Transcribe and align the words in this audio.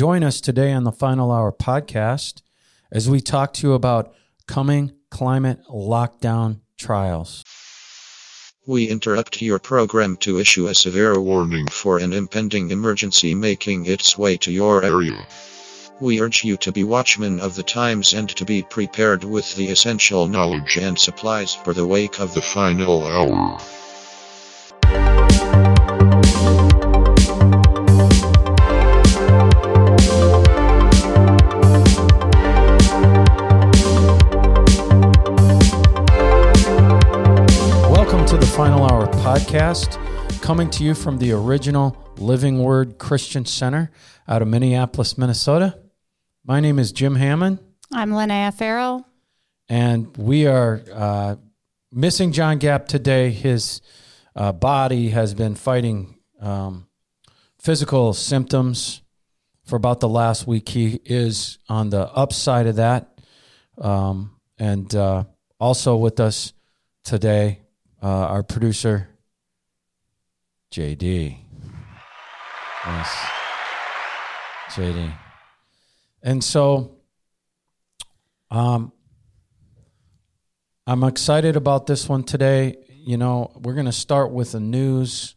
Join 0.00 0.24
us 0.24 0.40
today 0.40 0.72
on 0.72 0.84
the 0.84 0.92
Final 0.92 1.30
Hour 1.30 1.52
podcast 1.52 2.40
as 2.90 3.10
we 3.10 3.20
talk 3.20 3.52
to 3.52 3.66
you 3.66 3.74
about 3.74 4.14
coming 4.46 4.92
climate 5.10 5.60
lockdown 5.68 6.60
trials. 6.78 7.44
We 8.66 8.88
interrupt 8.88 9.42
your 9.42 9.58
program 9.58 10.16
to 10.20 10.38
issue 10.38 10.68
a 10.68 10.74
severe 10.74 11.20
warning 11.20 11.66
for 11.66 11.98
an 11.98 12.14
impending 12.14 12.70
emergency 12.70 13.34
making 13.34 13.84
its 13.84 14.16
way 14.16 14.38
to 14.38 14.50
your 14.50 14.82
area. 14.82 15.26
We 16.00 16.22
urge 16.22 16.44
you 16.44 16.56
to 16.56 16.72
be 16.72 16.82
watchmen 16.82 17.38
of 17.38 17.54
the 17.54 17.62
times 17.62 18.14
and 18.14 18.26
to 18.36 18.46
be 18.46 18.62
prepared 18.62 19.22
with 19.22 19.54
the 19.54 19.68
essential 19.68 20.26
knowledge 20.26 20.78
and 20.78 20.98
supplies 20.98 21.54
for 21.54 21.74
the 21.74 21.86
wake 21.86 22.20
of 22.20 22.32
the 22.32 22.40
final 22.40 23.06
hour. 23.06 23.60
Podcast, 39.44 40.42
coming 40.42 40.68
to 40.70 40.84
you 40.84 40.94
from 40.94 41.16
the 41.18 41.32
original 41.32 41.96
Living 42.18 42.62
Word 42.62 42.98
Christian 42.98 43.46
Center 43.46 43.90
out 44.28 44.42
of 44.42 44.48
Minneapolis, 44.48 45.16
Minnesota. 45.16 45.78
My 46.44 46.60
name 46.60 46.78
is 46.78 46.92
Jim 46.92 47.14
Hammond, 47.14 47.58
I'm 47.92 48.10
Linnea 48.10 48.52
Farrell. 48.52 49.06
and 49.68 50.14
we 50.18 50.46
are 50.46 50.82
uh, 50.92 51.36
missing 51.90 52.32
John 52.32 52.58
Gap 52.58 52.86
today. 52.86 53.30
His 53.30 53.80
uh, 54.36 54.52
body 54.52 55.08
has 55.08 55.32
been 55.32 55.54
fighting 55.54 56.18
um, 56.40 56.86
physical 57.58 58.12
symptoms 58.12 59.00
for 59.64 59.76
about 59.76 60.00
the 60.00 60.08
last 60.08 60.46
week. 60.46 60.68
He 60.68 61.00
is 61.06 61.58
on 61.68 61.88
the 61.90 62.08
upside 62.12 62.66
of 62.66 62.76
that. 62.76 63.18
Um, 63.78 64.36
and 64.58 64.94
uh, 64.94 65.24
also 65.58 65.96
with 65.96 66.20
us 66.20 66.52
today, 67.04 67.60
uh, 68.02 68.06
our 68.06 68.42
producer, 68.42 69.06
JD. 70.70 71.36
Yes. 72.86 73.16
JD. 74.70 75.12
And 76.22 76.42
so 76.44 76.96
um, 78.50 78.92
I'm 80.86 81.04
excited 81.04 81.56
about 81.56 81.86
this 81.86 82.08
one 82.08 82.22
today. 82.22 82.76
You 82.88 83.16
know, 83.16 83.50
we're 83.62 83.74
going 83.74 83.86
to 83.86 83.92
start 83.92 84.30
with 84.32 84.52
the 84.52 84.60
news. 84.60 85.34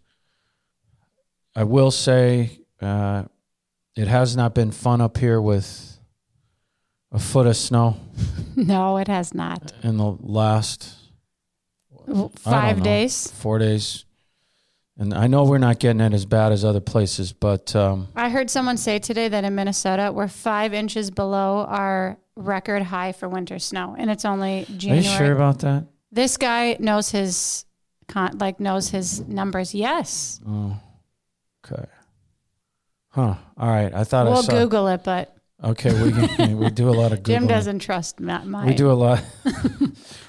I 1.56 1.64
will 1.64 1.92
say 1.92 2.60
uh, 2.82 3.24
it 3.96 4.08
has 4.08 4.36
not 4.36 4.54
been 4.56 4.72
fun 4.72 5.02
up 5.02 5.18
here 5.18 5.42
with 5.42 5.98
a 7.12 7.20
foot 7.20 7.46
of 7.48 7.56
snow 7.56 7.96
No, 8.56 8.98
it 8.98 9.08
has 9.08 9.34
not. 9.34 9.72
in 9.84 9.98
the 9.98 10.18
last 10.22 10.96
Five 12.38 12.84
days. 12.84 13.32
four 13.32 13.60
days. 13.60 14.04
And 14.98 15.14
I 15.14 15.26
know 15.28 15.44
we're 15.46 15.58
not 15.58 15.80
getting 15.80 16.02
it 16.02 16.14
as 16.14 16.26
bad 16.26 16.52
as 16.52 16.64
other 16.64 16.80
places, 16.80 17.34
but 17.34 17.76
um, 17.76 18.08
I 18.16 18.30
heard 18.30 18.50
someone 18.52 18.78
say 18.78 19.00
today 19.00 19.28
that 19.28 19.44
in 19.44 19.56
Minnesota 19.56 20.12
we're 20.14 20.28
five 20.28 20.74
inches 20.74 21.10
below 21.10 21.66
our 21.68 22.18
record 22.36 22.84
high 22.84 23.12
for 23.12 23.28
winter 23.28 23.58
snow, 23.58 23.96
and 23.98 24.12
it's 24.12 24.24
only 24.26 24.66
January. 24.78 25.00
are 25.08 25.12
you 25.12 25.18
sure 25.18 25.32
about 25.34 25.60
that? 25.60 25.86
this 26.12 26.38
guy 26.38 26.78
knows 26.80 27.10
his 27.10 27.66
con- 28.08 28.38
like 28.38 28.60
knows 28.60 28.90
his 28.90 29.22
numbers. 29.28 29.74
Yes, 29.74 30.40
Oh, 30.48 30.78
okay. 31.66 31.86
Huh. 33.10 33.36
All 33.58 33.68
right. 33.70 33.94
I 33.94 34.04
thought 34.04 34.28
I 34.28 34.30
we'll 34.30 34.44
saw. 34.44 34.52
Google 34.52 34.88
it, 34.90 35.04
but 35.04 35.36
Okay, 35.64 35.94
we 36.04 36.12
can, 36.12 36.58
we 36.58 36.70
do 36.70 36.90
a 36.90 36.92
lot 36.92 37.14
of 37.14 37.20
Googling. 37.24 37.26
Jim 37.26 37.48
doesn't 37.48 37.80
trust 37.80 38.20
Matt. 38.20 38.46
We 38.66 38.74
do 38.74 38.92
a 38.92 38.94
lot. 38.94 39.24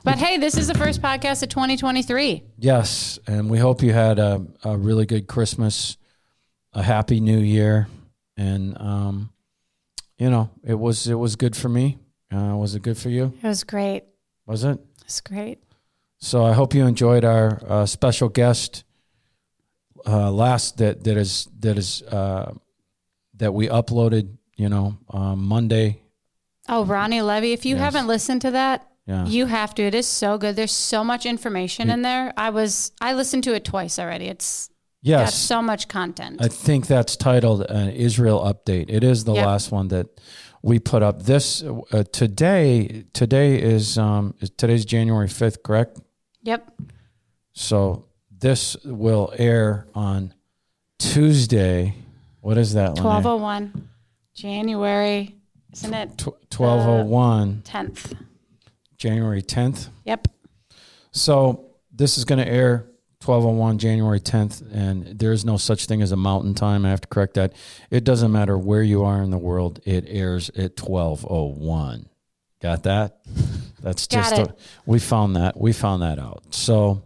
But 0.04 0.18
hey, 0.18 0.36
this 0.36 0.58
is 0.58 0.66
the 0.66 0.74
first 0.74 1.00
podcast 1.00 1.42
of 1.42 1.48
2023. 1.48 2.42
Yes, 2.58 3.18
and 3.26 3.48
we 3.48 3.58
hope 3.58 3.82
you 3.82 3.94
had 3.94 4.18
a, 4.18 4.46
a 4.62 4.76
really 4.76 5.06
good 5.06 5.26
Christmas, 5.26 5.96
a 6.74 6.82
happy 6.82 7.20
New 7.20 7.38
Year, 7.38 7.88
and 8.36 8.78
um, 8.78 9.30
you 10.18 10.28
know 10.28 10.50
it 10.62 10.74
was 10.74 11.08
it 11.08 11.14
was 11.14 11.36
good 11.36 11.56
for 11.56 11.70
me. 11.70 11.96
Uh, 12.30 12.54
was 12.54 12.74
it 12.74 12.82
good 12.82 12.98
for 12.98 13.08
you? 13.08 13.32
It 13.42 13.46
was 13.46 13.64
great. 13.64 14.04
Was 14.44 14.62
it? 14.64 14.78
It's 15.06 15.22
great. 15.22 15.62
So 16.18 16.44
I 16.44 16.52
hope 16.52 16.74
you 16.74 16.84
enjoyed 16.86 17.24
our 17.24 17.62
uh, 17.66 17.86
special 17.86 18.28
guest 18.28 18.84
uh, 20.06 20.30
last 20.30 20.76
that 20.76 21.02
that 21.04 21.16
is 21.16 21.48
that 21.60 21.78
is 21.78 22.02
uh, 22.02 22.52
that 23.36 23.54
we 23.54 23.68
uploaded. 23.68 24.36
You 24.56 24.68
know, 24.68 24.96
um, 25.10 25.44
Monday. 25.46 26.00
Oh, 26.68 26.84
Ronnie 26.84 27.22
Levy, 27.22 27.52
if 27.52 27.64
you 27.66 27.74
Yes. 27.76 27.84
haven't 27.84 28.06
listened 28.06 28.40
to 28.42 28.50
that, 28.52 28.88
Yeah. 29.06 29.26
You 29.26 29.44
have 29.46 29.74
to. 29.74 29.82
It 29.82 29.94
is 29.94 30.06
so 30.06 30.38
good. 30.38 30.56
There's 30.56 30.72
so 30.72 31.04
much 31.04 31.26
information 31.26 31.90
in 31.90 32.00
there. 32.02 32.32
I 32.38 32.48
was 32.50 32.92
I 33.02 33.12
listened 33.12 33.44
to 33.44 33.54
it 33.54 33.62
twice 33.64 33.98
already. 33.98 34.26
It's 34.28 34.68
got 35.04 35.10
yes, 35.10 35.34
so 35.34 35.60
much 35.60 35.88
content. 35.88 36.40
I 36.40 36.48
think 36.48 36.86
that's 36.86 37.14
titled 37.16 37.62
an 37.68 37.90
Israel 37.90 38.40
update. 38.40 38.86
It 38.88 39.04
is 39.04 39.24
the 39.24 39.34
Yep. 39.34 39.46
last 39.46 39.70
one 39.72 39.88
that 39.88 40.06
we 40.62 40.78
put 40.78 41.02
up. 41.02 41.24
This 41.24 41.62
uh, 41.62 42.04
today. 42.12 43.04
Today 43.12 43.60
is 43.60 43.98
um, 43.98 44.34
today's 44.56 44.86
January 44.86 45.28
fifth, 45.28 45.62
correct? 45.62 46.00
yep. 46.42 46.62
So 47.52 48.06
this 48.30 48.74
will 48.84 49.32
air 49.36 49.86
on 49.94 50.32
Tuesday. 50.98 51.94
What 52.40 52.56
is 52.58 52.72
that? 52.74 52.90
Linnea? 52.96 53.04
1201 53.04 53.88
January, 54.34 55.34
isn't 55.72 55.94
it? 55.94 56.18
Tw- 56.18 56.26
1201 56.56 57.62
10th. 57.64 58.16
January 58.96 59.42
10th. 59.42 59.88
Yep. 60.04 60.28
So 61.12 61.66
this 61.92 62.18
is 62.18 62.24
going 62.24 62.44
to 62.44 62.48
air 62.48 62.86
1201 63.24 63.78
January 63.78 64.20
10th 64.20 64.62
and 64.74 65.18
there 65.18 65.32
is 65.32 65.44
no 65.44 65.56
such 65.56 65.86
thing 65.86 66.02
as 66.02 66.12
a 66.12 66.16
mountain 66.16 66.54
time. 66.54 66.84
I 66.84 66.90
have 66.90 67.00
to 67.02 67.08
correct 67.08 67.34
that. 67.34 67.52
It 67.90 68.04
doesn't 68.04 68.32
matter 68.32 68.58
where 68.58 68.82
you 68.82 69.04
are 69.04 69.22
in 69.22 69.30
the 69.30 69.38
world. 69.38 69.80
It 69.84 70.04
airs 70.08 70.50
at 70.50 70.78
1201. 70.80 72.08
Got 72.60 72.82
that? 72.84 73.18
That's 73.80 74.06
Got 74.06 74.16
just 74.30 74.38
it. 74.38 74.48
A, 74.48 74.54
we 74.86 74.98
found 74.98 75.36
that. 75.36 75.58
We 75.58 75.72
found 75.72 76.02
that 76.02 76.18
out. 76.18 76.42
So 76.54 77.02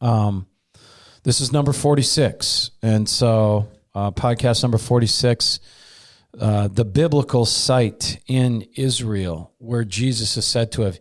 um 0.00 0.46
this 1.22 1.40
is 1.40 1.52
number 1.52 1.72
46 1.72 2.70
and 2.82 3.08
so 3.08 3.68
uh, 3.94 4.10
podcast 4.10 4.62
number 4.62 4.78
46 4.78 5.60
uh, 6.40 6.68
the 6.68 6.84
biblical 6.84 7.46
site 7.46 8.20
in 8.26 8.66
Israel 8.76 9.52
where 9.58 9.84
Jesus 9.84 10.36
is 10.36 10.44
said 10.44 10.72
to 10.72 10.82
have 10.82 10.98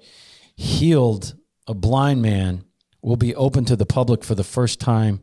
healed 0.55 1.35
a 1.67 1.73
blind 1.73 2.21
man 2.21 2.65
will 3.01 3.17
be 3.17 3.35
open 3.35 3.65
to 3.65 3.75
the 3.75 3.85
public 3.85 4.23
for 4.23 4.35
the 4.35 4.43
first 4.43 4.79
time 4.79 5.21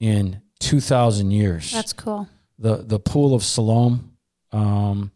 in 0.00 0.40
2,000 0.60 1.30
years. 1.30 1.72
That's 1.72 1.92
cool. 1.92 2.28
the, 2.58 2.76
the 2.76 2.98
Pool 2.98 3.34
of 3.34 3.42
Siloam, 3.42 4.12
um, 4.52 5.12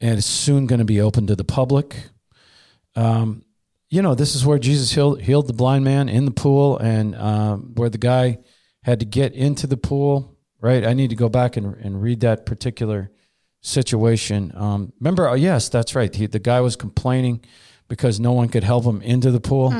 and 0.00 0.18
it's 0.18 0.26
soon 0.26 0.66
going 0.66 0.78
to 0.78 0.84
be 0.84 1.00
open 1.00 1.26
to 1.26 1.36
the 1.36 1.44
public. 1.44 1.96
Um, 2.94 3.44
you 3.88 4.02
know, 4.02 4.14
this 4.14 4.34
is 4.34 4.44
where 4.46 4.58
Jesus 4.58 4.92
healed, 4.92 5.20
healed 5.20 5.48
the 5.48 5.52
blind 5.52 5.84
man 5.84 6.08
in 6.08 6.24
the 6.24 6.30
pool 6.30 6.78
and 6.78 7.14
um, 7.16 7.72
where 7.74 7.90
the 7.90 7.98
guy 7.98 8.38
had 8.82 9.00
to 9.00 9.06
get 9.06 9.32
into 9.34 9.66
the 9.66 9.76
pool, 9.76 10.36
right? 10.60 10.84
I 10.84 10.94
need 10.94 11.10
to 11.10 11.16
go 11.16 11.28
back 11.28 11.56
and, 11.56 11.74
and 11.76 12.02
read 12.02 12.20
that 12.20 12.46
particular 12.46 13.10
situation. 13.62 14.52
Um, 14.54 14.92
remember, 15.00 15.28
oh, 15.28 15.34
yes, 15.34 15.68
that's 15.68 15.94
right. 15.94 16.14
He, 16.14 16.26
the 16.26 16.38
guy 16.38 16.60
was 16.60 16.76
complaining 16.76 17.40
because 17.88 18.20
no 18.20 18.32
one 18.32 18.48
could 18.48 18.64
help 18.64 18.84
him 18.84 19.00
into 19.02 19.30
the 19.30 19.40
pool. 19.40 19.72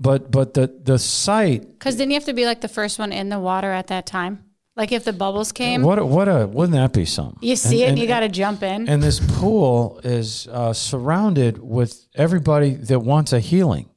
But 0.00 0.30
but 0.32 0.54
the 0.54 0.66
the 0.82 0.98
site 0.98 1.68
Because 1.68 1.94
didn't 1.94 2.10
you 2.10 2.16
have 2.16 2.24
to 2.24 2.32
be 2.34 2.46
like 2.46 2.60
the 2.60 2.68
first 2.68 2.98
one 2.98 3.12
in 3.12 3.28
the 3.28 3.38
water 3.38 3.70
at 3.70 3.86
that 3.86 4.06
time? 4.06 4.42
Like 4.76 4.90
if 4.90 5.04
the 5.04 5.12
bubbles 5.12 5.52
came, 5.52 5.82
what 5.82 6.00
a, 6.00 6.04
what 6.04 6.26
a 6.28 6.48
wouldn't 6.48 6.74
that 6.74 6.92
be 6.92 7.04
something? 7.04 7.38
you 7.40 7.54
see 7.54 7.76
And- 7.76 7.80
it 7.82 7.84
and 7.84 7.90
and- 7.92 7.98
you 8.00 8.08
got 8.08 8.20
to 8.20 8.28
jump 8.28 8.64
in. 8.64 8.88
And 8.88 9.00
this 9.00 9.20
pool 9.38 10.00
is 10.02 10.48
uh, 10.50 10.72
surrounded 10.72 11.58
with 11.62 12.08
everybody 12.16 12.74
that 12.74 12.98
wants 13.00 13.32
a 13.32 13.38
healing, 13.38 13.88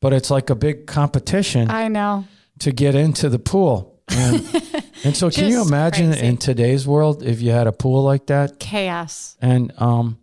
but 0.00 0.14
it's 0.14 0.30
like 0.30 0.48
a 0.48 0.54
big 0.54 0.86
competition 0.86 1.70
I 1.70 1.88
know. 1.88 2.24
to 2.60 2.72
get 2.72 2.94
into 2.94 3.28
the 3.28 3.38
pool. 3.38 4.00
And, 4.08 4.40
and 5.04 5.16
so, 5.16 5.30
can 5.30 5.48
you 5.48 5.62
imagine 5.62 6.12
crazy. 6.12 6.26
in 6.26 6.36
today's 6.36 6.86
world 6.86 7.22
if 7.22 7.40
you 7.40 7.50
had 7.50 7.66
a 7.66 7.72
pool 7.72 8.02
like 8.02 8.26
that? 8.26 8.58
Chaos. 8.58 9.36
And 9.40 9.72
um, 9.78 10.18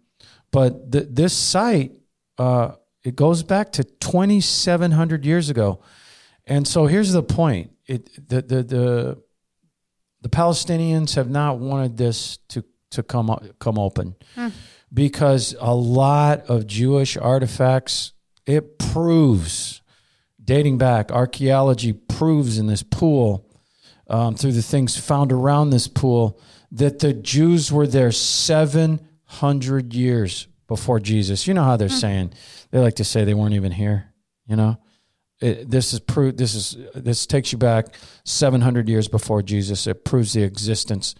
but 0.51 0.91
th- 0.91 1.07
this 1.09 1.33
site 1.33 1.93
uh, 2.37 2.73
it 3.03 3.15
goes 3.15 3.43
back 3.43 3.71
to 3.73 3.83
2,700 3.83 5.25
years 5.25 5.49
ago. 5.49 5.79
And 6.45 6.67
so 6.67 6.85
here's 6.85 7.11
the 7.11 7.23
point: 7.23 7.71
it 7.85 8.09
the 8.29 8.41
the 8.41 8.63
the, 8.63 9.23
the 10.21 10.29
Palestinians 10.29 11.15
have 11.15 11.29
not 11.29 11.59
wanted 11.59 11.97
this 11.97 12.37
to 12.49 12.63
to 12.91 13.03
come 13.03 13.35
come 13.59 13.77
open 13.77 14.15
because 14.93 15.55
a 15.59 15.75
lot 15.75 16.45
of 16.49 16.67
Jewish 16.67 17.17
artifacts 17.17 18.13
it 18.45 18.79
proves 18.79 19.81
dating 20.41 20.77
back 20.77 21.11
archaeology 21.11 21.91
proves 21.91 22.57
in 22.57 22.67
this 22.67 22.83
pool 22.83 23.46
um, 24.09 24.35
through 24.35 24.53
the 24.53 24.61
things 24.61 24.97
found 24.97 25.31
around 25.31 25.69
this 25.69 25.87
pool 25.87 26.39
that 26.71 26.99
the 26.99 27.13
Jews 27.13 27.71
were 27.71 27.87
there 27.87 28.11
700 28.11 29.93
years 29.93 30.47
before 30.67 30.99
Jesus. 30.99 31.47
You 31.47 31.53
know 31.53 31.63
how 31.63 31.77
they're 31.77 31.89
saying, 31.89 32.33
they 32.71 32.79
like 32.79 32.95
to 32.95 33.03
say 33.03 33.23
they 33.23 33.33
weren't 33.33 33.53
even 33.53 33.71
here, 33.71 34.13
you 34.47 34.55
know? 34.55 34.77
It, 35.39 35.69
this 35.69 35.93
is 35.93 35.99
proof. 35.99 36.35
This 36.35 36.55
is 36.55 36.75
this 36.95 37.27
takes 37.27 37.51
you 37.51 37.59
back 37.59 37.93
700 38.23 38.89
years 38.89 39.07
before 39.07 39.43
Jesus. 39.43 39.85
It 39.85 40.03
proves 40.03 40.33
the 40.33 40.41
existence 40.41 41.13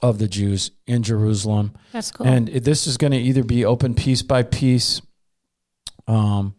of 0.00 0.18
the 0.18 0.28
Jews 0.28 0.70
in 0.86 1.02
Jerusalem. 1.02 1.72
That's 1.92 2.12
cool. 2.12 2.26
And 2.28 2.48
it- 2.48 2.62
this 2.64 2.86
is 2.86 2.96
going 2.96 3.10
to 3.10 3.18
either 3.18 3.42
be 3.42 3.64
open 3.64 3.94
piece 3.94 4.22
by 4.22 4.44
piece, 4.44 5.02
um, 6.06 6.54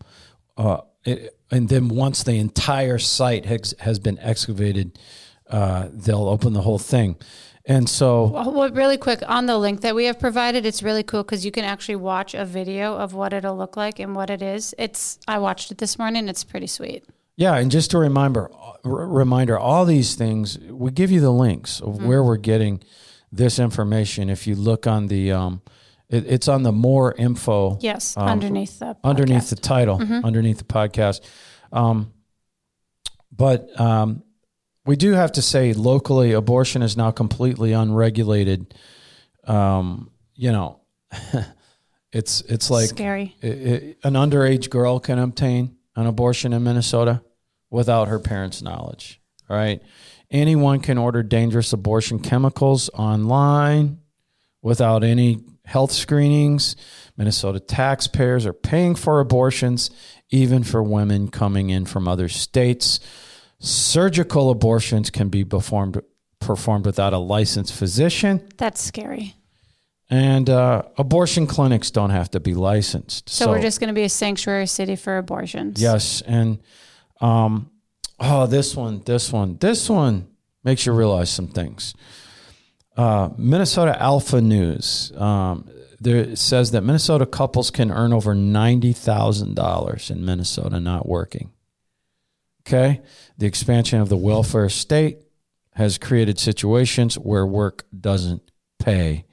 uh, 0.58 0.82
it, 1.06 1.34
and 1.50 1.70
then 1.70 1.88
once 1.88 2.24
the 2.24 2.34
entire 2.38 2.98
site 3.00 3.46
has, 3.46 3.74
has 3.80 3.98
been 4.00 4.20
excavated, 4.20 5.00
uh, 5.52 5.90
they'll 5.92 6.28
open 6.28 6.54
the 6.54 6.62
whole 6.62 6.80
thing. 6.80 7.16
And 7.66 7.88
so, 7.88 8.26
Well, 8.28 8.72
really 8.72 8.98
quick 8.98 9.22
on 9.28 9.46
the 9.46 9.58
link 9.58 9.82
that 9.82 9.94
we 9.94 10.06
have 10.06 10.18
provided, 10.20 10.66
it's 10.66 10.82
really 10.82 11.04
cool 11.04 11.22
because 11.24 11.46
you 11.46 11.52
can 11.52 11.64
actually 11.64 11.98
watch 11.98 12.34
a 12.34 12.44
video 12.44 12.96
of 12.96 13.14
what 13.14 13.34
it'll 13.34 13.56
look 13.56 13.78
like 13.78 14.00
and 14.00 14.16
what 14.16 14.30
it 14.32 14.42
is. 14.42 14.74
It's 14.80 15.20
I 15.28 15.38
watched 15.38 15.70
it 15.72 15.78
this 15.78 16.00
morning. 16.00 16.28
It's 16.28 16.44
pretty 16.44 16.66
sweet. 16.68 17.06
yeah, 17.38 17.56
and 17.58 17.70
just 17.72 17.94
a 17.94 17.98
reminder, 18.00 18.50
r- 18.84 19.08
reminder, 19.08 19.58
all 19.60 19.86
these 19.86 20.16
things 20.16 20.58
we 20.70 20.90
give 20.92 21.12
you 21.12 21.22
the 21.22 21.32
links 21.32 21.80
of 21.82 21.96
Mm-hmm. 21.96 22.08
where 22.08 22.24
we're 22.24 22.38
getting 22.38 22.82
this 23.32 23.60
information. 23.60 24.30
If 24.30 24.48
you 24.48 24.56
look 24.56 24.88
on 24.88 25.08
the, 25.08 25.32
um, 25.32 25.62
it, 26.10 26.26
it's 26.28 26.48
on 26.48 26.64
the 26.64 26.72
more 26.72 27.14
info. 27.14 27.78
Yes, 27.80 28.18
underneath 28.18 28.80
the 28.80 28.88
Um, 28.90 28.96
underneath 29.04 29.50
the 29.52 29.56
title, 29.56 30.00
Mm-hmm. 30.00 30.26
underneath 30.26 30.58
the 30.58 30.64
podcast. 30.80 31.22
Um, 31.72 32.12
but 33.32 33.80
um, 33.80 34.24
we 34.86 34.96
do 34.96 35.12
have 35.14 35.32
to 35.34 35.42
say 35.42 35.74
locally, 35.74 36.32
abortion 36.32 36.82
is 36.82 36.98
now 36.98 37.12
completely 37.12 37.72
unregulated. 37.74 38.74
Um, 39.46 40.12
you 40.36 40.52
know, 40.52 40.80
it's 42.12 42.42
it's 42.42 42.70
like 42.70 42.90
scary. 42.90 43.36
i- 43.44 43.48
i- 43.48 43.96
an 44.04 44.14
underage 44.14 44.70
girl 44.70 45.00
can 45.00 45.20
obtain 45.20 45.76
an 45.96 46.08
abortion 46.08 46.54
in 46.54 46.64
Minnesota 46.64 47.22
without 47.70 48.08
her 48.08 48.20
parents' 48.20 48.62
knowledge. 48.62 49.22
All 49.50 49.56
right. 49.58 49.82
Anyone 50.30 50.80
can 50.80 50.98
order 50.98 51.24
dangerous 51.24 51.74
abortion 51.74 52.20
chemicals 52.20 52.90
online 52.94 54.00
without 54.62 55.04
any 55.04 55.40
health 55.66 55.92
screenings. 55.92 56.76
Minnesota 57.18 57.60
taxpayers 57.60 58.46
are 58.46 58.54
paying 58.54 58.96
for 58.96 59.20
abortions, 59.20 59.92
even 60.30 60.64
for 60.64 60.82
women 60.82 61.30
coming 61.30 61.70
in 61.70 61.86
from 61.86 62.08
other 62.08 62.30
states. 62.30 63.00
Surgical 63.64 64.50
abortions 64.50 65.12
can 65.12 65.30
be 65.30 65.46
performed 65.46 66.02
performed 66.40 66.88
without 66.88 67.14
a 67.14 67.20
licensed 67.20 67.72
physician, 67.72 68.42
That's 68.58 68.82
scary. 68.82 69.36
and 70.10 70.50
uh, 70.50 70.82
abortion 70.98 71.46
clinics 71.46 71.92
don't 71.92 72.10
have 72.10 72.32
to 72.32 72.40
be 72.40 72.56
licensed. 72.56 73.30
So, 73.30 73.50
we're 73.50 73.62
just 73.62 73.80
going 73.80 73.90
to 73.90 73.94
be 73.94 74.02
a 74.02 74.10
sanctuary 74.10 74.66
city 74.66 74.96
for 74.96 75.20
abortions. 75.20 75.80
Yes, 75.80 76.22
and 76.22 76.58
um, 77.22 77.70
oh, 78.20 78.48
this 78.48 78.76
one, 78.76 79.04
this 79.06 79.32
one, 79.32 79.58
this 79.58 79.88
one 79.88 80.28
makes 80.64 80.88
you 80.88 80.94
realize 80.94 81.30
some 81.30 81.48
things. 81.48 81.94
Uh, 82.98 83.30
Minnesota 83.38 83.96
Alpha 84.02 84.42
News 84.42 85.12
um, 85.18 85.70
there 86.00 86.36
says 86.36 86.72
that 86.72 86.82
Minnesota 86.82 87.28
couples 87.28 87.70
can 87.70 87.92
earn 87.92 88.12
over 88.12 88.34
ninety 88.34 88.92
thousand 88.92 89.56
dollars 89.56 90.10
in 90.10 90.26
Minnesota 90.26 90.80
not 90.80 91.08
working. 91.08 91.52
Okay, 92.62 93.02
the 93.38 93.48
expansion 93.48 94.00
of 94.00 94.10
the 94.10 94.18
welfare 94.18 94.70
state 94.70 95.18
has 95.74 95.98
created 95.98 96.38
situations 96.38 97.18
where 97.18 97.46
work 97.46 97.86
doesn't 97.98 98.52
pay. 98.80 99.26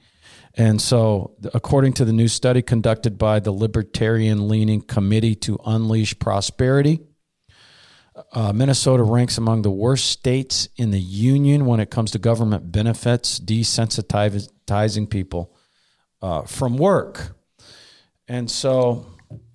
And 0.55 0.81
so, 0.81 1.35
according 1.53 1.93
to 1.93 2.05
the 2.05 2.13
new 2.13 2.27
study 2.27 2.61
conducted 2.61 3.17
by 3.17 3.39
the 3.39 3.51
libertarian 3.51 4.47
leaning 4.47 4.81
Committee 4.81 5.35
to 5.35 5.59
Unleash 5.65 6.17
Prosperity, 6.17 7.01
uh, 8.33 8.51
Minnesota 8.51 9.03
ranks 9.03 9.37
among 9.37 9.61
the 9.61 9.71
worst 9.71 10.07
states 10.07 10.67
in 10.75 10.91
the 10.91 10.99
union 10.99 11.65
when 11.65 11.79
it 11.79 11.89
comes 11.89 12.11
to 12.11 12.19
government 12.19 12.71
benefits, 12.71 13.39
desensitizing 13.39 15.09
people 15.09 15.55
uh, 16.21 16.41
from 16.41 16.77
work. 16.77 17.35
And 18.27 18.49
so, 18.49 19.05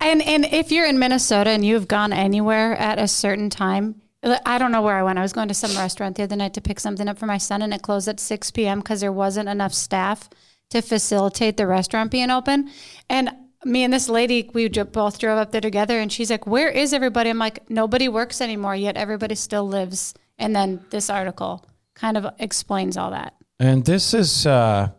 And 0.04 0.20
and 0.20 0.44
if 0.44 0.70
you're 0.70 0.84
in 0.84 0.98
Minnesota 0.98 1.48
and 1.48 1.64
you've 1.64 1.88
gone 1.88 2.12
anywhere 2.12 2.76
at 2.76 2.98
a 2.98 3.08
certain 3.08 3.48
time, 3.48 4.02
I 4.44 4.58
don't 4.58 4.70
know 4.70 4.82
where 4.82 4.98
I 4.98 5.02
went. 5.02 5.18
I 5.18 5.22
was 5.22 5.32
going 5.32 5.48
to 5.48 5.54
some 5.54 5.74
restaurant 5.76 6.16
the 6.16 6.24
other 6.24 6.36
night 6.36 6.52
to 6.54 6.60
pick 6.60 6.78
something 6.78 7.08
up 7.08 7.18
for 7.18 7.24
my 7.24 7.38
son, 7.38 7.62
and 7.62 7.72
it 7.72 7.80
closed 7.80 8.06
at 8.06 8.20
6 8.20 8.50
p.m. 8.50 8.80
because 8.80 9.00
there 9.00 9.12
wasn't 9.12 9.48
enough 9.48 9.72
staff 9.72 10.28
to 10.70 10.82
facilitate 10.82 11.56
the 11.56 11.66
restaurant 11.66 12.10
being 12.10 12.30
open. 12.30 12.70
And 13.08 13.30
me 13.64 13.82
and 13.82 13.92
this 13.94 14.10
lady, 14.10 14.50
we 14.52 14.68
both 14.68 15.18
drove 15.18 15.38
up 15.38 15.52
there 15.52 15.62
together, 15.62 15.98
and 15.98 16.12
she's 16.12 16.30
like, 16.30 16.46
"Where 16.46 16.68
is 16.68 16.92
everybody?" 16.92 17.30
I'm 17.30 17.38
like, 17.38 17.70
"Nobody 17.70 18.08
works 18.08 18.42
anymore, 18.42 18.76
yet 18.76 18.98
everybody 18.98 19.34
still 19.34 19.66
lives." 19.66 20.12
And 20.38 20.54
then 20.54 20.84
this 20.90 21.08
article 21.08 21.64
kind 21.94 22.18
of 22.18 22.26
explains 22.38 22.98
all 22.98 23.12
that. 23.12 23.34
and 23.58 23.86
this 23.86 24.12
is 24.12 24.46
uh, 24.46 24.90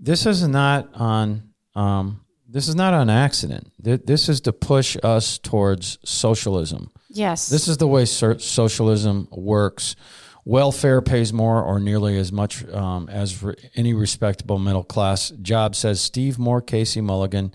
this 0.00 0.26
is 0.26 0.48
not 0.48 0.88
on 0.94 1.42
um, 1.76 2.21
this 2.52 2.68
is 2.68 2.74
not 2.74 2.94
an 2.94 3.10
accident. 3.10 3.72
This 3.78 4.28
is 4.28 4.42
to 4.42 4.52
push 4.52 4.96
us 5.02 5.38
towards 5.38 5.98
socialism. 6.04 6.90
Yes. 7.08 7.48
This 7.48 7.66
is 7.66 7.78
the 7.78 7.88
way 7.88 8.04
socialism 8.04 9.28
works. 9.30 9.96
Welfare 10.44 11.02
pays 11.02 11.32
more 11.32 11.62
or 11.62 11.78
nearly 11.78 12.18
as 12.18 12.32
much 12.32 12.68
um, 12.68 13.08
as 13.08 13.42
re- 13.42 13.54
any 13.74 13.94
respectable 13.94 14.58
middle 14.58 14.82
class 14.82 15.30
job, 15.30 15.76
says 15.76 16.00
Steve 16.00 16.38
Moore, 16.38 16.60
Casey 16.60 17.00
Mulligan, 17.00 17.54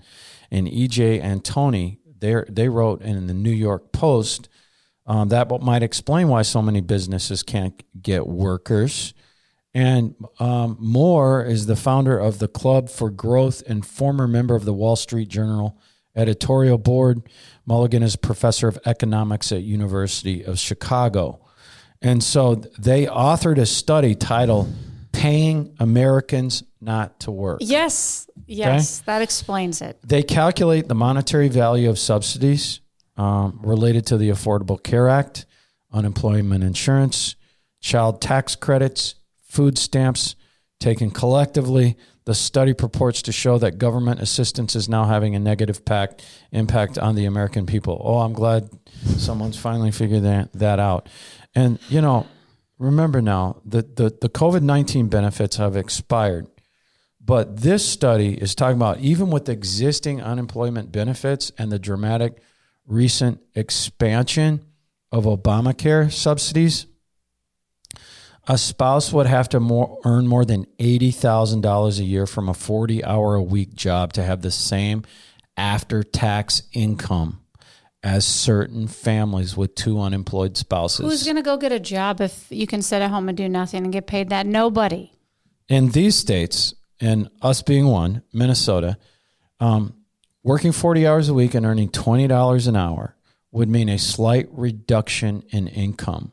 and 0.50 0.66
EJ 0.66 1.22
Antoni. 1.22 1.98
They 2.18 2.42
they 2.48 2.68
wrote 2.68 3.02
in 3.02 3.26
the 3.26 3.34
New 3.34 3.50
York 3.52 3.92
Post 3.92 4.48
um, 5.08 5.30
that 5.30 5.48
might 5.62 5.82
explain 5.82 6.28
why 6.28 6.42
so 6.42 6.60
many 6.60 6.82
businesses 6.82 7.42
can't 7.42 7.82
get 8.00 8.26
workers. 8.26 9.14
And 9.78 10.16
um, 10.40 10.76
Moore 10.80 11.44
is 11.44 11.66
the 11.66 11.76
founder 11.76 12.18
of 12.18 12.40
the 12.40 12.48
Club 12.48 12.90
for 12.90 13.10
Growth 13.10 13.62
and 13.68 13.86
former 13.86 14.26
member 14.26 14.56
of 14.56 14.64
the 14.64 14.74
Wall 14.74 14.96
Street 14.96 15.28
Journal 15.28 15.78
editorial 16.16 16.78
board. 16.78 17.22
Mulligan 17.64 18.02
is 18.02 18.16
professor 18.16 18.66
of 18.66 18.76
economics 18.86 19.52
at 19.52 19.62
University 19.62 20.42
of 20.42 20.58
Chicago. 20.58 21.46
And 22.02 22.24
so 22.24 22.56
they 22.76 23.06
authored 23.06 23.58
a 23.58 23.66
study 23.66 24.16
titled 24.16 24.68
Paying 25.12 25.76
Americans 25.78 26.64
Not 26.80 27.20
to 27.20 27.30
Work. 27.30 27.60
yes. 27.60 28.28
Yes. 28.48 28.98
That 29.02 29.22
explains 29.22 29.80
it. 29.80 30.00
They 30.02 30.24
calculate 30.24 30.88
the 30.88 30.96
monetary 30.96 31.48
value 31.48 31.88
of 31.88 32.00
subsidies 32.00 32.80
um, 33.16 33.60
related 33.62 34.06
to 34.06 34.16
the 34.16 34.30
Affordable 34.30 34.82
Care 34.82 35.08
Act, 35.08 35.46
unemployment 35.92 36.64
insurance, 36.64 37.36
child 37.80 38.20
tax 38.20 38.56
credits, 38.56 39.14
food 39.58 39.76
stamps, 39.76 40.36
taken 40.78 41.10
collectively. 41.10 41.96
The 42.26 42.34
study 42.34 42.74
purports 42.74 43.22
to 43.22 43.32
show 43.32 43.58
that 43.58 43.76
government 43.76 44.20
assistance 44.20 44.76
is 44.76 44.88
now 44.88 45.06
having 45.06 45.34
a 45.34 45.40
negative 45.40 45.84
pact, 45.84 46.24
impact 46.52 46.96
on 46.96 47.16
the 47.16 47.24
American 47.24 47.66
people. 47.66 48.00
Oh, 48.04 48.18
I'm 48.18 48.34
glad 48.34 48.70
someone's 49.16 49.58
finally 49.58 49.90
figured 49.90 50.22
that, 50.22 50.52
that 50.52 50.78
out. 50.78 51.08
And, 51.56 51.80
you 51.88 52.00
know, 52.00 52.28
remember 52.78 53.20
now 53.20 53.60
that 53.64 53.96
the, 53.96 54.16
the 54.20 54.28
COVID 54.28 54.62
19 54.62 55.08
benefits 55.08 55.56
have 55.56 55.76
expired. 55.76 56.46
But 57.20 57.56
this 57.56 57.84
study 57.84 58.40
is 58.40 58.54
talking 58.54 58.76
about 58.76 59.00
even 59.00 59.28
with 59.28 59.48
existing 59.48 60.22
unemployment 60.22 60.92
benefits 60.92 61.50
and 61.58 61.72
the 61.72 61.80
dramatic 61.80 62.40
recent 62.86 63.40
expansion 63.56 64.64
of 65.10 65.24
Obamacare 65.24 66.12
subsidies, 66.12 66.86
a 68.48 68.56
spouse 68.56 69.12
would 69.12 69.26
have 69.26 69.48
to 69.50 69.60
more, 69.60 70.00
earn 70.04 70.26
more 70.26 70.44
than 70.44 70.64
$80,000 70.78 71.98
a 71.98 72.04
year 72.04 72.26
from 72.26 72.48
a 72.48 72.54
40 72.54 73.04
hour 73.04 73.34
a 73.34 73.42
week 73.42 73.74
job 73.74 74.14
to 74.14 74.22
have 74.22 74.40
the 74.40 74.50
same 74.50 75.04
after 75.56 76.02
tax 76.02 76.62
income 76.72 77.40
as 78.02 78.26
certain 78.26 78.88
families 78.88 79.56
with 79.56 79.74
two 79.74 80.00
unemployed 80.00 80.56
spouses. 80.56 81.04
Who's 81.04 81.24
going 81.24 81.36
to 81.36 81.42
go 81.42 81.58
get 81.58 81.72
a 81.72 81.80
job 81.80 82.20
if 82.20 82.46
you 82.48 82.66
can 82.66 82.80
sit 82.80 83.02
at 83.02 83.10
home 83.10 83.28
and 83.28 83.36
do 83.36 83.48
nothing 83.48 83.84
and 83.84 83.92
get 83.92 84.06
paid 84.06 84.30
that? 84.30 84.46
Nobody. 84.46 85.12
in 85.68 85.90
these 85.90 86.16
states, 86.16 86.74
and 87.00 87.28
us 87.42 87.60
being 87.60 87.86
one, 87.86 88.22
Minnesota, 88.32 88.96
um, 89.60 89.94
working 90.42 90.72
40 90.72 91.06
hours 91.06 91.28
a 91.28 91.34
week 91.34 91.54
and 91.54 91.66
earning 91.66 91.90
$20 91.90 92.66
an 92.66 92.76
hour 92.76 93.14
would 93.52 93.68
mean 93.68 93.88
a 93.88 93.98
slight 93.98 94.48
reduction 94.52 95.42
in 95.50 95.68
income 95.68 96.32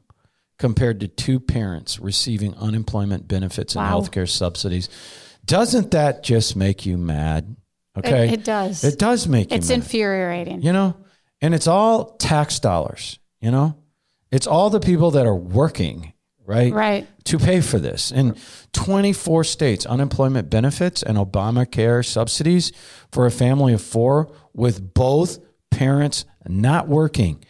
compared 0.57 0.99
to 1.01 1.07
two 1.07 1.39
parents 1.39 1.99
receiving 1.99 2.53
unemployment 2.55 3.27
benefits 3.27 3.75
and 3.75 3.83
Wow. 3.85 3.99
healthcare 4.01 4.29
subsidies. 4.29 4.89
Doesn't 5.45 5.91
that 5.91 6.23
just 6.23 6.55
make 6.55 6.85
you 6.85 6.97
mad? 6.97 7.55
Okay. 7.97 8.27
It, 8.29 8.33
it 8.33 8.43
does. 8.43 8.83
It 8.83 8.97
does 8.99 9.27
make 9.27 9.51
you 9.51 9.57
it's 9.57 9.69
mad 9.69 9.75
infuriating. 9.75 10.61
you 10.61 10.73
know 10.73 10.95
and 11.41 11.53
it's 11.53 11.67
all 11.67 12.15
tax 12.17 12.59
dollars 12.59 13.19
you 13.39 13.51
know 13.51 13.75
it's 14.31 14.47
all 14.47 14.69
the 14.69 14.81
people 14.81 15.11
that 15.11 15.25
are 15.25 15.35
working 15.35 16.11
right? 16.45 16.71
Right. 16.73 17.07
To 17.25 17.39
pay 17.39 17.59
for 17.61 17.79
this. 17.79 18.11
In 18.11 18.35
24 18.73 19.43
states, 19.45 19.83
unemployment 19.85 20.47
benefits 20.51 21.01
and 21.01 21.17
Obamacare 21.17 22.05
subsidies 22.05 22.71
for 23.11 23.25
a 23.25 23.31
family 23.31 23.73
of 23.73 23.81
four 23.81 24.31
with 24.53 24.93
both 24.93 25.39
parents 25.71 26.25
not 26.47 26.87
working 26.87 27.43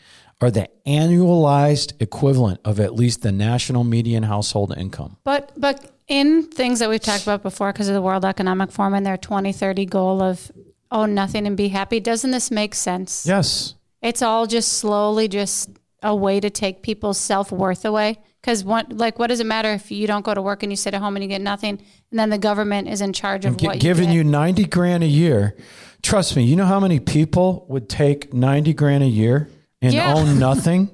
are 0.46 0.52
the 0.52 0.70
annualized 0.86 2.00
equivalent 2.00 2.60
of 2.64 2.80
at 2.80 2.94
least 2.94 3.24
the 3.24 3.32
national 3.32 3.84
median 3.84 4.24
household 4.24 4.74
income. 4.78 5.18
But 5.24 5.52
but 5.58 5.92
in 6.08 6.44
things 6.44 6.80
that 6.80 6.90
we've 6.90 7.02
talked 7.02 7.24
about 7.24 7.42
before 7.42 7.74
because 7.74 7.88
of 7.88 7.96
the 7.96 8.02
World 8.02 8.24
Economic 8.24 8.72
Forum 8.72 8.94
and 8.94 9.06
their 9.06 9.18
2030 9.18 9.86
goal 9.88 10.22
of 10.22 10.52
own 10.92 11.16
nothing 11.16 11.48
and 11.48 11.58
be 11.58 11.70
happy, 11.70 12.00
doesn't 12.00 12.32
this 12.32 12.52
make 12.52 12.76
sense? 12.76 13.26
Yes. 13.26 13.74
It's 14.02 14.22
all 14.22 14.46
just 14.46 14.74
slowly 14.74 15.28
just 15.28 15.70
a 16.04 16.16
way 16.16 16.40
to 16.40 16.52
take 16.52 16.84
people's 16.84 17.18
self-worth 17.18 17.84
away 17.84 18.20
because 18.40 18.64
what 18.64 18.94
like 18.94 19.18
what 19.18 19.28
does 19.28 19.40
it 19.40 19.48
matter 19.48 19.74
if 19.74 19.92
you 19.92 20.06
don't 20.06 20.24
go 20.24 20.36
to 20.36 20.42
work 20.42 20.62
and 20.62 20.72
you 20.72 20.76
sit 20.76 20.94
at 20.94 21.02
home 21.02 21.16
and 21.16 21.24
you 21.24 21.30
get 21.30 21.42
nothing 21.42 21.82
and 22.12 22.20
then 22.20 22.30
the 22.30 22.38
government 22.38 22.88
is 22.88 23.02
in 23.02 23.12
charge 23.12 23.44
of 23.46 23.60
what 23.60 23.80
giving 23.80 24.12
you, 24.12 24.18
you 24.20 24.24
90 24.24 24.66
grand 24.66 25.04
a 25.04 25.08
year. 25.08 25.58
Trust 26.04 26.36
me, 26.36 26.44
you 26.44 26.56
know 26.56 26.68
how 26.68 26.80
many 26.80 27.00
people 27.00 27.66
would 27.68 27.90
take 27.90 28.32
90 28.32 28.74
grand 28.74 29.04
a 29.04 29.08
year 29.08 29.50
and 29.86 29.94
Yeah. 29.94 30.14
own 30.16 30.40
nothing 30.50 30.90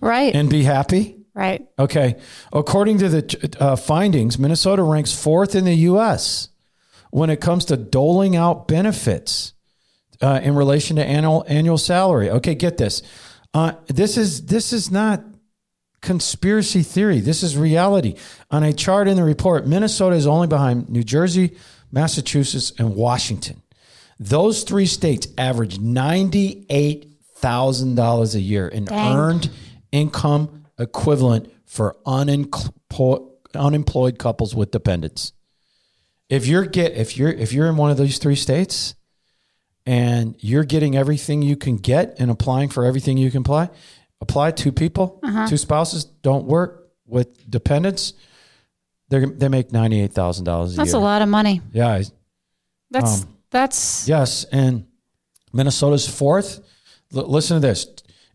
right 0.00 0.34
and 0.34 0.48
be 0.48 0.62
happy? 0.62 1.16
right 1.34 1.66
Okay. 1.78 2.16
According 2.52 2.98
to 2.98 3.08
the 3.08 3.56
uh, 3.60 3.76
findings, 3.76 4.38
Minnesota 4.38 4.82
ranks 4.82 5.12
fourth 5.12 5.54
in 5.54 5.64
the 5.64 5.74
U.S. 5.74 6.48
when 7.10 7.30
it 7.30 7.40
comes 7.40 7.64
to 7.66 7.76
doling 7.76 8.34
out 8.36 8.66
benefits 8.68 9.52
uh, 10.20 10.40
in 10.42 10.54
relation 10.54 10.96
to 10.96 11.04
annual 11.04 11.44
annual 11.48 11.78
salary. 11.78 12.30
Okay, 12.30 12.54
get 12.54 12.76
this. 12.78 13.02
Uh, 13.54 13.72
this 13.88 14.16
is 14.16 14.46
this 14.46 14.72
is 14.72 14.90
not 14.90 15.22
conspiracy 16.02 16.82
theory. 16.82 17.20
This 17.20 17.42
is 17.42 17.56
reality. 17.56 18.14
On 18.50 18.62
a 18.62 18.72
chart 18.72 19.06
in 19.08 19.16
the 19.16 19.24
report, 19.24 19.66
Minnesota 19.66 20.16
is 20.16 20.26
only 20.26 20.46
behind 20.46 20.88
New 20.88 21.02
Jersey, 21.04 21.56
Massachusetts, 21.92 22.72
and 22.78 22.94
Washington. 22.94 23.62
Those 24.18 24.62
three 24.64 24.86
states 24.86 25.26
average 25.38 25.78
ninety-eight 25.78 27.09
thousand 27.40 27.94
dollars 27.94 28.34
a 28.34 28.40
year 28.40 28.68
in 28.68 28.84
Dang. 28.84 29.16
earned 29.16 29.50
income 29.92 30.64
equivalent 30.78 31.50
for 31.66 31.96
unemployed 32.06 33.22
unemployed 33.54 34.18
couples 34.18 34.54
with 34.54 34.70
dependents. 34.70 35.32
If 36.28 36.46
you're 36.46 36.64
get 36.66 36.92
if 36.92 37.16
you're 37.16 37.30
if 37.30 37.52
you're 37.52 37.66
in 37.68 37.76
one 37.76 37.90
of 37.90 37.96
these 37.98 38.18
three 38.18 38.36
states 38.36 38.94
and 39.86 40.34
you're 40.38 40.64
getting 40.64 40.96
everything 40.96 41.42
you 41.42 41.56
can 41.56 41.76
get 41.76 42.16
and 42.20 42.30
applying 42.30 42.68
for 42.68 42.84
everything 42.84 43.16
you 43.18 43.30
can 43.30 43.40
apply, 43.40 43.70
apply 44.20 44.52
two 44.52 44.70
people, 44.72 45.18
Uh-huh. 45.22 45.48
two 45.48 45.56
spouses 45.56 46.04
don't 46.04 46.44
work 46.46 46.88
with 47.06 47.50
dependents, 47.50 48.12
they 49.08 49.24
they 49.24 49.48
make 49.48 49.72
ninety 49.72 50.00
eight 50.00 50.12
thousand 50.12 50.44
dollars 50.44 50.74
a 50.74 50.76
that's 50.76 50.90
year. 50.92 50.98
a 51.00 51.02
lot 51.02 51.22
of 51.22 51.28
money 51.28 51.60
Yeah, 51.72 52.02
that's 52.90 53.22
Um, 53.22 53.28
that's 53.50 54.06
Yes, 54.06 54.44
and 54.52 54.84
Minnesota's 55.52 56.06
fourth. 56.08 56.60
L- 57.14 57.28
listen 57.30 57.56
to 57.60 57.66
this: 57.66 57.86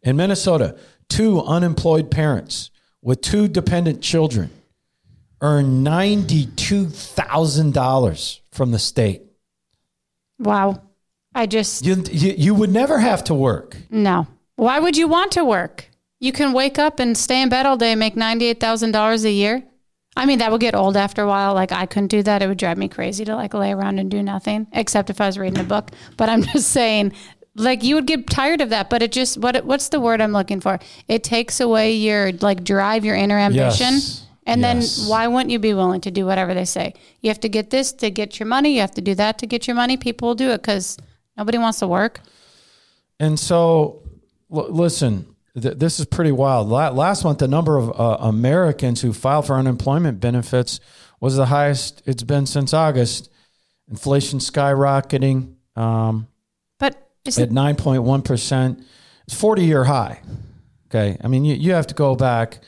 in 0.04 0.16
Minnesota, 0.18 0.78
two 1.10 1.42
unemployed 1.42 2.10
parents 2.12 2.72
with 3.02 3.22
two 3.22 3.48
dependent 3.48 4.02
children 4.02 4.50
earn 5.42 5.84
ninety-two 5.84 6.88
thousand 6.88 7.74
dollars 7.74 8.42
from 8.52 8.72
the 8.72 8.80
state. 8.80 9.22
wow. 10.40 10.82
I 11.38 11.46
just 11.48 11.86
You, 11.86 12.02
you 12.12 12.34
you 12.38 12.56
would 12.56 12.72
never 12.72 12.98
have 13.00 13.24
to 13.26 13.34
work. 13.34 13.76
no. 13.90 14.28
Why 14.58 14.80
would 14.80 14.96
you 14.96 15.10
want 15.10 15.34
to 15.34 15.44
work? 15.44 15.90
You 16.22 16.32
can 16.32 16.54
wake 16.54 16.80
up 16.80 17.00
and 17.02 17.18
stay 17.18 17.42
in 17.42 17.50
bed 17.50 17.66
all 17.66 17.76
day 17.76 17.92
and 17.92 18.00
make 18.00 18.16
$98000 18.16 19.26
a 19.26 19.30
year. 19.32 19.62
I 20.16 20.26
mean 20.26 20.40
that 20.40 20.50
would 20.50 20.62
get 20.62 20.76
old 20.76 20.96
after 20.96 21.22
a 21.24 21.28
while. 21.28 21.54
Like 21.54 21.74
i 21.74 21.86
couldn't 21.86 22.08
do 22.08 22.24
that. 22.24 22.42
It 22.42 22.48
would 22.48 22.58
drive 22.58 22.78
me 22.78 22.88
crazy 22.88 23.26
to 23.26 23.36
like 23.36 23.54
lay 23.54 23.74
around 23.74 24.00
and 24.00 24.10
do 24.10 24.24
nothing 24.24 24.66
except 24.72 25.10
if 25.10 25.20
i 25.20 25.26
was 25.26 25.38
reading 25.38 25.60
a 25.60 25.64
book. 25.66 25.92
But 26.16 26.30
i'm 26.30 26.42
just 26.54 26.70
saying 26.70 27.12
like 27.56 27.84
you 27.84 27.96
would 27.96 28.06
get 28.06 28.28
tired 28.30 28.62
of 28.62 28.70
that 28.70 28.90
but 28.90 29.02
it 29.02 29.12
just 29.12 29.38
what 29.38 29.64
what's 29.66 29.90
the 29.90 30.00
word 30.00 30.20
i'm 30.22 30.32
looking 30.34 30.60
for 30.60 30.78
it 31.08 31.24
takes 31.24 31.60
away 31.60 31.94
your 31.94 32.32
like 32.42 32.64
drive 32.64 33.06
your 33.06 33.16
inner 33.16 33.38
ambition 33.40 33.94
Yes. 33.94 34.26
and 34.46 34.62
Yes. 34.62 34.98
then 34.98 35.10
why 35.10 35.28
wouldn't 35.28 35.50
you 35.52 35.60
be 35.60 35.74
willing 35.74 36.02
to 36.02 36.12
do 36.12 36.26
whatever 36.26 36.54
they 36.54 36.66
say 36.66 36.94
you 37.22 37.30
have 37.30 37.40
to 37.42 37.50
get 37.50 37.70
this 37.70 37.94
to 37.94 38.12
get 38.12 38.40
your 38.40 38.48
money 38.48 38.74
you 38.76 38.82
have 38.82 38.92
to 38.96 39.02
do 39.02 39.16
that 39.16 39.38
to 39.40 39.48
get 39.48 39.68
your 39.68 39.76
money 39.76 39.96
people 39.98 40.28
will 40.30 40.36
do 40.36 40.50
it 40.52 40.62
because 40.62 40.98
nobody 41.38 41.58
wants 41.58 41.80
to 41.80 41.88
work 41.88 42.20
And 43.20 43.40
so, 43.40 44.04
l- 44.54 44.70
listen, 44.70 45.26
th- 45.60 45.78
this 45.78 46.00
is 46.02 46.06
pretty 46.06 46.34
wild. 46.34 46.68
La- 46.68 46.90
last 46.90 47.24
month, 47.24 47.40
the 47.40 47.48
number 47.48 47.78
of 47.78 47.90
uh, 47.98 48.18
Americans 48.20 49.00
who 49.02 49.14
filed 49.14 49.48
for 49.48 49.56
unemployment 49.56 50.20
benefits 50.20 50.82
was 51.22 51.38
the 51.38 51.46
highest 51.46 52.02
it's 52.06 52.24
been 52.24 52.46
since 52.46 52.74
August. 52.74 53.30
Inflation 53.90 54.40
skyrocketing 54.40 55.56
um, 55.78 56.28
is 57.26 57.40
at 57.40 57.50
9.1%. 57.50 58.84
It's 59.26 59.36
40 59.36 59.64
year 59.64 59.84
high. 59.84 60.22
Okay. 60.90 61.18
I 61.22 61.28
mean, 61.28 61.46
you, 61.46 61.56
you 61.56 61.74
have 61.74 61.88
to 61.88 61.96
go 61.96 62.16
back 62.16 62.60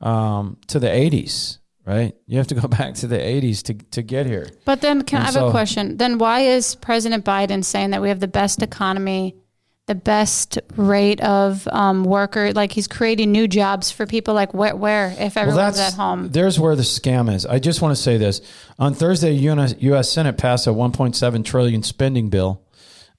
um, 0.00 0.58
to 0.68 0.78
the 0.78 0.88
80s, 0.88 1.58
right? 1.86 2.14
You 2.26 2.38
have 2.38 2.48
to 2.48 2.54
go 2.54 2.68
back 2.68 2.94
to 2.94 3.06
the 3.06 3.18
80s 3.18 3.62
to, 3.64 3.74
to 3.74 4.02
get 4.02 4.26
here. 4.26 4.48
But 4.64 4.80
then, 4.80 5.02
can 5.02 5.22
I 5.22 5.26
And 5.26 5.36
have 5.36 5.44
a 5.44 5.50
question? 5.50 5.96
Then, 5.96 6.18
why 6.18 6.40
is 6.40 6.74
President 6.74 7.24
Biden 7.24 7.64
saying 7.64 7.90
that 7.90 8.02
we 8.02 8.08
have 8.08 8.20
the 8.20 8.28
best 8.28 8.62
economy, 8.62 9.36
the 9.86 9.94
best 9.94 10.58
rate 10.76 11.20
of 11.20 11.68
um, 11.68 12.04
worker? 12.04 12.52
Like 12.52 12.72
he's 12.72 12.88
creating 12.88 13.30
new 13.30 13.46
jobs 13.46 13.90
for 13.90 14.06
people. 14.06 14.34
Like 14.34 14.52
where? 14.52 14.74
Where 14.74 15.14
if 15.18 15.36
everyone's 15.36 15.78
at 15.78 15.94
home? 15.94 16.30
There's 16.30 16.58
where 16.58 16.74
the 16.74 16.82
scam 16.82 17.32
is. 17.32 17.46
I 17.46 17.60
just 17.60 17.80
want 17.80 17.96
to 17.96 18.02
say 18.02 18.16
this. 18.16 18.40
On 18.78 18.94
Thursday, 18.94 19.32
US, 19.32 19.74
U.S. 19.78 20.10
Senate 20.10 20.38
passed 20.38 20.66
a 20.66 20.70
1.7 20.70 21.44
trillion 21.44 21.82
spending 21.82 22.30
bill 22.30 22.62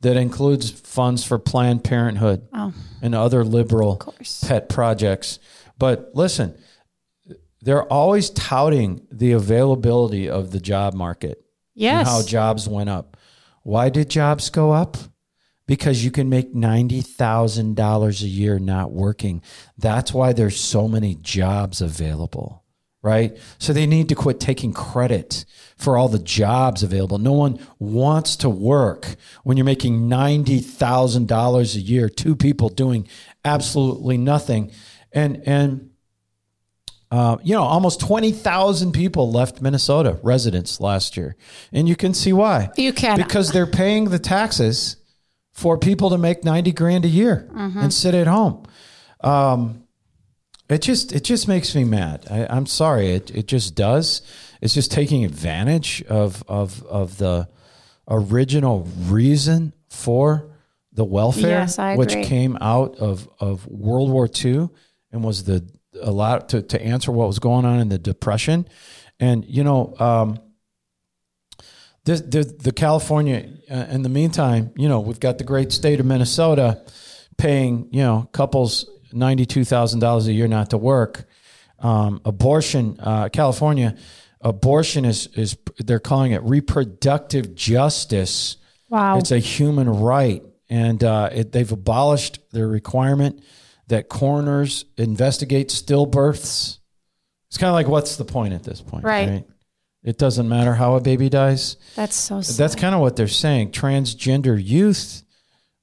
that 0.02 0.18
includes 0.18 0.70
funds 0.72 1.24
for 1.24 1.38
Planned 1.40 1.84
Parenthood 1.84 2.48
Oh. 2.54 2.74
and 3.02 3.14
other 3.16 3.44
liberal 3.44 4.02
pet 4.46 4.68
projects. 4.70 5.40
But 5.78 6.12
listen, 6.14 6.56
they're 7.62 7.84
always 7.92 8.30
touting 8.32 9.02
the 9.12 9.32
availability 9.32 10.30
of 10.30 10.52
the 10.52 10.60
job 10.60 10.94
market 10.94 11.38
and 11.76 11.84
Yes. 11.84 12.08
how 12.08 12.24
jobs 12.24 12.68
went 12.68 12.90
up. 12.90 13.16
Why 13.64 13.90
did 13.90 14.10
jobs 14.10 14.50
go 14.50 14.72
up? 14.72 14.98
Because 15.68 16.04
you 16.04 16.10
can 16.12 16.28
make 16.28 16.54
$90,000 16.56 18.22
a 18.24 18.28
year 18.28 18.60
not 18.60 18.92
working. 18.92 19.42
That's 19.78 20.14
why 20.14 20.34
there's 20.34 20.60
so 20.60 20.88
many 20.88 21.16
jobs 21.16 21.80
available, 21.82 22.61
right? 23.02 23.38
So 23.58 23.74
they 23.74 23.88
need 23.88 24.10
to 24.10 24.16
quit 24.16 24.40
taking 24.40 24.74
credit 24.74 25.46
for 25.76 25.98
all 25.98 26.08
the 26.08 26.20
jobs 26.20 26.84
available. 26.84 27.18
No 27.18 27.32
one 27.32 27.60
wants 27.80 28.36
to 28.38 28.50
work 28.50 29.16
when 29.44 29.58
you're 29.58 29.66
making 29.66 30.08
$90,000 30.10 31.76
a 31.76 31.80
year, 31.80 32.10
two 32.10 32.36
people 32.36 32.70
doing 32.70 33.08
absolutely 33.44 34.18
nothing. 34.18 34.72
And, 35.12 35.42
and, 35.48 35.90
uh, 37.10 37.38
you 37.44 37.56
know, 37.56 37.64
almost 37.64 38.00
20,000 38.00 38.92
people 38.92 39.32
left 39.32 39.62
Minnesota 39.62 40.20
residents 40.22 40.80
last 40.80 41.18
year. 41.18 41.36
And 41.74 41.90
you 41.90 41.96
can 41.96 42.14
see 42.14 42.34
why. 42.34 42.70
You 42.78 42.94
can. 42.94 43.18
Because 43.18 43.52
they're 43.52 43.66
paying 43.66 44.06
the 44.06 44.20
taxes 44.20 44.98
for 45.52 45.78
people 45.78 46.12
to 46.12 46.18
make 46.18 46.44
90 46.44 46.72
grand 46.72 47.04
a 47.06 47.10
year 47.10 47.50
and 47.54 47.94
sit 47.94 48.14
at 48.14 48.28
home. 48.28 48.66
Um, 49.22 49.84
it 50.72 50.82
just 50.82 51.12
it 51.12 51.24
just 51.24 51.48
makes 51.48 51.76
me 51.76 51.84
mad. 51.84 52.26
I, 52.30 52.48
I'm 52.50 52.66
sorry. 52.66 53.12
It 53.12 53.32
it 53.32 53.48
just 53.48 53.76
does. 53.76 54.22
It's 54.62 54.74
just 54.74 54.92
taking 54.92 55.26
advantage 55.26 56.04
of 56.04 56.44
of 56.48 56.84
of 56.86 57.18
the 57.18 57.50
original 58.08 58.88
reason 59.02 59.74
for 59.90 60.50
the 60.94 61.06
welfare, 61.06 61.68
Yes, 61.68 61.78
which 61.98 62.14
came 62.26 62.58
out 62.62 62.96
of 62.98 63.28
of 63.40 63.68
World 63.68 64.12
War 64.12 64.30
II 64.34 64.70
and 65.12 65.24
was 65.24 65.44
the 65.44 65.66
a 66.02 66.12
lot 66.12 66.50
to 66.50 66.62
to 66.62 66.82
answer 66.82 67.12
what 67.12 67.28
was 67.28 67.40
going 67.40 67.66
on 67.66 67.80
in 67.80 67.90
the 67.90 68.00
Depression, 68.00 68.68
and 69.20 69.46
you 69.46 69.64
know. 69.64 69.94
Um, 70.00 70.40
the, 72.04 72.16
the, 72.16 72.44
the 72.44 72.72
California, 72.72 73.48
uh, 73.70 73.86
in 73.92 74.02
the 74.02 74.10
meantime, 74.10 74.72
you 74.76 74.90
know, 74.90 75.00
we've 75.00 75.20
got 75.20 75.38
the 75.38 75.44
great 75.44 75.72
state 75.72 76.00
of 76.00 76.06
Minnesota 76.08 76.84
paying, 77.38 77.90
you 77.92 78.02
know, 78.02 78.28
couples 78.32 78.90
$92,000 79.12 80.28
a 80.28 80.34
year 80.34 80.48
not 80.48 80.70
to 80.72 80.78
work. 80.78 81.26
Um, 81.80 82.22
abortion, 82.26 82.98
uh, 83.00 83.30
California, 83.30 83.96
abortion 84.42 85.06
is, 85.06 85.28
is, 85.36 85.58
they're 85.80 86.00
calling 86.00 86.32
it 86.32 86.44
reproductive 86.44 87.56
justice. 87.56 88.58
wow. 88.90 89.18
It's 89.18 89.32
a 89.32 89.40
human 89.40 89.90
right. 89.90 90.44
And 90.70 91.04
uh, 91.04 91.30
it, 91.34 91.52
they've 91.52 91.72
abolished 91.72 92.40
the 92.52 92.66
requirement 92.66 93.44
that 93.88 94.08
coroners 94.10 94.86
investigate 94.98 95.70
stillbirths. 95.70 96.80
It's 97.50 97.58
kind 97.58 97.68
of 97.68 97.74
like, 97.74 97.88
what's 97.88 98.16
the 98.16 98.24
point 98.24 98.54
at 98.54 98.64
this 98.64 98.82
point? 98.82 99.04
Right. 99.04 99.44
It 100.04 100.18
doesn't 100.18 100.48
matter 100.48 100.74
how 100.74 100.96
a 100.96 101.02
baby 101.02 101.30
dies. 101.30 101.78
That's 101.96 102.16
so. 102.16 102.42
Sad. 102.42 102.58
That's 102.58 102.76
kind 102.76 102.96
of 102.96 103.02
what 103.02 103.16
they're 103.16 103.28
saying. 103.28 103.72
Transgender 103.72 104.60
youth. 104.62 105.24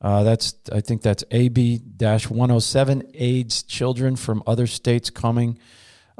Uh, 0.01 0.23
that's 0.23 0.55
I 0.73 0.81
think 0.81 1.03
that's 1.03 1.25
AB 1.31 1.83
107 1.99 3.03
AIDS 3.15 3.63
children 3.65 4.17
from 4.17 4.43
other 4.47 4.67
states 4.67 5.11
coming 5.11 5.59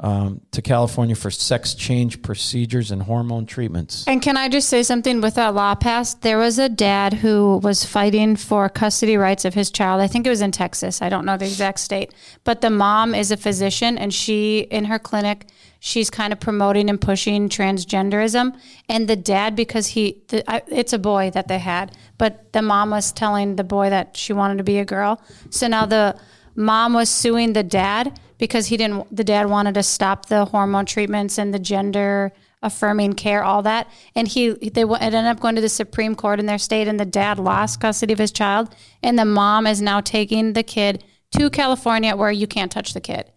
um, 0.01 0.41
to 0.51 0.61
California 0.61 1.15
for 1.15 1.29
sex 1.29 1.73
change 1.73 2.21
procedures 2.21 2.91
and 2.91 3.03
hormone 3.03 3.45
treatments. 3.45 4.05
And 4.07 4.21
can 4.21 4.37
I 4.37 4.47
just 4.47 4.69
say 4.69 4.83
something 4.83 5.21
with 5.21 5.35
that 5.35 5.53
law 5.53 5.75
passed? 5.75 6.21
There 6.21 6.37
was 6.37 6.57
a 6.57 6.69
dad 6.69 7.13
who 7.13 7.57
was 7.63 7.83
fighting 7.83 8.35
for 8.35 8.69
custody 8.69 9.17
rights 9.17 9.43
of 9.43 9.53
his 9.53 9.69
child. 9.69 10.01
I 10.01 10.07
think 10.07 10.25
it 10.25 10.29
was 10.29 10.41
in 10.41 10.51
Texas. 10.51 11.01
I 11.01 11.09
don't 11.09 11.25
know 11.25 11.37
the 11.37 11.45
exact 11.45 11.79
state. 11.79 12.13
But 12.43 12.61
the 12.61 12.69
mom 12.69 13.13
is 13.13 13.31
a 13.31 13.37
physician 13.37 13.97
and 13.97 14.13
she, 14.13 14.59
in 14.59 14.85
her 14.85 14.99
clinic, 14.99 15.47
she's 15.79 16.09
kind 16.09 16.33
of 16.33 16.39
promoting 16.39 16.89
and 16.89 16.99
pushing 16.99 17.49
transgenderism. 17.49 18.57
And 18.87 19.07
the 19.07 19.15
dad, 19.15 19.55
because 19.55 19.87
he, 19.87 20.21
the, 20.27 20.49
I, 20.49 20.61
it's 20.67 20.93
a 20.93 20.99
boy 20.99 21.31
that 21.31 21.47
they 21.47 21.59
had, 21.59 21.95
but 22.17 22.51
the 22.53 22.61
mom 22.61 22.91
was 22.91 23.11
telling 23.11 23.55
the 23.55 23.63
boy 23.63 23.89
that 23.89 24.17
she 24.17 24.33
wanted 24.33 24.57
to 24.57 24.63
be 24.63 24.79
a 24.79 24.85
girl. 24.85 25.21
So 25.49 25.67
now 25.67 25.85
the 25.85 26.19
mom 26.55 26.93
was 26.93 27.09
suing 27.09 27.53
the 27.53 27.63
dad 27.63 28.19
because 28.37 28.67
he 28.67 28.77
didn't 28.77 29.15
the 29.15 29.23
dad 29.23 29.49
wanted 29.49 29.75
to 29.75 29.83
stop 29.83 30.25
the 30.25 30.45
hormone 30.45 30.85
treatments 30.85 31.37
and 31.37 31.53
the 31.53 31.59
gender 31.59 32.33
affirming 32.61 33.13
care 33.13 33.43
all 33.43 33.61
that 33.61 33.87
and 34.15 34.27
he 34.27 34.49
they 34.49 34.83
ended 34.83 35.25
up 35.25 35.39
going 35.39 35.55
to 35.55 35.61
the 35.61 35.69
supreme 35.69 36.15
court 36.15 36.39
in 36.39 36.45
their 36.45 36.57
state 36.57 36.87
and 36.87 36.99
the 36.99 37.05
dad 37.05 37.39
lost 37.39 37.79
custody 37.79 38.11
of 38.11 38.19
his 38.19 38.31
child 38.31 38.75
and 39.01 39.17
the 39.17 39.23
mom 39.23 39.65
is 39.65 39.81
now 39.81 40.01
taking 40.01 40.53
the 40.53 40.63
kid 40.63 41.03
to 41.31 41.49
california 41.49 42.15
where 42.15 42.31
you 42.31 42.47
can't 42.47 42.71
touch 42.71 42.93
the 42.93 43.01
kid 43.01 43.31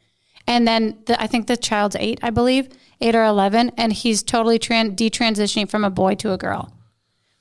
and 0.46 0.66
then 0.66 0.99
the, 1.06 1.20
i 1.20 1.26
think 1.26 1.46
the 1.46 1.56
child's 1.56 1.96
eight 1.99 2.18
i 2.22 2.30
believe 2.30 2.68
eight 3.00 3.14
or 3.14 3.25
11 3.25 3.72
and 3.76 3.92
he's 3.92 4.22
totally 4.22 4.58
tran- 4.58 4.94
detransitioning 4.96 5.68
from 5.68 5.84
a 5.84 5.90
boy 5.90 6.14
to 6.14 6.32
a 6.32 6.38
girl 6.38 6.72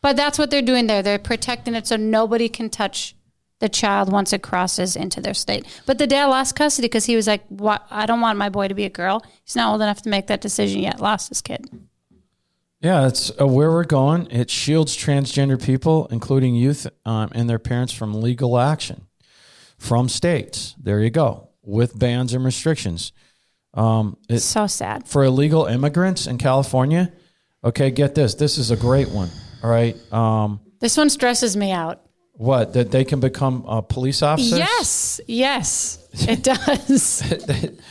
but 0.01 0.15
that's 0.15 0.37
what 0.39 0.49
they're 0.49 0.61
doing 0.61 0.87
there 0.87 1.01
they're 1.01 1.19
protecting 1.19 1.75
it 1.75 1.87
so 1.87 1.95
nobody 1.95 2.49
can 2.49 2.69
touch 2.69 3.15
the 3.61 3.69
child 3.69 4.11
once 4.11 4.33
it 4.33 4.41
crosses 4.41 4.95
into 4.97 5.21
their 5.21 5.33
state. 5.33 5.65
But 5.85 5.99
the 5.99 6.07
dad 6.07 6.25
lost 6.25 6.55
custody 6.55 6.87
because 6.87 7.05
he 7.05 7.15
was 7.15 7.27
like, 7.27 7.45
what? 7.47 7.85
I 7.89 8.05
don't 8.07 8.19
want 8.19 8.37
my 8.37 8.49
boy 8.49 8.67
to 8.67 8.73
be 8.73 8.85
a 8.85 8.89
girl. 8.89 9.23
He's 9.45 9.55
not 9.55 9.71
old 9.71 9.81
enough 9.81 10.01
to 10.01 10.09
make 10.09 10.27
that 10.27 10.41
decision 10.41 10.81
yet. 10.81 10.99
Lost 10.99 11.29
his 11.29 11.41
kid. 11.41 11.69
Yeah, 12.81 13.07
it's 13.07 13.31
uh, 13.39 13.45
where 13.45 13.69
we're 13.69 13.83
going. 13.83 14.27
It 14.31 14.49
shields 14.49 14.97
transgender 14.97 15.63
people, 15.63 16.07
including 16.09 16.55
youth 16.55 16.87
um, 17.05 17.29
and 17.33 17.47
their 17.47 17.59
parents, 17.59 17.93
from 17.93 18.19
legal 18.19 18.57
action 18.57 19.07
from 19.77 20.09
states. 20.09 20.75
There 20.81 20.99
you 20.99 21.11
go, 21.11 21.49
with 21.63 21.97
bans 21.97 22.33
and 22.33 22.43
restrictions. 22.43 23.11
Um, 23.73 24.17
it, 24.29 24.39
so 24.39 24.67
sad. 24.67 25.07
For 25.07 25.23
illegal 25.23 25.65
immigrants 25.65 26.27
in 26.27 26.37
California, 26.37 27.11
okay, 27.63 27.91
get 27.91 28.15
this. 28.15 28.35
This 28.35 28.57
is 28.57 28.71
a 28.71 28.77
great 28.77 29.09
one. 29.09 29.29
All 29.63 29.69
right. 29.69 29.95
Um, 30.11 30.59
this 30.79 30.97
one 30.97 31.09
stresses 31.09 31.55
me 31.55 31.71
out. 31.71 32.01
What 32.33 32.73
that 32.73 32.89
they 32.89 33.05
can 33.05 33.19
become 33.19 33.63
uh, 33.67 33.81
police 33.81 34.23
officers? 34.23 34.57
Yes, 34.57 35.21
yes, 35.27 35.99
it 36.27 36.43
does. 36.43 37.21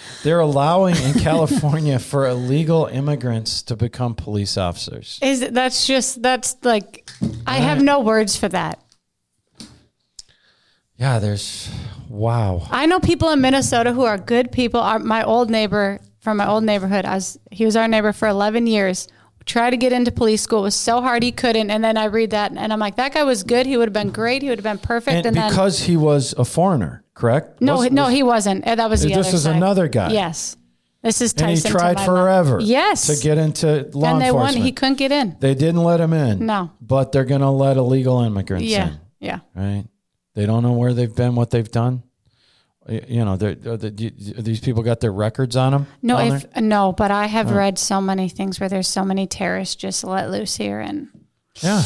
They're 0.24 0.40
allowing 0.40 0.96
in 0.96 1.14
California 1.14 1.98
for 2.00 2.26
illegal 2.26 2.86
immigrants 2.86 3.62
to 3.64 3.76
become 3.76 4.16
police 4.16 4.56
officers. 4.56 5.20
Is 5.22 5.50
that's 5.50 5.86
just 5.86 6.20
that's 6.20 6.56
like 6.64 7.08
I 7.46 7.58
have 7.58 7.80
no 7.80 8.00
words 8.00 8.36
for 8.36 8.48
that. 8.48 8.82
Yeah, 10.96 11.20
there's 11.20 11.70
wow. 12.10 12.66
I 12.70 12.84
know 12.86 13.00
people 13.00 13.30
in 13.30 13.40
Minnesota 13.40 13.92
who 13.92 14.04
are 14.04 14.18
good 14.18 14.52
people. 14.52 14.80
Our, 14.80 14.98
my 14.98 15.24
old 15.24 15.48
neighbor 15.48 16.00
from 16.18 16.36
my 16.36 16.46
old 16.46 16.64
neighborhood, 16.64 17.06
as 17.06 17.38
he 17.50 17.64
was 17.64 17.76
our 17.76 17.88
neighbor 17.88 18.12
for 18.12 18.28
11 18.28 18.66
years 18.66 19.08
Tried 19.46 19.70
to 19.70 19.78
get 19.78 19.92
into 19.92 20.12
police 20.12 20.42
school. 20.42 20.60
It 20.60 20.62
was 20.62 20.76
so 20.76 21.00
hard 21.00 21.22
he 21.22 21.32
couldn't. 21.32 21.70
And 21.70 21.82
then 21.82 21.96
I 21.96 22.04
read 22.04 22.30
that 22.30 22.52
and 22.52 22.72
I'm 22.72 22.78
like, 22.78 22.96
that 22.96 23.14
guy 23.14 23.24
was 23.24 23.42
good. 23.42 23.66
He 23.66 23.76
would 23.76 23.88
have 23.88 23.92
been 23.92 24.10
great. 24.10 24.42
He 24.42 24.48
would 24.50 24.58
have 24.58 24.64
been 24.64 24.78
perfect. 24.78 25.26
And, 25.26 25.36
and 25.36 25.48
because 25.48 25.80
then, 25.80 25.88
he 25.88 25.96
was 25.96 26.34
a 26.36 26.44
foreigner, 26.44 27.02
correct? 27.14 27.60
No, 27.60 27.78
was, 27.78 27.90
no, 27.90 28.04
was, 28.04 28.14
he 28.14 28.22
wasn't. 28.22 28.64
That 28.66 28.90
was 28.90 29.02
the 29.02 29.14
this 29.14 29.32
is 29.32 29.44
side. 29.44 29.56
another 29.56 29.88
guy. 29.88 30.12
Yes. 30.12 30.56
This 31.02 31.22
is 31.22 31.32
Tyson. 31.32 31.48
And 31.48 31.58
he 31.58 31.68
tried 31.70 32.00
forever. 32.04 32.58
Mom. 32.58 32.66
Yes. 32.66 33.06
To 33.06 33.20
get 33.22 33.38
into 33.38 33.90
law 33.94 34.12
and 34.12 34.20
they 34.20 34.26
enforcement. 34.26 34.56
won. 34.56 34.64
He 34.64 34.72
couldn't 34.72 34.98
get 34.98 35.10
in. 35.10 35.36
They 35.40 35.54
didn't 35.54 35.82
let 35.82 36.00
him 36.00 36.12
in. 36.12 36.44
No. 36.44 36.70
But 36.82 37.10
they're 37.10 37.24
going 37.24 37.40
to 37.40 37.50
let 37.50 37.78
illegal 37.78 38.20
immigrants 38.20 38.66
yeah. 38.66 38.88
in. 38.88 39.00
Yeah. 39.20 39.38
Right. 39.54 39.84
They 40.40 40.47
don't 40.47 40.62
know 40.62 40.73
where 40.73 40.95
they've 40.95 41.14
been, 41.14 41.34
what 41.34 41.50
they've 41.50 41.71
done 41.71 42.02
you 42.88 43.25
know, 43.25 43.36
these 43.36 44.60
people 44.60 44.82
got 44.82 45.00
their 45.00 45.12
records 45.12 45.54
on 45.54 45.73
them. 45.73 45.86
No, 46.02 46.19
if 46.19 46.56
no, 46.56 46.93
but 46.93 47.10
I 47.10 47.26
have 47.26 47.52
oh. 47.52 47.54
read 47.54 47.78
so 47.78 48.00
many 48.00 48.28
things 48.28 48.58
where 48.58 48.69
there's 48.69 48.88
so 48.88 49.04
many 49.04 49.26
terrorists 49.26 49.76
just 49.76 50.02
let 50.02 50.30
loose 50.30 50.56
here, 50.56 50.80
and 50.80 51.08
yeah, 51.62 51.82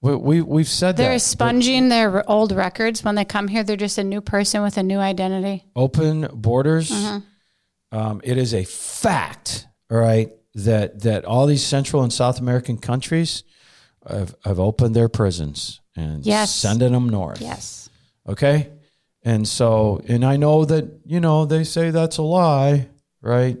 we, 0.00 0.40
we 0.40 0.62
have 0.62 0.68
said 0.68 0.96
they're 0.96 1.10
that. 1.10 1.16
expunging 1.16 1.90
their 1.90 2.28
old 2.28 2.52
records 2.52 3.04
when 3.04 3.14
they 3.14 3.24
come 3.24 3.46
here. 3.46 3.62
They're 3.62 3.76
just 3.76 3.98
a 3.98 4.04
new 4.04 4.20
person 4.20 4.62
with 4.62 4.78
a 4.78 4.82
new 4.82 4.98
identity. 4.98 5.64
Open 5.76 6.28
borders. 6.32 6.90
Mm-hmm. 6.90 7.96
Um, 7.96 8.20
it 8.24 8.38
is 8.38 8.54
a 8.54 8.64
fact, 8.64 9.66
all 9.90 9.98
right, 9.98 10.30
that 10.54 11.02
that 11.02 11.24
all 11.24 11.46
these 11.46 11.64
Central 11.64 12.02
and 12.02 12.12
South 12.12 12.40
American 12.40 12.78
countries 12.78 13.44
have, 14.08 14.34
have 14.44 14.58
opened 14.58 14.96
their 14.96 15.08
prisons 15.08 15.80
and 15.96 16.24
yes. 16.24 16.54
sending 16.54 16.92
them 16.92 17.08
north. 17.08 17.40
Yes. 17.40 17.88
Okay 18.28 18.70
and 19.26 19.46
so, 19.46 20.00
and 20.06 20.24
I 20.24 20.36
know 20.36 20.64
that, 20.64 21.00
you 21.04 21.18
know, 21.18 21.46
they 21.46 21.64
say 21.64 21.90
that's 21.90 22.18
a 22.18 22.22
lie, 22.22 22.86
right? 23.20 23.58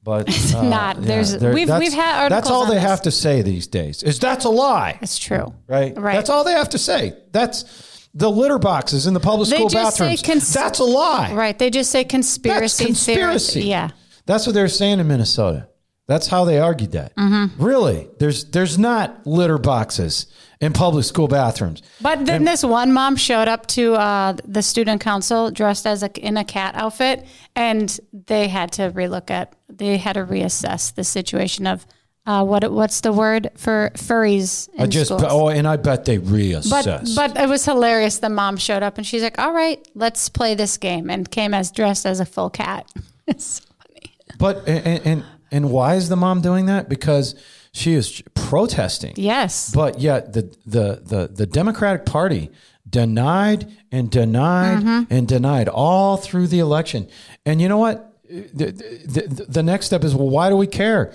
But 0.00 0.28
it's 0.28 0.54
uh, 0.54 0.62
not. 0.62 0.98
Yeah, 1.00 1.02
There's 1.02 1.36
we've 1.38 1.68
we've 1.68 1.92
had 1.92 2.22
articles. 2.22 2.30
That's 2.30 2.50
all 2.50 2.66
they 2.66 2.74
this. 2.74 2.84
have 2.84 3.02
to 3.02 3.10
say 3.10 3.42
these 3.42 3.66
days. 3.66 4.04
Is 4.04 4.20
that's 4.20 4.44
a 4.44 4.48
lie. 4.48 5.00
It's 5.02 5.18
true. 5.18 5.52
Right. 5.66 5.98
Right. 5.98 6.14
That's 6.14 6.30
all 6.30 6.44
they 6.44 6.52
have 6.52 6.68
to 6.70 6.78
say. 6.78 7.16
That's 7.32 8.08
the 8.14 8.30
litter 8.30 8.60
boxes 8.60 9.08
in 9.08 9.14
the 9.14 9.20
public 9.20 9.48
they 9.48 9.56
school 9.56 9.70
bathrooms. 9.70 10.22
Cons- 10.22 10.52
that's 10.52 10.78
a 10.78 10.84
lie. 10.84 11.34
Right. 11.34 11.58
They 11.58 11.70
just 11.70 11.90
say 11.90 12.04
conspiracy. 12.04 12.84
That's 12.84 13.04
conspiracy. 13.04 13.52
Theory. 13.54 13.70
Yeah. 13.70 13.90
That's 14.26 14.46
what 14.46 14.54
they're 14.54 14.68
saying 14.68 15.00
in 15.00 15.08
Minnesota. 15.08 15.68
That's 16.06 16.28
how 16.28 16.44
they 16.44 16.60
argued 16.60 16.92
that. 16.92 17.16
Mm-hmm. 17.16 17.62
Really, 17.62 18.08
there's 18.20 18.44
there's 18.44 18.78
not 18.78 19.26
litter 19.26 19.58
boxes 19.58 20.26
in 20.62 20.72
public 20.72 21.04
school 21.04 21.26
bathrooms. 21.26 21.82
But 22.00 22.24
then 22.24 22.36
and, 22.36 22.46
this 22.46 22.64
one 22.64 22.92
mom 22.92 23.16
showed 23.16 23.48
up 23.48 23.66
to 23.68 23.94
uh, 23.94 24.36
the 24.44 24.62
student 24.62 25.00
council 25.02 25.50
dressed 25.50 25.86
as 25.86 26.04
a, 26.04 26.10
in 26.12 26.36
a 26.36 26.44
cat 26.44 26.76
outfit, 26.76 27.26
and 27.56 27.98
they 28.12 28.46
had 28.46 28.70
to 28.72 28.92
relook 28.92 29.30
at, 29.30 29.54
they 29.68 29.98
had 29.98 30.14
to 30.14 30.24
reassess 30.24 30.94
the 30.94 31.04
situation 31.04 31.66
of 31.66 31.84
uh, 32.24 32.44
what 32.44 32.70
what's 32.70 33.00
the 33.00 33.12
word 33.12 33.50
for 33.56 33.90
furries 33.94 34.68
in 34.74 34.82
I 34.82 34.86
just 34.86 35.06
schools. 35.06 35.24
oh, 35.26 35.48
and 35.48 35.66
I 35.66 35.76
bet 35.76 36.04
they 36.04 36.18
reassess. 36.18 36.70
But 36.70 37.08
but 37.34 37.42
it 37.42 37.48
was 37.48 37.64
hilarious. 37.64 38.18
The 38.18 38.28
mom 38.28 38.56
showed 38.56 38.84
up 38.84 38.96
and 38.96 39.04
she's 39.04 39.22
like, 39.22 39.40
"All 39.40 39.52
right, 39.52 39.84
let's 39.96 40.28
play 40.28 40.54
this 40.54 40.76
game," 40.76 41.10
and 41.10 41.28
came 41.28 41.52
as 41.52 41.72
dressed 41.72 42.06
as 42.06 42.20
a 42.20 42.24
full 42.24 42.48
cat. 42.48 42.88
it's 43.26 43.44
so 43.44 43.64
funny. 43.82 44.14
But 44.38 44.68
and, 44.68 45.04
and 45.04 45.24
and 45.50 45.70
why 45.72 45.96
is 45.96 46.08
the 46.08 46.14
mom 46.14 46.42
doing 46.42 46.66
that? 46.66 46.88
Because 46.88 47.34
she 47.72 47.94
is 47.94 48.22
protesting. 48.34 49.14
Yes. 49.16 49.72
But 49.74 50.00
yet 50.00 50.32
the 50.32 50.42
the 50.66 51.00
the, 51.02 51.30
the 51.32 51.46
Democratic 51.46 52.06
Party 52.06 52.50
denied 52.88 53.70
and 53.90 54.10
denied 54.10 54.82
mm-hmm. 54.82 55.12
and 55.12 55.26
denied 55.26 55.68
all 55.68 56.16
through 56.16 56.48
the 56.48 56.58
election. 56.58 57.08
And 57.46 57.60
you 57.60 57.68
know 57.68 57.78
what? 57.78 58.08
The, 58.24 58.70
the, 58.70 59.46
the 59.48 59.62
next 59.62 59.86
step 59.86 60.04
is 60.04 60.14
well, 60.14 60.28
why 60.28 60.48
do 60.48 60.56
we 60.56 60.66
care? 60.66 61.12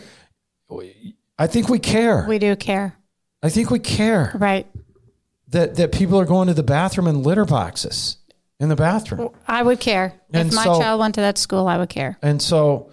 I 1.39 1.47
think 1.47 1.69
we 1.69 1.79
care. 1.79 2.25
We 2.27 2.39
do 2.39 2.55
care. 2.55 2.95
I 3.41 3.49
think 3.49 3.71
we 3.71 3.79
care. 3.79 4.31
Right. 4.35 4.67
That 5.49 5.75
that 5.75 5.91
people 5.91 6.19
are 6.19 6.25
going 6.25 6.47
to 6.47 6.53
the 6.53 6.63
bathroom 6.63 7.07
in 7.07 7.23
litter 7.23 7.45
boxes 7.45 8.17
in 8.59 8.69
the 8.69 8.75
bathroom. 8.75 9.29
I 9.47 9.61
would 9.61 9.79
care. 9.79 10.13
And 10.33 10.49
if 10.49 10.55
my 10.55 10.63
so, 10.63 10.79
child 10.79 10.99
went 10.99 11.15
to 11.15 11.21
that 11.21 11.37
school, 11.37 11.67
I 11.67 11.77
would 11.77 11.89
care. 11.89 12.17
And 12.21 12.41
so 12.41 12.91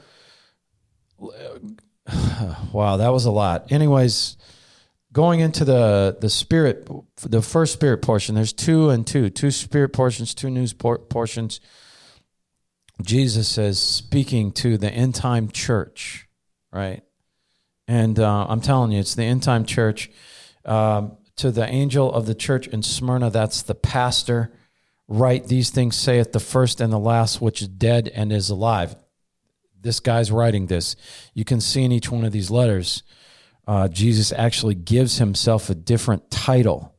wow, 2.72 2.96
that 2.98 3.12
was 3.12 3.24
a 3.24 3.30
lot. 3.30 3.72
Anyways, 3.72 4.36
going 5.12 5.40
into 5.40 5.64
the 5.64 6.16
the 6.20 6.28
spirit, 6.28 6.88
the 7.22 7.42
first 7.42 7.72
spirit 7.72 8.02
portion. 8.02 8.34
There's 8.34 8.52
two 8.52 8.90
and 8.90 9.06
two, 9.06 9.30
two 9.30 9.50
spirit 9.50 9.90
portions, 9.90 10.34
two 10.34 10.50
news 10.50 10.72
por- 10.72 10.98
portions. 10.98 11.60
Jesus 13.02 13.48
says, 13.48 13.80
speaking 13.80 14.52
to 14.52 14.78
the 14.78 14.90
end 14.90 15.14
time 15.14 15.50
church, 15.50 16.28
right? 16.72 17.02
And 17.88 18.18
uh, 18.18 18.46
I'm 18.48 18.60
telling 18.60 18.92
you, 18.92 19.00
it's 19.00 19.14
the 19.14 19.24
end 19.24 19.42
time 19.42 19.64
church. 19.64 20.10
Um, 20.64 21.16
to 21.36 21.50
the 21.50 21.66
angel 21.66 22.12
of 22.12 22.26
the 22.26 22.34
church 22.34 22.68
in 22.68 22.82
Smyrna, 22.82 23.28
that's 23.28 23.62
the 23.62 23.74
pastor. 23.74 24.52
Write 25.08 25.48
these 25.48 25.70
things, 25.70 25.96
saith 25.96 26.32
the 26.32 26.40
first 26.40 26.80
and 26.80 26.92
the 26.92 26.98
last, 26.98 27.40
which 27.40 27.60
is 27.60 27.68
dead 27.68 28.08
and 28.14 28.32
is 28.32 28.50
alive 28.50 28.94
this 29.84 30.00
guy's 30.00 30.32
writing 30.32 30.66
this. 30.66 30.96
You 31.34 31.44
can 31.44 31.60
see 31.60 31.84
in 31.84 31.92
each 31.92 32.10
one 32.10 32.24
of 32.24 32.32
these 32.32 32.50
letters, 32.50 33.04
uh, 33.66 33.88
Jesus 33.88 34.32
actually 34.32 34.74
gives 34.74 35.18
himself 35.18 35.70
a 35.70 35.74
different 35.74 36.30
title. 36.30 36.94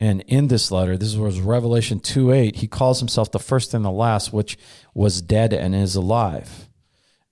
And 0.00 0.22
in 0.22 0.48
this 0.48 0.70
letter, 0.70 0.96
this 0.96 1.14
was 1.14 1.40
Revelation 1.40 2.00
2 2.00 2.32
8, 2.32 2.56
he 2.56 2.66
calls 2.66 2.98
himself 2.98 3.30
the 3.30 3.38
first 3.38 3.74
and 3.74 3.84
the 3.84 3.90
last, 3.90 4.32
which 4.32 4.58
was 4.94 5.20
dead 5.20 5.52
and 5.52 5.74
is 5.74 5.94
alive. 5.94 6.68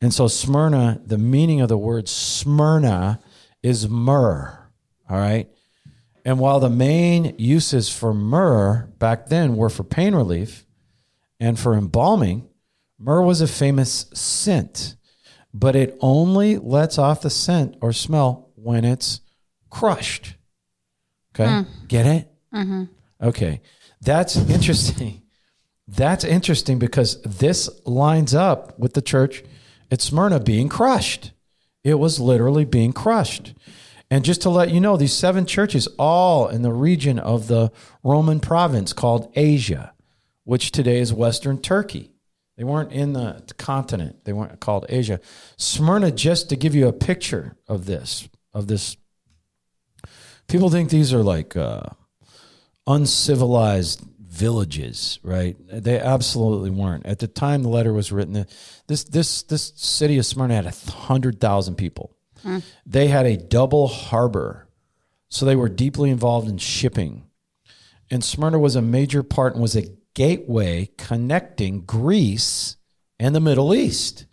And 0.01 0.15
so, 0.15 0.29
Smyrna, 0.29 1.01
the 1.05 1.19
meaning 1.19 1.61
of 1.61 1.69
the 1.69 1.77
word 1.77 2.09
Smyrna 2.09 3.21
is 3.63 3.89
myrrh. 3.89 4.57
All 5.09 5.19
right. 5.19 5.49
And 6.25 6.39
while 6.39 6.61
the 6.61 6.71
main 6.71 7.35
uses 7.39 7.89
for 7.89 8.15
myrrh 8.15 8.89
back 8.99 9.27
then 9.27 9.57
were 9.57 9.71
for 9.71 9.85
pain 9.85 10.15
relief 10.15 10.67
and 11.39 11.59
for 11.59 11.75
embalming, 11.75 12.50
Myrrh 13.01 13.23
was 13.23 13.41
a 13.41 13.49
famous 13.49 14.07
scent. 14.13 14.97
but 15.53 15.75
it 15.75 15.97
only 16.01 16.59
lets 16.59 16.97
off 16.97 17.23
the 17.23 17.31
scent 17.31 17.77
or 17.81 17.93
smell 17.93 18.51
when 18.55 18.85
it's 18.85 19.21
crushed. 19.69 20.37
Okay, 21.35 21.49
hmm. 21.49 21.87
get 21.89 22.07
it? 22.07 22.31
Mm-hmm. 22.55 22.85
Okay, 23.21 23.61
that's 24.01 24.37
interesting. 24.37 25.23
That's 25.89 26.23
interesting 26.23 26.79
because 26.79 27.21
this 27.23 27.69
lines 27.85 28.33
up 28.33 28.79
with 28.79 28.95
the 28.95 29.03
church 29.03 29.43
at 29.91 30.01
Smyrna 30.01 30.39
being 30.39 30.69
crushed. 30.69 31.33
It 31.83 31.95
was 31.95 32.21
literally 32.21 32.65
being 32.65 32.93
crushed. 32.93 33.55
And 34.09 34.25
just 34.25 34.43
to 34.43 34.51
let 34.51 34.71
you 34.71 34.81
know, 34.81 34.97
these 34.97 35.13
seven 35.13 35.47
churches, 35.47 35.89
all 35.99 36.47
in 36.47 36.63
the 36.63 36.73
region 36.73 37.19
of 37.19 37.49
the 37.49 37.73
Roman 38.05 38.39
province 38.39 38.93
called 38.93 39.33
Asia, 39.35 39.95
which 40.45 40.71
today 40.71 41.01
is 41.01 41.13
Western 41.13 41.59
Turkey. 41.61 42.10
They 42.61 42.65
weren't 42.65 42.93
in 42.93 43.15
the 43.15 43.43
continent, 43.57 44.27
they 44.27 44.35
weren't 44.35 44.61
called 44.61 44.85
Asia. 44.91 45.19
Smyrna, 45.57 46.11
just 46.11 46.51
to 46.51 46.57
give 46.57 46.75
you 46.75 46.89
a 46.89 46.93
picture 46.93 47.57
of 47.67 47.87
this, 47.87 48.29
of 48.53 48.67
this, 48.67 48.99
people 50.47 50.69
think 50.69 50.91
these 50.91 51.15
are 51.15 51.23
like 51.23 51.57
uh, 51.57 51.85
uncivilized 52.87 54.05
villages, 54.19 55.19
right? 55.23 55.57
They 55.73 55.99
absolutely 55.99 56.69
weren't. 56.69 57.07
At 57.07 57.21
the 57.21 57.29
time 57.29 57.63
the 57.63 57.71
letter 57.71 57.95
was 57.95 58.13
written, 58.13 58.45
this 58.89 59.05
this 59.05 59.43
this 59.45 59.73
city 59.77 60.19
of 60.19 60.27
Smyrna 60.27 60.57
had 60.57 60.67
a 60.67 60.91
hundred 60.91 61.41
thousand 61.41 61.77
people. 61.77 62.15
They 62.85 63.09
had 63.09 63.25
a 63.25 63.39
double 63.39 63.89
harbor, 63.89 64.69
so 65.31 65.47
they 65.47 65.57
were 65.57 65.71
deeply 65.71 66.11
involved 66.11 66.47
in 66.47 66.59
shipping. 66.59 67.25
And 68.11 68.23
Smyrna 68.23 68.59
was 68.59 68.77
a 68.77 68.83
major 68.83 69.23
part 69.23 69.55
and 69.55 69.63
was 69.63 69.77
a 69.77 69.87
gateway 70.15 70.91
connecting 70.97 71.83
Greece 71.83 72.77
and 73.19 73.35
the 73.35 73.41
Middle 73.41 73.75
East. 73.75 74.27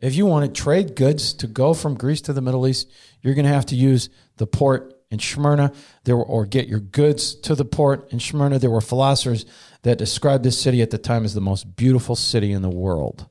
If 0.00 0.14
you 0.14 0.24
want 0.26 0.46
to 0.46 0.62
trade 0.62 0.96
goods 0.96 1.34
to 1.34 1.46
go 1.46 1.74
from 1.74 1.94
Greece 1.94 2.22
to 2.22 2.32
the 2.32 2.40
Middle 2.40 2.66
East, 2.66 2.90
you're 3.20 3.34
going 3.34 3.46
to 3.46 3.52
have 3.52 3.66
to 3.66 3.76
use 3.76 4.08
the 4.36 4.46
port 4.46 4.94
in 5.10 5.18
Smyrna. 5.18 5.72
There 6.04 6.16
were, 6.16 6.24
or 6.24 6.46
get 6.46 6.68
your 6.68 6.80
goods 6.80 7.34
to 7.40 7.54
the 7.54 7.64
port 7.64 8.10
in 8.12 8.20
Smyrna. 8.20 8.58
There 8.58 8.70
were 8.70 8.80
philosophers 8.80 9.44
that 9.82 9.98
described 9.98 10.44
this 10.44 10.60
city 10.60 10.80
at 10.80 10.90
the 10.90 10.98
time 10.98 11.24
as 11.24 11.34
the 11.34 11.40
most 11.40 11.76
beautiful 11.76 12.16
city 12.16 12.52
in 12.52 12.62
the 12.62 12.70
world. 12.70 13.28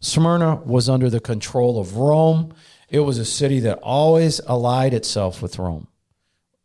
Smyrna 0.00 0.56
was 0.56 0.88
under 0.88 1.10
the 1.10 1.20
control 1.20 1.78
of 1.78 1.96
Rome. 1.96 2.54
It 2.88 3.00
was 3.00 3.18
a 3.18 3.24
city 3.24 3.60
that 3.60 3.78
always 3.82 4.40
allied 4.40 4.94
itself 4.94 5.42
with 5.42 5.58
Rome. 5.58 5.88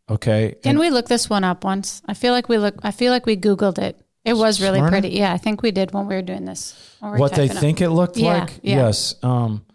Okay, 0.09 0.55
Can 0.61 0.77
we 0.77 0.89
look 0.89 1.07
this 1.07 1.29
one 1.29 1.45
up 1.45 1.63
once? 1.63 2.01
I 2.05 2.13
feel 2.13 2.33
like 2.33 2.49
we 2.49 2.57
look. 2.57 2.75
I 2.83 2.91
feel 2.91 3.13
like 3.13 3.25
we 3.25 3.37
Googled 3.37 3.79
it. 3.79 3.97
It 4.23 4.33
was 4.33 4.61
really 4.61 4.81
pretty. 4.81 5.09
Yeah, 5.09 5.33
I 5.33 5.37
think 5.37 5.61
we 5.63 5.71
did 5.71 5.91
when 5.93 6.05
we 6.07 6.13
were 6.15 6.21
doing 6.21 6.45
this. 6.45 6.95
we 7.01 7.09
were 7.09 7.17
what 7.17 7.31
they 7.33 7.47
typing 7.47 7.57
up. 7.57 7.61
think 7.61 7.81
it 7.81 7.89
looked 7.89 8.17
Yeah, 8.17 8.39
like? 8.41 8.59
yeah. 8.61 8.75
Yes. 8.87 9.15
Um, 9.23 9.65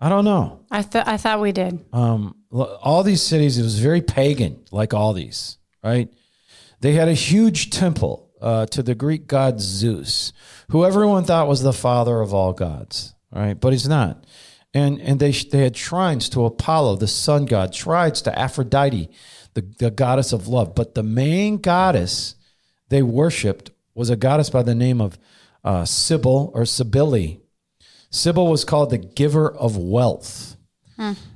I 0.00 0.08
don't 0.08 0.24
know. 0.24 0.60
I 0.70 0.82
thought. 0.82 1.08
I 1.08 1.16
thought 1.16 1.40
we 1.40 1.52
did. 1.52 1.84
um, 1.92 2.34
all 2.52 3.02
these 3.02 3.22
cities, 3.22 3.58
it 3.58 3.62
was 3.62 3.78
very 3.78 4.00
pagan, 4.02 4.64
like 4.70 4.94
all 4.94 5.12
these, 5.12 5.58
right? 5.82 6.08
They 6.80 6.92
had 6.92 7.08
a 7.08 7.14
huge 7.14 7.70
temple 7.70 8.30
uh, 8.40 8.66
to 8.66 8.82
the 8.82 8.94
Greek 8.94 9.26
god 9.26 9.60
Zeus, 9.60 10.32
who 10.70 10.84
everyone 10.84 11.24
thought 11.24 11.48
was 11.48 11.62
the 11.62 11.72
father 11.72 12.20
of 12.20 12.32
all 12.32 12.52
gods, 12.52 13.14
right? 13.32 13.58
But 13.58 13.72
he's 13.72 13.88
not. 13.88 14.24
And 14.74 15.00
and 15.00 15.18
they 15.18 15.32
they 15.32 15.62
had 15.64 15.76
shrines 15.76 16.28
to 16.30 16.44
Apollo, 16.44 16.96
the 16.96 17.08
sun 17.08 17.46
god, 17.46 17.74
shrines 17.74 18.20
to 18.22 18.38
Aphrodite, 18.38 19.08
the, 19.54 19.62
the 19.78 19.90
goddess 19.90 20.32
of 20.32 20.46
love. 20.46 20.74
But 20.74 20.94
the 20.94 21.02
main 21.02 21.56
goddess 21.56 22.34
they 22.90 23.02
worshipped 23.02 23.70
was 23.98 24.10
a 24.10 24.16
goddess 24.16 24.48
by 24.48 24.62
the 24.62 24.76
name 24.76 25.00
of 25.00 25.18
uh, 25.64 25.84
Sybil 25.84 26.52
or 26.54 26.64
Cybele. 26.64 27.40
Sybil 28.10 28.46
was 28.46 28.64
called 28.64 28.90
the 28.90 28.98
giver 28.98 29.52
of 29.52 29.76
wealth. 29.76 30.56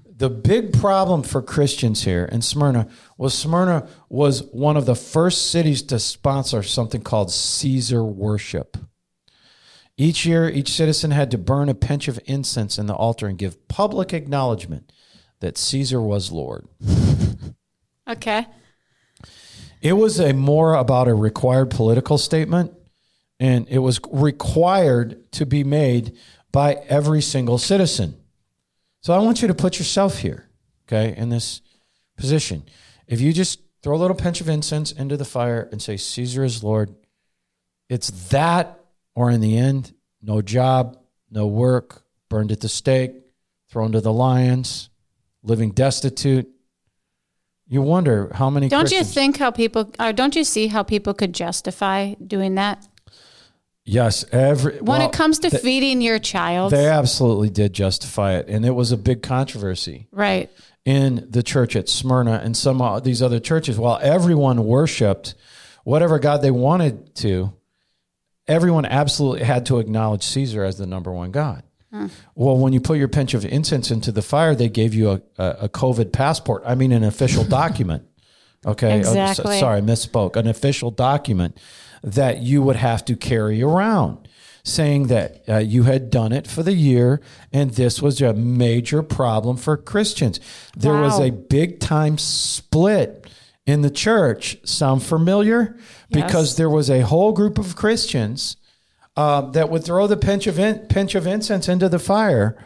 The 0.07 0.31
big 0.31 0.73
problem 0.73 1.25
for 1.25 1.43
Christians 1.43 2.05
here 2.05 2.25
in 2.25 2.41
Smyrna 2.41 2.89
was 3.19 3.35
Smyrna 3.35 3.89
was 4.09 4.45
one 4.53 4.77
of 4.77 4.87
the 4.87 4.95
first 4.95 5.51
cities 5.51 5.83
to 5.83 5.99
sponsor 5.99 6.63
something 6.63 7.03
called 7.03 7.33
Caesar 7.33 8.05
worship. 8.05 8.77
Each 9.97 10.25
year, 10.25 10.49
each 10.49 10.71
citizen 10.71 11.11
had 11.11 11.33
to 11.33 11.39
burn 11.39 11.69
a 11.69 11.75
pinch 11.75 12.07
of 12.07 12.21
incense 12.27 12.79
in 12.79 12.87
the 12.87 12.95
altar 12.95 13.27
and 13.27 13.37
give 13.37 13.67
public 13.67 14.15
acknowledgement 14.15 14.93
that 15.41 15.59
Caesar 15.59 16.01
was 16.01 16.31
Lord. 16.31 16.69
Okay. 18.09 18.47
It 19.83 19.95
was 19.95 20.21
a 20.21 20.33
more 20.33 20.75
about 20.75 21.09
a 21.09 21.15
required 21.15 21.71
political 21.71 22.17
statement, 22.17 22.73
and 23.41 23.67
it 23.69 23.81
was 23.81 24.01
required 24.13 25.31
to 25.33 25.45
be 25.45 25.65
made 25.65 26.17
by 26.53 26.75
every 26.89 27.21
single 27.21 27.59
citizen. 27.59 28.15
So 29.01 29.13
I 29.13 29.19
want 29.19 29.43
you 29.43 29.49
to 29.49 29.55
put 29.55 29.81
yourself 29.81 30.19
here, 30.19 30.49
okay, 30.87 31.17
in 31.17 31.31
this 31.31 31.61
position. 32.17 32.63
If 33.09 33.21
you 33.21 33.33
just 33.33 33.61
throw 33.83 33.97
a 33.97 33.99
little 33.99 34.15
pinch 34.15 34.41
of 34.41 34.49
incense 34.49 34.93
into 34.93 35.17
the 35.17 35.25
fire 35.25 35.69
and 35.73 35.83
say, 35.83 35.97
Caesar 35.97 36.45
is 36.45 36.63
Lord, 36.63 36.95
it's 37.89 38.11
that, 38.29 38.79
or 39.17 39.33
in 39.33 39.41
the 39.41 39.59
end, 39.59 39.93
no 40.23 40.41
job, 40.43 40.97
no 41.29 41.49
work, 41.49 42.05
burned 42.29 42.53
at 42.53 42.61
the 42.61 42.69
stake, 42.69 43.17
thrown 43.69 43.91
to 43.91 44.01
the 44.01 44.13
lions, 44.13 44.91
living 45.43 45.73
destitute. 45.73 46.49
You 47.73 47.81
wonder 47.81 48.31
how 48.35 48.51
many 48.51 48.69
Don't 48.69 48.93
you 48.93 49.03
think 49.03 49.39
how 49.39 49.51
people? 49.51 49.91
Or 49.99 50.13
don't 50.13 50.37
you 50.37 50.45
see 50.45 50.67
how 50.67 50.83
people 50.83 51.15
could 51.15 51.33
justify 51.33 52.15
doing 52.15 52.57
that 52.57 52.87
Yes, 53.85 54.25
every 54.31 54.75
when 54.75 55.01
well, 55.01 55.09
it 55.09 55.13
comes 55.13 55.41
to 55.41 55.51
th- 55.51 55.63
feeding 55.63 56.01
your 56.01 56.21
child? 56.21 56.71
they 56.73 56.87
absolutely 56.87 57.51
did 57.51 57.73
justify 57.73 58.35
it, 58.35 58.47
and 58.49 58.65
it 58.65 58.71
was 58.71 58.93
a 58.93 58.97
big 58.97 59.23
controversy 59.23 60.07
right. 60.13 60.51
in 60.85 61.27
the 61.29 61.43
church 61.43 61.75
at 61.75 61.89
Smyrna 61.89 62.41
and 62.45 62.57
some 62.57 62.81
of 62.81 63.03
these 63.03 63.23
other 63.23 63.41
churches. 63.41 63.79
While 63.79 63.99
everyone 64.01 64.65
worshipped 64.65 65.35
whatever 65.83 66.21
god 66.21 66.43
they 66.43 66.53
wanted 66.53 67.17
to, 67.17 67.53
everyone 68.47 68.85
absolutely 68.85 69.43
had 69.43 69.67
to 69.67 69.81
acknowledge 69.81 70.23
Caesar 70.23 70.63
as 70.63 70.79
the 70.79 70.87
number 70.87 71.11
one 71.11 71.33
god. 71.33 71.65
Well, 72.35 72.57
when 72.57 72.73
you 72.73 72.81
put 72.81 72.99
your 72.99 73.09
pinch 73.09 73.35
of 73.35 73.45
incense 73.45 73.91
into 73.91 74.13
the 74.13 74.23
fire, 74.23 74.55
they 74.55 74.69
gave 74.69 74.95
you 74.95 75.11
a, 75.11 75.23
a, 75.39 75.69
COVID 75.69 76.13
passport. 76.13 76.63
I 76.65 76.75
mean, 76.75 76.91
an 76.93 77.05
official 77.05 77.45
document. 77.61 78.05
Okay. 78.65 79.01
Oh, 79.01 79.03
so- 79.03 79.11
Exactly. 79.11 79.59
sorry, 79.61 79.79
I 79.79 79.81
misspoke. 79.83 80.37
An 80.37 80.47
official 80.47 80.91
document 80.91 81.59
that 82.03 82.39
you 82.39 82.63
would 82.63 82.77
have 82.77 83.05
to 83.07 83.17
carry 83.17 83.63
around 83.63 84.29
saying 84.65 85.09
that 85.09 85.43
uh, 85.49 85.59
you 85.59 85.83
had 85.83 86.09
done 86.09 86.33
it 86.33 86.47
for 86.47 86.63
the 86.63 86.73
year 86.73 87.21
and 87.53 87.73
this 87.73 88.01
was 88.01 88.21
a 88.23 88.33
major 88.33 89.03
problem 89.03 89.57
for 89.57 89.77
Christians. 89.77 90.39
There 90.77 90.95
was 90.95 91.19
a 91.19 91.31
big 91.31 91.81
time 91.81 92.17
split 92.17 93.27
in 93.67 93.83
the 93.83 93.91
church. 93.91 94.57
Sound 94.65 95.03
familiar? 95.03 95.77
Because 96.11 96.57
there 96.57 96.71
was 96.71 96.89
a 96.91 97.01
whole 97.01 97.33
group 97.33 97.59
of 97.59 97.75
Christians 97.75 98.57
uh, 99.17 99.43
that 99.51 99.69
would 99.69 99.85
throw 99.85 100.07
the 100.07 100.17
pinch 100.17 100.47
of 100.47 100.59
in, 100.59 100.81
pinch 100.87 101.15
of 101.15 101.27
incense 101.27 101.69
into 101.69 101.89
the 101.89 101.99
fire, 101.99 102.57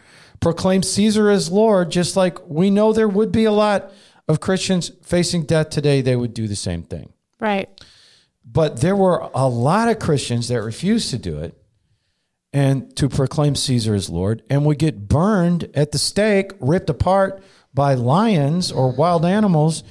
proclaim 0.40 0.82
Caesar 0.82 1.30
as 1.30 1.50
Lord, 1.50 1.90
just 1.90 2.16
like 2.16 2.38
we 2.48 2.70
know 2.70 2.92
there 2.92 3.08
would 3.08 3.32
be 3.32 3.44
a 3.44 3.52
lot 3.52 3.92
of 4.28 4.40
Christians 4.40 4.90
facing 5.02 5.44
death 5.44 5.70
today. 5.70 6.00
They 6.00 6.16
would 6.16 6.34
do 6.34 6.46
the 6.46 6.56
same 6.56 6.82
thing, 6.82 7.12
Right. 7.40 7.68
but 8.44 8.80
there 8.80 8.96
were 8.96 9.28
a 9.34 9.48
lot 9.48 9.88
of 9.88 9.98
Christians 9.98 10.48
that 10.48 10.62
refused 10.62 11.10
to 11.10 11.18
do 11.18 11.38
it 11.38 11.56
and 12.52 12.94
to 12.96 13.08
proclaim 13.08 13.54
Caesar 13.54 13.94
as 13.94 14.08
Lord, 14.08 14.42
and 14.48 14.64
would 14.64 14.78
get 14.78 15.08
burned 15.08 15.68
at 15.74 15.92
the 15.92 15.98
stake, 15.98 16.52
ripped 16.60 16.88
apart 16.88 17.42
by 17.74 17.92
lions 17.94 18.72
or 18.72 18.90
wild 18.92 19.26
animals, 19.26 19.82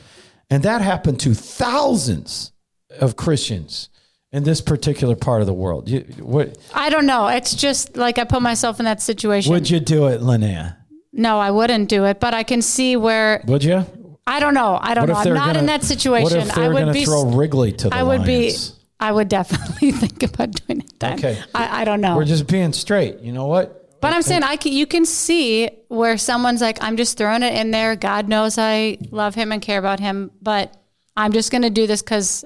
and 0.49 0.63
that 0.63 0.81
happened 0.81 1.19
to 1.19 1.33
thousands 1.35 2.53
of 2.99 3.15
Christians 3.15 3.89
in 4.35 4.43
this 4.43 4.59
particular 4.59 5.15
part 5.15 5.39
of 5.41 5.47
the 5.47 5.53
world. 5.53 5.87
You, 5.87 6.01
what, 6.19 6.57
I 6.73 6.89
don't 6.89 7.05
know. 7.05 7.27
It's 7.27 7.55
just 7.55 7.95
like 7.95 8.17
I 8.17 8.25
put 8.25 8.41
myself 8.41 8.79
in 8.79 8.85
that 8.85 9.01
situation. 9.01 9.51
Would 9.53 9.69
you 9.69 9.79
do 9.79 10.07
it, 10.07 10.21
Linnea? 10.21 10.75
no, 11.13 11.39
I 11.39 11.51
wouldn't 11.51 11.87
do 11.87 12.03
it, 12.03 12.19
but 12.19 12.33
I 12.33 12.43
can 12.43 12.61
see 12.61 12.97
where 12.97 13.41
Would 13.47 13.63
you? 13.63 13.85
I 14.27 14.41
don't 14.41 14.53
know. 14.53 14.77
I 14.81 14.93
don't 14.93 15.07
know. 15.07 15.13
I'm 15.13 15.33
not 15.33 15.45
gonna- 15.47 15.59
in 15.59 15.65
that 15.67 15.83
situation. 15.83 16.23
What 16.39 16.47
if 16.47 16.57
I 16.57 16.61
they're 16.67 16.85
would 16.85 16.93
be 16.93 17.05
throw 17.05 17.23
Wrigley 17.25 17.71
to 17.71 17.89
the 17.89 17.95
I 17.95 18.03
would 18.03 18.27
lions? 18.27 18.69
be 18.71 18.75
I 18.99 19.11
would 19.13 19.29
definitely 19.29 19.91
think 20.01 20.23
about 20.23 20.51
doing 20.51 20.81
it 20.81 20.99
then. 20.99 21.17
Okay. 21.19 21.41
I, 21.53 21.81
I 21.81 21.85
don't 21.85 22.01
know. 22.01 22.17
We're 22.17 22.25
just 22.25 22.47
being 22.47 22.73
straight. 22.73 23.19
You 23.19 23.31
know 23.31 23.45
what? 23.45 23.99
But 24.01 24.13
I'm 24.13 24.21
saying 24.21 24.43
I 24.43 24.57
can, 24.57 24.73
you 24.73 24.85
can 24.85 25.05
see 25.05 25.69
where 25.87 26.17
someone's 26.17 26.61
like, 26.61 26.77
I'm 26.81 26.97
just 26.97 27.17
throwing 27.17 27.43
it 27.43 27.53
in 27.53 27.71
there. 27.71 27.95
God 27.95 28.27
knows 28.27 28.57
I 28.57 28.97
love 29.11 29.35
him 29.35 29.51
and 29.53 29.61
care 29.61 29.79
about 29.79 29.99
him, 29.99 30.31
but 30.41 30.75
I'm 31.15 31.31
just 31.31 31.51
going 31.51 31.61
to 31.63 31.69
do 31.69 31.87
this 31.87 32.01
because 32.01 32.43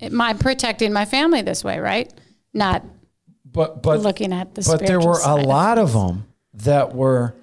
I'm 0.00 0.38
protecting 0.38 0.92
my 0.92 1.04
family 1.04 1.42
this 1.42 1.64
way, 1.64 1.78
right? 1.78 2.12
Not 2.52 2.84
But 3.50 3.82
but 3.82 4.00
looking 4.00 4.32
at 4.32 4.54
the. 4.54 4.62
but 4.66 4.86
there 4.86 5.00
were 5.00 5.12
a 5.12 5.16
side 5.16 5.40
of 5.40 5.46
lot 5.46 5.78
of 5.78 5.92
them 5.92 6.26
that 6.54 6.94
were 6.94 7.34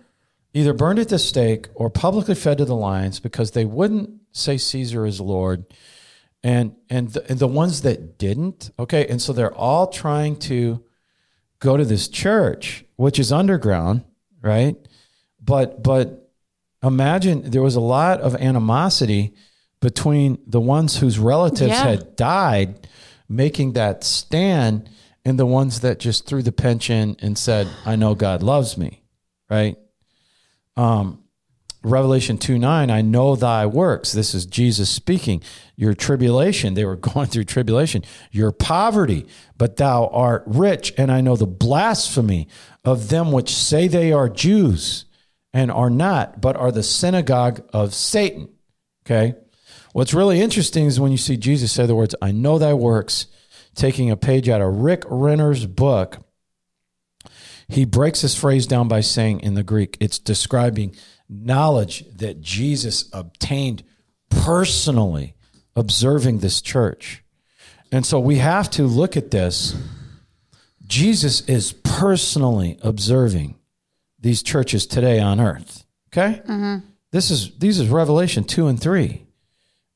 either 0.53 0.73
burned 0.73 0.99
at 0.99 1.09
the 1.09 1.19
stake 1.19 1.67
or 1.75 1.89
publicly 1.89 2.35
fed 2.35 2.57
to 2.59 2.65
the 2.65 2.75
lions 2.75 3.19
because 3.19 3.51
they 3.51 3.65
wouldn't 3.65 4.09
say 4.31 4.57
Caesar 4.57 5.05
is 5.05 5.19
Lord, 5.19 5.65
and 6.43 6.75
and 6.89 7.09
the, 7.09 7.29
and 7.29 7.39
the 7.39 7.47
ones 7.47 7.81
that 7.81 8.17
didn't, 8.17 8.71
okay, 8.79 9.07
and 9.07 9.21
so 9.21 9.33
they're 9.33 9.53
all 9.53 9.87
trying 9.87 10.37
to 10.39 10.83
go 11.59 11.77
to 11.77 11.85
this 11.85 12.07
church, 12.07 12.85
which 12.95 13.19
is 13.19 13.31
underground, 13.31 14.03
right? 14.41 14.75
but 15.41 15.81
but 15.83 16.29
imagine 16.83 17.49
there 17.49 17.61
was 17.61 17.75
a 17.75 17.81
lot 17.81 18.21
of 18.21 18.35
animosity 18.35 19.33
between 19.81 20.37
the 20.47 20.61
ones 20.61 20.97
whose 20.97 21.19
relatives 21.19 21.71
Yeah. 21.71 21.87
had 21.87 22.15
died 22.15 22.87
making 23.27 23.73
that 23.73 24.03
stand 24.03 24.89
and 25.25 25.37
the 25.39 25.45
ones 25.45 25.81
that 25.81 25.99
just 25.99 26.25
threw 26.25 26.41
the 26.41 26.51
pension 26.51 27.15
and 27.19 27.37
said, 27.37 27.67
I 27.85 27.95
know 27.95 28.15
God 28.15 28.41
loves 28.43 28.77
me, 28.77 29.03
right? 29.49 29.77
Um, 30.75 31.19
Revelation 31.83 32.37
2 32.37 32.59
9, 32.59 32.91
I 32.91 33.01
know 33.01 33.35
thy 33.35 33.65
works. 33.65 34.11
This 34.11 34.35
is 34.35 34.45
Jesus 34.45 34.89
speaking. 34.89 35.41
Your 35.75 35.95
tribulation, 35.95 36.75
they 36.75 36.85
were 36.85 36.95
going 37.13 37.27
through 37.27 37.45
tribulation. 37.45 38.03
Your 38.31 38.51
poverty, 38.51 39.25
but 39.57 39.77
thou 39.77 40.07
art 40.07 40.43
rich. 40.45 40.93
And 40.97 41.11
I 41.11 41.21
know 41.21 41.35
the 41.35 41.47
blasphemy 41.47 42.47
of 42.85 43.09
them 43.09 43.31
which 43.31 43.53
say 43.55 43.87
they 43.87 44.11
are 44.11 44.29
Jews 44.29 45.05
and 45.53 45.71
are 45.71 45.89
not, 45.89 46.39
but 46.39 46.55
are 46.55 46.71
the 46.71 46.83
synagogue 46.83 47.63
of 47.73 47.93
Satan. 47.95 48.49
Okay. 49.05 49.35
What's 49.93 50.13
really 50.13 50.39
interesting 50.39 50.85
is 50.85 50.99
when 50.99 51.11
you 51.11 51.17
see 51.17 51.37
Jesus 51.37 51.71
say 51.71 51.85
the 51.85 51.95
words, 51.95 52.15
I 52.21 52.31
know 52.31 52.57
thy 52.57 52.73
works, 52.73 53.27
taking 53.75 54.09
a 54.09 54.17
page 54.17 54.49
out 54.49 54.61
of 54.61 54.77
Rick 54.77 55.03
Renner's 55.07 55.65
book 55.65 56.17
he 57.71 57.85
breaks 57.85 58.21
this 58.21 58.35
phrase 58.35 58.67
down 58.67 58.89
by 58.89 58.99
saying 58.99 59.39
in 59.39 59.53
the 59.53 59.63
Greek, 59.63 59.95
it's 60.01 60.19
describing 60.19 60.93
knowledge 61.29 62.03
that 62.17 62.41
Jesus 62.41 63.09
obtained 63.13 63.83
personally 64.29 65.35
observing 65.73 66.39
this 66.39 66.61
church. 66.61 67.23
And 67.89 68.05
so 68.05 68.19
we 68.19 68.37
have 68.37 68.69
to 68.71 68.83
look 68.83 69.15
at 69.15 69.31
this. 69.31 69.73
Jesus 70.85 71.41
is 71.47 71.71
personally 71.71 72.77
observing 72.81 73.55
these 74.19 74.43
churches 74.43 74.85
today 74.85 75.19
on 75.19 75.39
earth. 75.39 75.85
Okay? 76.09 76.41
Mm-hmm. 76.41 76.85
This 77.11 77.31
is 77.31 77.57
these 77.57 77.79
is 77.79 77.87
Revelation 77.87 78.43
2 78.43 78.67
and 78.67 78.81
3. 78.81 79.25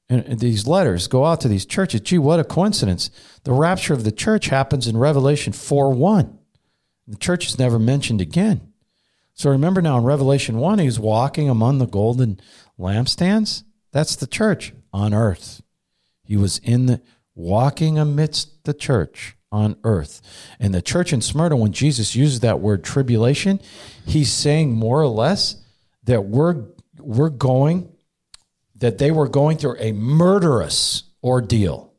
And 0.07 0.39
these 0.39 0.67
letters 0.67 1.07
go 1.07 1.25
out 1.25 1.41
to 1.41 1.47
these 1.47 1.65
churches. 1.65 2.01
Gee, 2.01 2.19
what 2.19 2.39
a 2.39 2.43
coincidence. 2.43 3.09
The 3.43 3.53
rapture 3.53 3.93
of 3.93 4.03
the 4.03 4.11
church 4.11 4.47
happens 4.47 4.87
in 4.87 4.97
Revelation 4.97 5.51
4 5.51 5.93
1. 5.93 6.37
The 7.07 7.17
church 7.17 7.47
is 7.47 7.57
never 7.57 7.79
mentioned 7.79 8.21
again. 8.21 8.73
So 9.33 9.49
remember 9.49 9.81
now 9.81 9.97
in 9.97 10.03
Revelation 10.03 10.57
1, 10.57 10.79
he's 10.79 10.99
walking 10.99 11.49
among 11.49 11.79
the 11.79 11.87
golden 11.87 12.39
lampstands. 12.79 13.63
That's 13.91 14.15
the 14.15 14.27
church 14.27 14.73
on 14.93 15.13
earth. 15.13 15.61
He 16.23 16.37
was 16.37 16.59
in 16.59 16.85
the 16.85 17.01
walking 17.35 17.97
amidst 17.97 18.63
the 18.63 18.73
church 18.73 19.35
on 19.51 19.75
earth. 19.83 20.21
And 20.59 20.73
the 20.73 20.81
church 20.81 21.13
in 21.13 21.21
Smyrna, 21.21 21.57
when 21.57 21.71
Jesus 21.71 22.15
uses 22.15 22.41
that 22.41 22.59
word 22.59 22.83
tribulation, 22.83 23.59
he's 24.05 24.31
saying 24.31 24.73
more 24.73 25.01
or 25.01 25.07
less 25.07 25.57
that 26.03 26.25
we're 26.25 26.65
we're 26.99 27.29
going, 27.29 27.94
that 28.77 28.97
they 28.97 29.11
were 29.11 29.27
going 29.27 29.57
through 29.57 29.77
a 29.79 29.91
murderous 29.91 31.03
ordeal. 31.23 31.93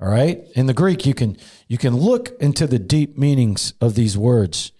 All 0.00 0.08
right. 0.08 0.42
In 0.56 0.66
the 0.66 0.74
Greek, 0.74 1.06
you 1.06 1.14
can 1.14 1.36
you 1.68 1.78
can 1.78 1.96
look 1.96 2.32
into 2.40 2.66
the 2.66 2.78
deep 2.78 3.16
meanings 3.16 3.74
of 3.80 3.94
these 3.94 4.18
words 4.18 4.72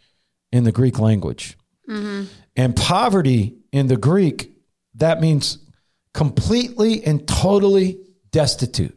in 0.51 0.65
the 0.65 0.73
Greek 0.73 0.99
language. 0.99 1.57
Mm-hmm. 1.89 2.25
And 2.57 2.77
poverty 2.77 3.57
in 3.71 3.87
the 3.87 3.97
Greek, 3.97 4.53
that 4.97 5.21
means 5.21 5.59
completely 6.13 7.05
and 7.05 7.27
totally 7.27 7.99
destitute. 8.31 8.97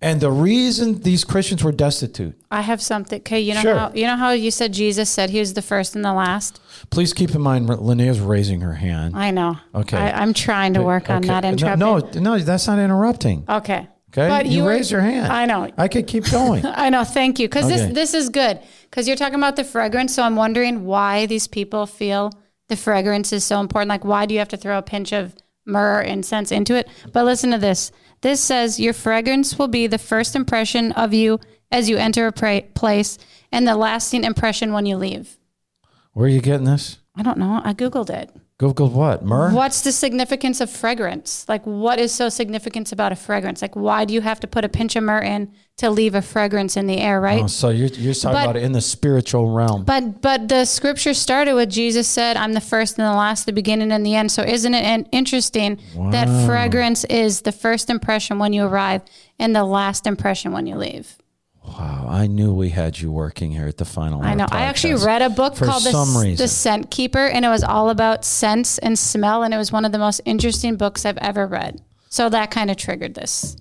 And 0.00 0.20
the 0.20 0.30
reason 0.30 1.00
these 1.00 1.24
Christians 1.24 1.64
were 1.64 1.72
destitute, 1.72 2.38
I 2.50 2.60
have 2.60 2.82
something. 2.82 3.18
Okay, 3.20 3.40
you 3.40 3.54
know 3.54 3.62
Sure. 3.62 3.74
how 3.78 3.92
you 3.94 4.06
know 4.06 4.16
how 4.16 4.30
you 4.32 4.50
said 4.50 4.72
Jesus 4.74 5.08
said 5.08 5.30
he 5.30 5.38
was 5.40 5.54
the 5.54 5.62
first 5.62 5.96
and 5.96 6.04
the 6.04 6.12
last. 6.12 6.60
please 6.90 7.14
keep 7.14 7.34
in 7.34 7.40
mind 7.40 7.66
Linnea's 7.68 8.20
raising 8.20 8.60
her 8.60 8.74
hand. 8.74 9.16
I 9.16 9.30
know. 9.30 9.56
Okay. 9.74 9.96
I, 9.96 10.20
I'm 10.22 10.34
trying 10.34 10.74
to 10.74 10.82
work 10.82 11.08
on 11.08 11.18
Okay. 11.18 11.28
not 11.28 11.42
No, 11.44 11.48
interrupting. 11.50 12.22
No, 12.22 12.36
no, 12.36 12.38
that's 12.42 12.66
not 12.66 12.78
interrupting. 12.78 13.44
Okay. 13.48 13.88
Okay. 14.10 14.28
But 14.28 14.46
you, 14.46 14.62
were- 14.64 14.70
raised 14.70 14.90
your 14.90 15.00
hand. 15.00 15.32
I 15.32 15.46
know. 15.46 15.70
I 15.76 15.88
could 15.88 16.06
keep 16.06 16.30
going. 16.30 16.64
I 16.86 16.90
know. 16.90 17.04
Thank 17.04 17.38
you. 17.38 17.48
Because 17.48 17.64
Okay. 17.66 17.76
this 17.76 17.94
this 17.94 18.14
is 18.14 18.28
good. 18.28 18.60
Because 18.90 19.08
you're 19.08 19.16
talking 19.16 19.34
about 19.36 19.56
the 19.56 19.64
fragrance. 19.64 20.14
So 20.14 20.22
I'm 20.22 20.36
wondering 20.36 20.84
why 20.84 21.24
these 21.26 21.46
people 21.48 21.86
feel 21.86 22.32
the 22.68 22.76
fragrance 22.76 23.32
is 23.32 23.44
so 23.44 23.60
important. 23.60 23.88
Like, 23.88 24.04
why 24.04 24.26
do 24.26 24.34
you 24.34 24.40
have 24.40 24.48
to 24.48 24.56
throw 24.58 24.76
a 24.78 24.82
pinch 24.82 25.12
of 25.12 25.34
myrrh 25.66 26.02
incense 26.02 26.52
into 26.52 26.74
it? 26.74 26.88
But 27.12 27.24
listen 27.24 27.50
to 27.50 27.58
this. 27.58 27.92
This 28.22 28.40
says 28.40 28.80
your 28.80 28.92
fragrance 28.92 29.58
will 29.58 29.68
be 29.68 29.86
the 29.86 29.98
first 29.98 30.34
impression 30.34 30.92
of 30.92 31.12
you 31.12 31.38
as 31.70 31.88
you 31.90 31.96
enter 31.96 32.26
a 32.26 32.32
pra- 32.32 32.62
place, 32.74 33.18
and 33.52 33.66
the 33.66 33.76
lasting 33.76 34.24
impression 34.24 34.72
when 34.72 34.86
you 34.86 34.96
leave. 34.96 35.36
Where 36.12 36.26
are 36.26 36.30
you 36.30 36.40
getting 36.40 36.64
this? 36.64 36.98
I 37.14 37.22
don't 37.22 37.38
know. 37.38 37.60
I 37.64 37.74
googled 37.74 38.10
it. 38.10 38.30
Google 38.58 38.88
what? 38.88 39.22
Myrrh? 39.22 39.52
What's 39.52 39.82
the 39.82 39.92
significance 39.92 40.62
of 40.62 40.70
fragrance? 40.70 41.44
Like, 41.46 41.62
what 41.64 41.98
is 41.98 42.10
so 42.10 42.30
significant 42.30 42.90
about 42.90 43.12
a 43.12 43.16
fragrance? 43.16 43.60
Like, 43.60 43.76
why 43.76 44.06
do 44.06 44.14
you 44.14 44.22
have 44.22 44.40
to 44.40 44.46
put 44.46 44.64
a 44.64 44.68
pinch 44.70 44.96
of 44.96 45.04
myrrh 45.04 45.20
in 45.22 45.52
to 45.76 45.90
leave 45.90 46.14
a 46.14 46.22
fragrance 46.22 46.74
in 46.74 46.86
the 46.86 46.96
air, 46.98 47.20
right? 47.20 47.42
Oh, 47.42 47.48
so 47.48 47.68
you're, 47.68 47.88
you're 47.88 48.14
talking 48.14 48.32
But- 48.32 48.44
about 48.44 48.56
it 48.56 48.62
in 48.62 48.72
the 48.72 48.80
spiritual 48.80 49.50
realm. 49.50 49.84
But 49.84 50.22
but 50.22 50.48
the 50.48 50.64
scripture 50.64 51.12
started 51.12 51.52
with 51.54 51.68
Jesus 51.68 52.08
said, 52.08 52.38
"I'm 52.38 52.54
the 52.54 52.62
first 52.62 52.98
and 52.98 53.06
the 53.06 53.12
last, 53.12 53.44
the 53.44 53.52
beginning 53.52 53.92
and 53.92 54.06
the 54.06 54.14
end." 54.14 54.32
So 54.32 54.42
isn't 54.42 54.72
it 54.72 54.84
an- 54.84 55.06
interesting 55.12 55.78
that 56.10 56.46
fragrance 56.46 57.04
is 57.04 57.42
the 57.42 57.52
first 57.52 57.90
impression 57.90 58.38
when 58.38 58.54
you 58.54 58.64
arrive 58.64 59.02
and 59.38 59.54
the 59.54 59.64
last 59.64 60.06
impression 60.06 60.52
when 60.52 60.66
you 60.66 60.76
leave? 60.76 61.18
Wow, 61.66 62.06
I 62.08 62.26
knew 62.26 62.52
we 62.54 62.70
had 62.70 62.98
you 62.98 63.10
working 63.12 63.50
here 63.50 63.66
at 63.66 63.76
the 63.76 63.84
final. 63.84 64.22
I 64.22 64.34
know. 64.34 64.46
I 64.50 64.62
actually 64.62 64.94
read 64.94 65.22
a 65.22 65.30
book 65.30 65.56
for 65.56 65.66
called 65.66 65.84
the, 65.84 65.90
some 65.90 66.16
reason. 66.16 66.42
the 66.42 66.48
Scent 66.48 66.90
Keeper, 66.90 67.26
and 67.26 67.44
it 67.44 67.48
was 67.48 67.64
all 67.64 67.90
about 67.90 68.24
scents 68.24 68.78
and 68.78 68.98
smell, 68.98 69.42
and 69.42 69.52
it 69.52 69.58
was 69.58 69.72
one 69.72 69.84
of 69.84 69.92
the 69.92 69.98
most 69.98 70.20
interesting 70.24 70.76
books 70.76 71.04
I've 71.04 71.18
ever 71.18 71.46
read. 71.46 71.80
So 72.08 72.28
that 72.28 72.50
kind 72.50 72.70
of 72.70 72.76
triggered 72.76 73.14
this 73.14 73.56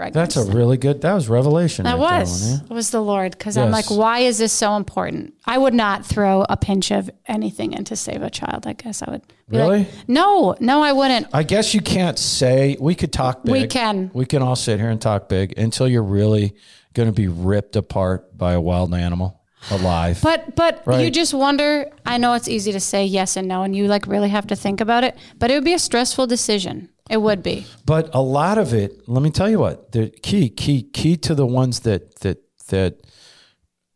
fragrance. 0.00 0.34
That's 0.34 0.48
a 0.48 0.52
really 0.52 0.76
good. 0.76 1.02
That 1.02 1.14
was 1.14 1.28
revelation. 1.28 1.84
That 1.84 1.98
right 1.98 2.10
there, 2.10 2.20
was 2.20 2.42
Linnea. 2.42 2.70
it 2.70 2.74
was 2.74 2.90
the 2.90 3.02
Lord 3.02 3.32
because 3.32 3.56
I'm 3.56 3.70
like, 3.70 3.90
why 3.90 4.20
is 4.20 4.38
this 4.38 4.52
so 4.52 4.76
important? 4.76 5.34
I 5.44 5.58
would 5.58 5.74
not 5.74 6.06
throw 6.06 6.44
a 6.48 6.56
pinch 6.56 6.90
of 6.90 7.10
anything 7.26 7.72
in 7.72 7.84
to 7.84 7.96
save 7.96 8.22
a 8.22 8.30
child. 8.30 8.66
I 8.66 8.72
guess 8.74 9.02
I 9.02 9.10
would. 9.10 9.22
Be 9.48 9.58
like, 9.58 9.68
Really? 9.68 9.86
no, 10.06 10.54
no, 10.60 10.82
I 10.82 10.92
wouldn't. 10.92 11.26
I 11.32 11.42
guess 11.42 11.74
you 11.74 11.80
can't 11.80 12.18
say 12.18 12.76
we 12.78 12.94
could 12.94 13.12
talk 13.12 13.44
big. 13.44 13.52
We 13.52 13.66
can. 13.66 14.10
We 14.14 14.24
can 14.24 14.42
all 14.42 14.56
sit 14.56 14.78
here 14.78 14.90
and 14.90 15.00
talk 15.00 15.28
big 15.28 15.58
until 15.58 15.88
you're 15.88 16.04
really 16.04 16.54
going 16.94 17.08
to 17.08 17.14
be 17.14 17.28
ripped 17.28 17.76
apart 17.76 18.36
by 18.36 18.52
a 18.52 18.60
wild 18.60 18.94
animal 18.94 19.40
alive. 19.70 20.20
But 20.22 20.56
but 20.56 20.82
you 21.00 21.10
just 21.10 21.34
wonder. 21.34 21.90
I 22.06 22.18
know 22.18 22.34
it's 22.34 22.48
easy 22.48 22.72
to 22.72 22.80
say 22.80 23.04
yes 23.04 23.36
and 23.36 23.48
no, 23.48 23.62
and 23.62 23.74
you 23.76 23.86
like 23.86 24.06
really 24.06 24.30
have 24.30 24.46
to 24.48 24.56
think 24.56 24.80
about 24.80 25.04
it. 25.04 25.16
But 25.38 25.50
it 25.50 25.54
would 25.54 25.64
be 25.64 25.74
a 25.74 25.78
stressful 25.78 26.26
decision. 26.26 26.88
It 27.10 27.20
would 27.20 27.42
be. 27.42 27.66
But 27.84 28.08
a 28.14 28.22
lot 28.22 28.56
of 28.56 28.72
it, 28.72 29.08
let 29.08 29.22
me 29.22 29.30
tell 29.30 29.50
you 29.50 29.58
what, 29.58 29.90
the 29.90 30.10
key, 30.22 30.48
key, 30.48 30.84
key 30.84 31.16
to 31.18 31.34
the 31.34 31.46
ones 31.46 31.80
that 31.80 32.20
that 32.20 32.38
that 32.68 33.00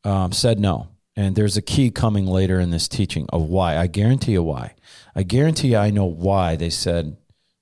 um, 0.02 0.32
said 0.32 0.58
no, 0.58 0.88
and 1.16 1.36
there's 1.36 1.56
a 1.56 1.62
key 1.62 1.90
coming 1.90 2.26
later 2.26 2.58
in 2.58 2.70
this 2.70 2.88
teaching 2.88 3.26
of 3.32 3.42
why. 3.42 3.76
I 3.76 3.86
guarantee 3.86 4.32
you 4.32 4.42
why. 4.42 4.74
I 5.14 5.22
guarantee 5.22 5.68
you 5.68 5.76
I 5.76 5.90
know 5.90 6.06
why 6.06 6.56
they 6.56 6.70
said 6.70 7.16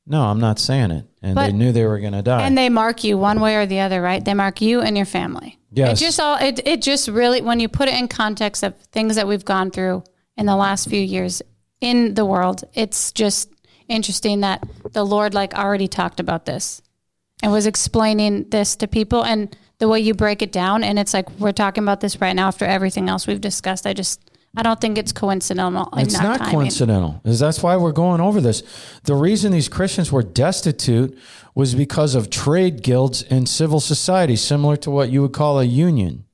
no. 0.07 0.23
I'm 0.23 0.41
not 0.41 0.59
saying 0.59 0.91
it, 0.91 1.07
and 1.23 1.37
they 1.37 1.53
knew 1.53 1.73
they 1.73 1.85
were 1.85 1.99
going 1.99 2.13
to 2.13 2.23
die. 2.23 2.43
And 2.43 2.57
they 2.57 2.69
mark 2.69 3.05
you 3.05 3.19
one 3.19 3.41
way 3.41 3.57
or 3.57 3.67
the 3.67 3.81
other, 3.81 4.03
right? 4.03 4.25
They 4.25 4.35
mark 4.35 4.61
you 4.61 4.81
and 4.81 4.97
your 4.97 5.07
family. 5.07 5.59
Yes. 5.73 6.01
It 6.01 6.05
just 6.05 6.21
all 6.21 6.37
it 6.37 6.61
it 6.67 6.83
just 6.83 7.09
really 7.09 7.41
when 7.41 7.61
you 7.61 7.69
put 7.69 7.89
it 7.89 7.95
in 7.95 8.09
context 8.09 8.63
of 8.63 8.77
things 8.93 9.17
that 9.17 9.27
we've 9.27 9.45
gone 9.45 9.71
through 9.71 10.05
in 10.37 10.47
the 10.47 10.57
last 10.57 10.89
few 10.89 11.01
years 11.01 11.43
in 11.81 12.15
the 12.15 12.25
world, 12.25 12.65
it's 12.75 13.13
just 13.13 13.51
interesting 13.89 14.41
that 14.41 14.67
the 14.93 15.05
Lord 15.05 15.35
like 15.35 15.55
already 15.55 15.89
talked 15.89 16.21
about 16.21 16.47
this 16.47 16.83
and 17.43 17.53
was 17.53 17.67
explaining 17.67 18.49
this 18.51 18.77
to 18.77 18.87
people 18.87 19.25
and 19.25 19.57
the 19.79 19.89
way 19.89 19.99
you 19.99 20.15
break 20.15 20.43
it 20.43 20.53
down 20.53 20.85
and 20.85 20.99
it's 20.99 21.13
like 21.13 21.29
we're 21.41 21.53
talking 21.53 21.83
about 21.83 22.01
this 22.01 22.21
right 22.21 22.35
now 22.35 22.49
after 22.49 22.65
everything 22.65 23.09
else 23.09 23.27
we've 23.27 23.41
discussed. 23.41 23.87
I 23.87 23.93
just 23.93 24.31
I 24.57 24.63
don't 24.63 24.81
think 24.81 24.99
it's 24.99 25.13
coincidental. 25.13 25.89
in 25.95 26.01
It's 26.01 26.21
not 26.21 26.39
timing. 26.39 26.55
coincidental. 26.55 27.21
Is 27.25 27.39
that's 27.39 27.63
why 27.63 27.77
we're 27.77 27.93
going 27.93 28.21
over 28.21 28.41
this. 28.41 28.63
The 29.05 29.15
reason 29.15 29.51
these 29.51 29.69
Christians 29.69 30.13
were 30.13 30.23
destitute 30.23 31.19
was 31.55 31.75
because 31.75 32.15
of 32.15 32.29
trade 32.29 32.83
guilds 32.83 33.23
in 33.23 33.47
civil 33.47 33.81
society, 33.81 34.37
similar 34.37 34.77
to 34.79 34.91
what 34.91 35.11
you 35.11 35.23
would 35.23 35.33
call 35.33 35.59
a 35.59 35.65
union. 35.65 36.27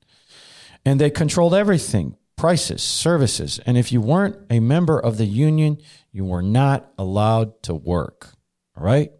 And 0.85 0.99
they 0.99 1.09
controlled 1.09 1.53
everything, 1.53 2.17
prices, 2.35 2.83
services. 2.83 3.59
And 3.65 3.77
if 3.77 3.91
you 3.91 4.01
weren't 4.01 4.35
a 4.49 4.59
member 4.59 4.99
of 4.99 5.17
the 5.17 5.25
union, 5.25 5.77
you 6.11 6.25
were 6.25 6.41
not 6.41 6.91
allowed 6.97 7.61
to 7.63 7.73
work. 7.73 8.33
All 8.75 8.83
right? 8.83 9.11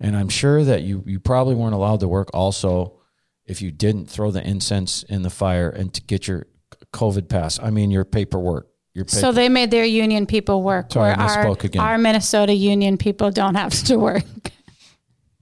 And 0.00 0.16
I'm 0.16 0.28
sure 0.28 0.62
that 0.62 0.82
you 0.82 1.02
you 1.06 1.18
probably 1.18 1.56
weren't 1.56 1.74
allowed 1.74 2.00
to 2.00 2.08
work 2.08 2.30
also 2.32 3.00
if 3.46 3.60
you 3.62 3.72
didn't 3.72 4.06
throw 4.06 4.30
the 4.30 4.46
incense 4.46 5.02
in 5.02 5.22
the 5.22 5.30
fire 5.30 5.68
and 5.68 5.92
to 5.94 6.00
get 6.02 6.28
your 6.28 6.46
COVID 6.92 7.28
pass. 7.28 7.58
I 7.60 7.70
mean 7.70 7.90
your 7.90 8.04
paperwork. 8.04 8.68
Your 8.94 9.04
paper. 9.04 9.16
So 9.20 9.32
they 9.32 9.48
made 9.48 9.70
their 9.70 9.84
union 9.84 10.26
people 10.26 10.62
work, 10.62 10.92
Sorry, 10.92 11.12
I 11.12 11.14
our, 11.14 11.44
misspoke 11.44 11.64
again. 11.64 11.82
our 11.82 11.98
Minnesota 11.98 12.52
union 12.52 12.96
people 12.98 13.30
don't 13.30 13.54
have 13.54 13.72
to 13.84 13.96
work. 13.96 14.24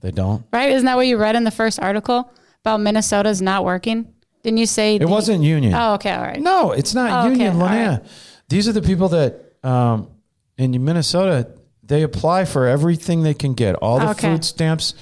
They 0.01 0.11
don't. 0.11 0.45
Right? 0.53 0.71
Isn't 0.71 0.85
that 0.85 0.95
what 0.95 1.07
you 1.07 1.17
read 1.17 1.35
in 1.35 1.43
the 1.43 1.51
first 1.51 1.79
article 1.79 2.31
about 2.63 2.81
Minnesota's 2.81 3.41
not 3.41 3.65
working? 3.65 4.13
Didn't 4.43 4.57
you 4.59 4.67
say 4.67 4.95
It 4.95 5.09
wasn't 5.09 5.43
union. 5.43 5.73
Oh, 5.73 5.95
okay, 5.95 6.11
all 6.13 6.21
right. 6.21 6.39
No, 6.39 6.71
it's 6.71 6.93
not 6.93 7.25
Oh, 7.25 7.29
union, 7.31 7.55
Linnea. 7.55 7.99
right. 7.99 7.99
These 8.47 8.67
are 8.67 8.73
the 8.73 8.81
people 8.83 9.09
that 9.09 9.53
um, 9.63 10.09
in 10.57 10.83
Minnesota, 10.85 11.49
they 11.83 12.03
apply 12.03 12.45
for 12.45 12.67
everything 12.67 13.23
they 13.23 13.33
can 13.33 13.53
get, 13.55 13.75
all 13.75 13.99
the 13.99 14.09
Okay. 14.11 14.33
food 14.33 14.45
stamps, 14.45 14.93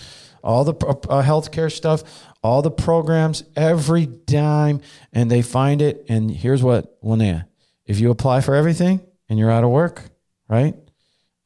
all 0.43 0.63
the 0.63 0.73
uh, 0.73 1.21
healthcare 1.21 1.71
stuff, 1.71 2.03
all 2.45 2.61
the 2.61 2.69
programs, 2.71 3.43
every 3.55 4.05
dime, 4.05 4.79
and 5.11 5.31
they 5.31 5.41
find 5.41 5.81
it. 5.81 6.05
And 6.07 6.29
here's 6.29 6.61
what, 6.61 7.01
Lonaiah, 7.03 7.45
if 7.85 7.99
you 7.99 8.11
apply 8.11 8.41
for 8.41 8.53
everything 8.53 9.01
and 9.27 9.39
you're 9.39 9.49
out 9.51 9.63
of 9.63 9.71
work, 9.71 10.03
right, 10.47 10.75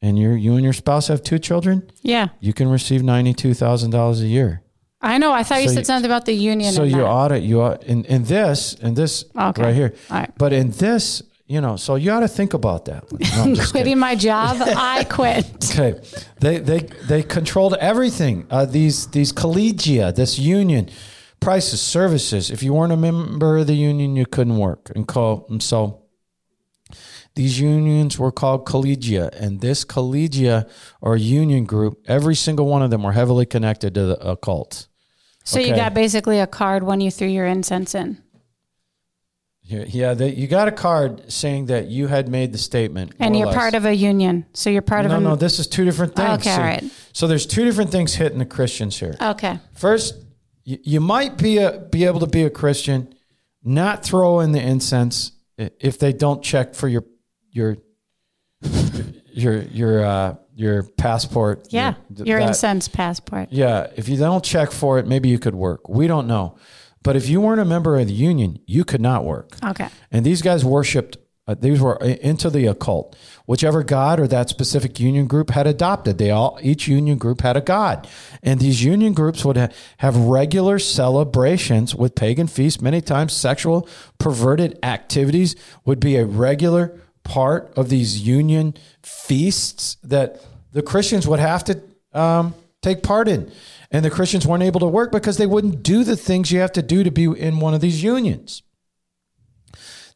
and 0.02 0.18
you 0.18 0.30
you 0.32 0.54
and 0.54 0.62
your 0.64 0.74
spouse 0.74 1.08
have 1.08 1.22
two 1.22 1.38
children, 1.38 1.90
Yeah. 2.02 2.28
you 2.40 2.52
can 2.52 2.68
receive 2.68 3.02
ninety 3.02 3.32
two 3.32 3.54
thousand 3.54 3.90
dollars 3.90 4.20
a 4.20 4.26
year. 4.26 4.62
I 5.02 5.16
know. 5.16 5.32
I 5.32 5.42
thought 5.42 5.62
you 5.62 5.70
said 5.70 5.86
something 5.86 6.10
about 6.10 6.26
the 6.26 6.34
union. 6.34 6.72
So 6.74 6.82
you 6.84 6.96
that. 6.96 7.06
audit 7.06 7.42
you 7.42 7.62
ought, 7.62 7.82
in 7.84 8.04
in 8.04 8.24
this 8.24 8.74
in 8.74 8.92
this 8.94 9.24
Okay. 9.34 9.62
right 9.62 9.74
here, 9.74 9.94
All 10.10 10.18
right. 10.18 10.30
but 10.36 10.52
in 10.52 10.70
this, 10.72 11.22
you 11.50 11.60
know, 11.60 11.74
so 11.74 11.96
you 11.96 12.12
ought 12.12 12.20
to 12.20 12.28
think 12.28 12.54
about 12.54 12.84
that. 12.84 13.10
No, 13.10 13.18
I'm 13.42 13.54
just 13.56 13.72
kidding. 13.72 13.96
Quitting 13.96 13.98
my 13.98 14.14
job. 14.14 14.58
I 14.60 15.02
quit. 15.02 15.44
Okay, 15.72 16.00
they 16.38 16.58
they 16.58 16.78
they 17.08 17.24
controlled 17.24 17.74
everything. 17.80 18.46
Uh, 18.50 18.66
these 18.66 19.08
these 19.08 19.32
collegia, 19.32 20.14
this 20.14 20.38
union, 20.38 20.88
prices, 21.40 21.80
services. 21.80 22.52
If 22.52 22.62
you 22.62 22.72
weren't 22.72 22.92
a 22.92 22.96
member 22.96 23.58
of 23.58 23.66
the 23.66 23.74
union, 23.74 24.14
you 24.14 24.26
couldn't 24.26 24.58
work. 24.58 24.92
And 24.94 25.08
call 25.08 25.46
and 25.50 25.60
so 25.60 26.04
these 27.34 27.58
unions 27.58 28.16
were 28.16 28.30
called 28.30 28.64
collegia, 28.64 29.30
and 29.34 29.60
this 29.60 29.84
collegia 29.84 30.70
or 31.00 31.16
union 31.16 31.64
group, 31.64 31.98
every 32.06 32.36
single 32.36 32.66
one 32.66 32.82
of 32.82 32.90
them 32.90 33.02
were 33.02 33.12
heavily 33.12 33.44
connected 33.44 33.92
to 33.94 34.06
the 34.06 34.24
occult. 34.24 34.86
So 35.42 35.58
you 35.58 35.74
got 35.74 35.94
basically 35.94 36.38
a 36.38 36.46
card 36.46 36.84
when 36.84 37.00
you 37.00 37.10
threw 37.10 37.26
your 37.26 37.46
incense 37.46 37.96
in. 37.96 38.22
Yeah. 39.70 40.14
They, 40.14 40.32
you 40.34 40.46
got 40.48 40.68
a 40.68 40.72
card 40.72 41.30
saying 41.30 41.66
that 41.66 41.86
you 41.86 42.06
had 42.08 42.28
made 42.28 42.52
the 42.52 42.58
statement, 42.58 43.14
And 43.20 43.36
you're 43.36 43.52
part 43.52 43.74
of 43.74 43.84
a 43.84 43.94
union. 43.94 44.46
So 44.52 44.68
you're 44.70 44.82
part 44.82 45.04
No, 45.04 45.12
of 45.12 45.20
a. 45.20 45.24
no. 45.24 45.30
No 45.30 45.36
this 45.36 45.58
is 45.58 45.66
two 45.66 45.84
different 45.84 46.16
things. 46.16 46.40
Okay, 46.40 46.50
See? 46.50 46.60
all 46.60 46.66
right. 46.66 46.84
So 47.12 47.26
there's 47.26 47.46
two 47.46 47.64
different 47.64 47.90
things 47.90 48.14
hitting 48.14 48.38
the 48.38 48.44
Christians 48.46 48.98
here. 48.98 49.16
Okay. 49.20 49.58
First, 49.74 50.16
you, 50.64 50.78
you 50.82 51.00
might 51.00 51.38
be 51.38 51.58
a, 51.58 51.78
be 51.78 52.04
able 52.04 52.20
to 52.20 52.26
be 52.26 52.42
a 52.44 52.50
Christian, 52.50 53.14
not 53.62 54.02
throw 54.04 54.40
in 54.40 54.52
the 54.52 54.60
incense 54.60 55.32
if 55.56 55.98
they 55.98 56.12
don't 56.12 56.42
check 56.42 56.74
for 56.74 56.88
your 56.88 57.04
your 57.50 57.76
your 59.32 59.62
your 59.62 60.04
uh, 60.04 60.34
your 60.54 60.82
passport. 60.82 61.66
Yeah. 61.70 61.94
Your 62.16 62.40
that- 62.40 62.48
incense 62.48 62.88
passport. 62.88 63.48
Yeah, 63.50 63.88
if 63.96 64.08
you 64.08 64.16
don't 64.16 64.44
check 64.44 64.70
for 64.70 64.98
it, 64.98 65.06
maybe 65.06 65.28
you 65.28 65.38
could 65.38 65.54
work. 65.54 65.88
We 65.88 66.06
don't 66.06 66.26
know, 66.26 66.56
but 67.02 67.16
if 67.16 67.28
you 67.28 67.40
weren't 67.40 67.60
a 67.60 67.64
member 67.64 67.98
of 67.98 68.06
the 68.06 68.12
union, 68.12 68.58
you 68.66 68.84
could 68.84 69.00
not 69.00 69.24
work. 69.24 69.56
Okay. 69.64 69.88
And 70.10 70.24
these 70.24 70.42
guys 70.42 70.64
worshipped, 70.64 71.16
uh, 71.46 71.54
these 71.58 71.80
were 71.80 71.96
into 71.96 72.50
the 72.50 72.66
occult. 72.66 73.16
Whichever 73.46 73.82
god 73.82 74.20
or 74.20 74.26
that 74.28 74.48
specific 74.50 75.00
union 75.00 75.26
group 75.26 75.50
had 75.50 75.66
adopted, 75.66 76.18
they 76.18 76.30
all, 76.30 76.58
each 76.62 76.86
union 76.86 77.18
group 77.18 77.40
had 77.40 77.56
a 77.56 77.60
god. 77.60 78.06
And 78.42 78.60
these 78.60 78.84
union 78.84 79.14
groups 79.14 79.44
would 79.44 79.56
ha- 79.56 79.68
have 79.98 80.16
regular 80.16 80.78
celebrations 80.78 81.94
with 81.94 82.14
pagan 82.14 82.46
feasts. 82.46 82.80
Many 82.82 83.00
times, 83.00 83.32
sexual 83.32 83.88
perverted 84.18 84.78
activities 84.82 85.56
would 85.84 86.00
be 86.00 86.16
a 86.16 86.26
regular 86.26 87.00
part 87.22 87.72
of 87.76 87.88
these 87.88 88.20
union 88.20 88.74
feasts 89.02 89.96
that 90.02 90.40
the 90.72 90.82
Christians 90.82 91.26
would 91.26 91.40
have 91.40 91.64
to 91.64 91.80
um, 92.12 92.54
take 92.82 93.02
part 93.02 93.28
in. 93.28 93.50
And 93.90 94.04
the 94.04 94.10
Christians 94.10 94.46
weren't 94.46 94.62
able 94.62 94.80
to 94.80 94.86
work 94.86 95.10
because 95.10 95.36
they 95.36 95.46
wouldn't 95.46 95.82
do 95.82 96.04
the 96.04 96.16
things 96.16 96.52
you 96.52 96.60
have 96.60 96.72
to 96.72 96.82
do 96.82 97.02
to 97.02 97.10
be 97.10 97.24
in 97.24 97.58
one 97.58 97.74
of 97.74 97.80
these 97.80 98.02
unions. 98.02 98.62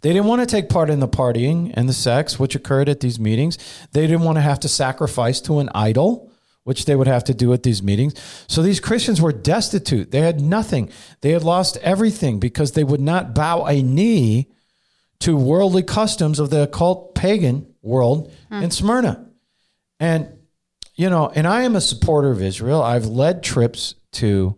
They 0.05 0.13
didn't 0.13 0.27
want 0.27 0.43
to 0.43 0.47
take 0.47 0.69
part 0.69 0.91
in 0.91 1.01
the 1.01 1.09
partying 1.09 1.73
and 1.75 1.89
the 1.89 1.95
sex, 1.95 2.39
which 2.39 2.55
occurred 2.55 2.91
at 2.91 3.01
these 3.01 3.19
meetings. 3.19 3.57
They 3.93 4.03
didn't 4.07 4.23
want 4.23 4.37
to 4.37 4.43
have 4.43 4.61
to 4.61 4.69
sacrifice 4.69 5.41
to 5.43 5.61
an 5.61 5.71
idol, 5.75 6.31
which 6.65 6.85
they 6.85 6.95
would 6.95 7.07
have 7.07 7.25
to 7.25 7.35
do 7.35 7.55
at 7.55 7.63
these 7.63 7.83
meetings. 7.83 8.15
So 8.47 8.63
these 8.63 8.81
Christians 8.81 9.21
were 9.23 9.33
destitute. 9.33 10.11
They 10.11 10.21
had 10.21 10.41
nothing. 10.41 10.91
They 11.23 11.31
had 11.31 11.43
lost 11.43 11.79
everything 11.79 12.39
because 12.39 12.73
they 12.73 12.85
would 12.85 13.01
not 13.01 13.35
bow 13.35 13.65
a 13.65 13.83
knee 13.83 14.51
to 15.21 15.37
worldly 15.37 15.83
customs 15.83 16.39
of 16.39 16.51
the 16.51 16.65
occult 16.65 17.15
pagan 17.15 17.75
world 17.81 18.31
in 18.51 18.65
hmm. 18.65 18.69
Smyrna. 18.69 19.27
And, 19.99 20.34
you 20.95 21.11
know, 21.11 21.29
and 21.35 21.47
I 21.47 21.63
am 21.63 21.77
a 21.77 21.81
supporter 21.81 22.31
of 22.31 22.41
Israel. 22.43 22.83
I've 22.83 23.07
led 23.07 23.43
trips 23.43 23.95
to 24.13 24.57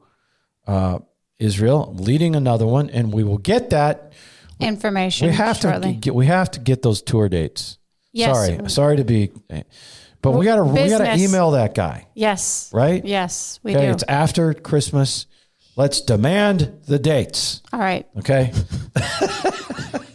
uh, 0.67 0.99
Israel, 1.39 1.95
leading 1.99 2.37
another 2.37 2.67
one, 2.67 2.91
and 2.91 3.13
we 3.13 3.25
will 3.25 3.39
get 3.39 3.71
that 3.71 4.13
Information. 4.61 5.29
we 5.29 5.35
have 5.35 5.57
shortly. 5.59 5.93
to 5.95 5.99
get 5.99 6.15
we 6.15 6.27
have 6.27 6.51
to 6.53 6.61
get 6.61 6.83
those 6.83 7.03
tour 7.03 7.29
dates. 7.29 7.79
Yes. 8.13 8.35
Sorry, 8.35 8.71
sorry 8.71 8.97
to 8.97 9.05
be, 9.05 9.31
but 10.23 10.33
we 10.33 10.45
gotta 10.47 10.65
we 10.65 10.89
gotta 10.89 11.15
email 11.17 11.51
that 11.53 11.75
guy, 11.75 12.07
Yes. 12.15 12.71
right? 12.73 13.05
Yes, 13.05 13.61
we 13.63 13.77
Okay, 13.77 13.87
do. 13.87 13.93
it's 13.93 14.05
after 14.09 14.55
Christmas. 14.55 15.27
Let's 15.77 16.01
demand 16.01 16.73
the 16.87 16.99
dates. 16.99 17.61
All 17.71 17.79
right. 17.79 18.07
Okay, 18.19 18.51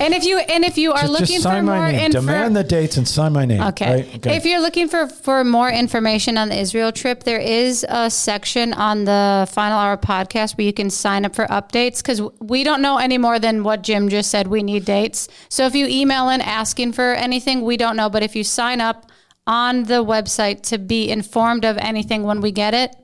And 0.00 0.12
if 0.12 0.24
you 0.24 0.38
and 0.38 0.64
if 0.64 0.76
you 0.76 0.92
are 0.92 1.02
just, 1.02 1.12
looking 1.12 1.40
just 1.40 1.46
for 1.46 1.62
more 1.62 1.86
info, 1.86 2.20
Demand 2.20 2.56
the 2.56 2.64
dates 2.64 2.96
and 2.96 3.06
sign 3.06 3.32
my 3.32 3.44
name. 3.44 3.62
Okay. 3.62 4.02
right? 4.12 4.26
If 4.26 4.44
you're 4.44 4.60
looking 4.60 4.88
for, 4.88 5.06
for 5.06 5.44
more 5.44 5.70
information 5.70 6.36
on 6.36 6.48
the 6.48 6.58
Israel 6.58 6.90
trip, 6.90 7.22
there 7.22 7.38
is 7.38 7.86
a 7.88 8.10
section 8.10 8.72
on 8.72 9.04
the 9.04 9.48
Final 9.50 9.78
Hour 9.78 9.96
podcast 9.96 10.58
where 10.58 10.66
you 10.66 10.72
can 10.72 10.90
sign 10.90 11.24
up 11.24 11.34
for 11.34 11.46
updates 11.46 11.98
because 11.98 12.20
we 12.40 12.64
don't 12.64 12.82
know 12.82 12.98
any 12.98 13.18
more 13.18 13.38
than 13.38 13.62
what 13.62 13.82
Jim 13.82 14.08
just 14.08 14.30
said. 14.30 14.48
We 14.48 14.62
need 14.62 14.84
dates. 14.84 15.28
So 15.48 15.64
if 15.66 15.74
you 15.74 15.86
email 15.86 16.28
in 16.28 16.40
asking 16.40 16.92
for 16.92 17.14
anything, 17.14 17.62
we 17.62 17.76
don't 17.76 17.96
know. 17.96 18.10
But 18.10 18.22
if 18.22 18.34
you 18.34 18.44
sign 18.44 18.80
up 18.80 19.10
on 19.46 19.84
the 19.84 20.04
website 20.04 20.62
to 20.62 20.78
be 20.78 21.08
informed 21.10 21.64
of 21.64 21.76
anything 21.78 22.24
when 22.24 22.40
we 22.40 22.52
get 22.52 22.74
it, 22.74 22.94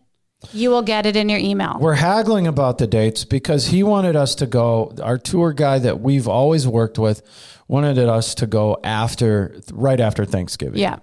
you 0.52 0.70
will 0.70 0.82
get 0.82 1.06
it 1.06 1.16
in 1.16 1.28
your 1.28 1.40
email. 1.40 1.76
We're 1.80 1.94
haggling 1.94 2.46
about 2.46 2.78
the 2.78 2.86
dates 2.86 3.24
because 3.24 3.66
he 3.66 3.82
wanted 3.82 4.16
us 4.16 4.34
to 4.36 4.46
go. 4.46 4.94
Our 5.02 5.18
tour 5.18 5.52
guy 5.52 5.78
that 5.80 6.00
we've 6.00 6.28
always 6.28 6.66
worked 6.66 6.98
with 6.98 7.22
wanted 7.66 7.98
us 7.98 8.34
to 8.36 8.46
go 8.46 8.78
after, 8.82 9.60
right 9.72 10.00
after 10.00 10.24
Thanksgiving. 10.24 10.78
yeah. 10.78 10.98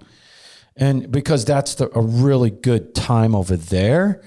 and 0.76 1.12
because 1.12 1.46
that's 1.46 1.76
the, 1.76 1.90
a 1.98 2.02
really 2.02 2.50
good 2.50 2.96
time 2.96 3.36
over 3.36 3.56
there 3.56 4.22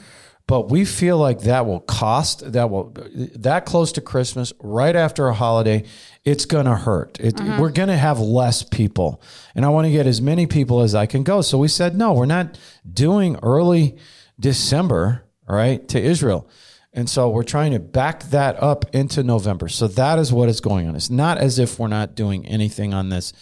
but 0.49 0.71
we 0.71 0.87
feel 0.87 1.19
like 1.19 1.43
that 1.43 1.67
will 1.67 1.81
cost 1.81 2.53
that 2.53 2.71
will 2.71 2.93
that 3.37 3.67
close 3.67 3.93
to 3.93 4.01
christmas 4.01 4.53
right 4.61 4.97
after 4.97 5.29
a 5.29 5.35
holiday 5.35 5.85
it's 6.25 6.45
going 6.45 6.65
to 6.65 6.75
hurt 6.75 7.19
it, 7.21 7.37
mm-hmm. 7.37 7.61
we're 7.61 7.71
going 7.71 7.89
to 7.89 7.97
have 7.97 8.19
less 8.19 8.63
people 8.65 9.23
and 9.55 9.65
i 9.65 9.69
want 9.69 9.85
to 9.85 9.93
get 9.93 10.07
as 10.07 10.21
many 10.21 10.47
people 10.47 10.81
as 10.81 10.95
i 10.95 11.07
can 11.07 11.23
go 11.23 11.41
so 11.41 11.59
we 11.59 11.69
said 11.69 11.97
no 11.97 12.13
we're 12.13 12.27
not 12.27 12.59
doing 12.91 13.39
early 13.43 13.97
december 14.39 15.25
right 15.49 15.89
to 15.89 16.01
israel 16.01 16.49
and 16.93 17.09
so 17.09 17.29
we're 17.29 17.43
trying 17.43 17.73
to 17.73 17.79
back 17.79 18.23
that 18.31 18.61
up 18.63 18.85
into 18.95 19.23
november 19.23 19.69
so 19.69 19.87
that 19.89 20.19
is 20.19 20.33
what 20.33 20.49
is 20.49 20.61
going 20.61 20.89
on 20.89 20.95
it's 20.97 21.11
not 21.11 21.39
as 21.39 21.59
if 21.59 21.79
we're 21.79 21.89
not 21.89 22.15
doing 22.15 22.47
anything 22.47 22.93
on 22.95 23.09
this 23.09 23.33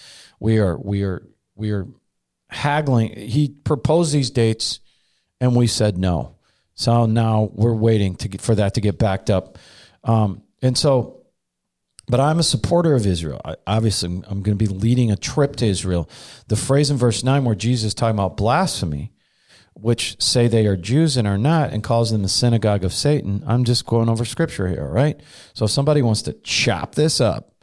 we 0.41 0.59
are 0.59 0.77
we 0.79 1.03
are 1.03 1.27
we 1.55 1.71
are 1.71 1.87
haggling. 2.49 3.13
He 3.17 3.49
proposed 3.49 4.13
these 4.13 4.31
dates, 4.31 4.81
and 5.41 5.57
we 5.57 5.67
said 5.67 5.99
no. 5.99 6.37
So 6.75 7.07
now 7.07 7.51
we're 7.55 7.75
waiting 7.75 8.17
to 8.17 8.29
get, 8.29 8.41
for 8.41 8.55
that 8.55 8.75
to 8.75 8.81
get 8.81 8.99
backed 8.99 9.31
up. 9.31 9.59
Um, 10.05 10.43
and 10.63 10.77
so, 10.77 11.23
but 12.07 12.21
I'm 12.21 12.39
a 12.39 12.43
supporter 12.43 12.95
of 12.95 13.07
Israel. 13.07 13.41
I, 13.45 13.57
obviously, 13.67 14.09
I'm, 14.09 14.25
I'm 14.29 14.43
going 14.43 14.57
to 14.57 14.65
be 14.65 14.73
leading 14.73 15.11
a 15.11 15.17
trip 15.17 15.57
to 15.57 15.67
Israel. 15.67 16.09
The 16.49 16.57
phrase 16.57 16.91
in 16.91 16.97
verse 16.97 17.25
nine 17.25 17.45
where 17.45 17.55
Jesus 17.55 17.89
is 17.89 17.95
talking 17.95 18.17
about 18.17 18.37
blasphemy, 18.37 19.13
which 19.81 20.21
say 20.21 20.49
they 20.49 20.67
are 20.67 20.77
Jews 20.77 21.17
and 21.17 21.29
are 21.29 21.39
not, 21.39 21.73
and 21.73 21.83
calls 21.83 22.11
them 22.11 22.23
the 22.23 22.29
synagogue 22.29 22.85
of 22.85 22.93
Satan. 22.93 23.45
I'm 23.47 23.65
just 23.65 23.87
going 23.87 24.09
over 24.09 24.25
scripture 24.25 24.69
here, 24.69 24.83
all 24.83 24.93
right? 24.93 25.21
So 25.55 25.67
if 25.67 25.71
somebody 25.71 26.03
wants 26.03 26.23
to 26.23 26.33
chop 26.33 26.95
this 26.95 27.21
up 27.21 27.55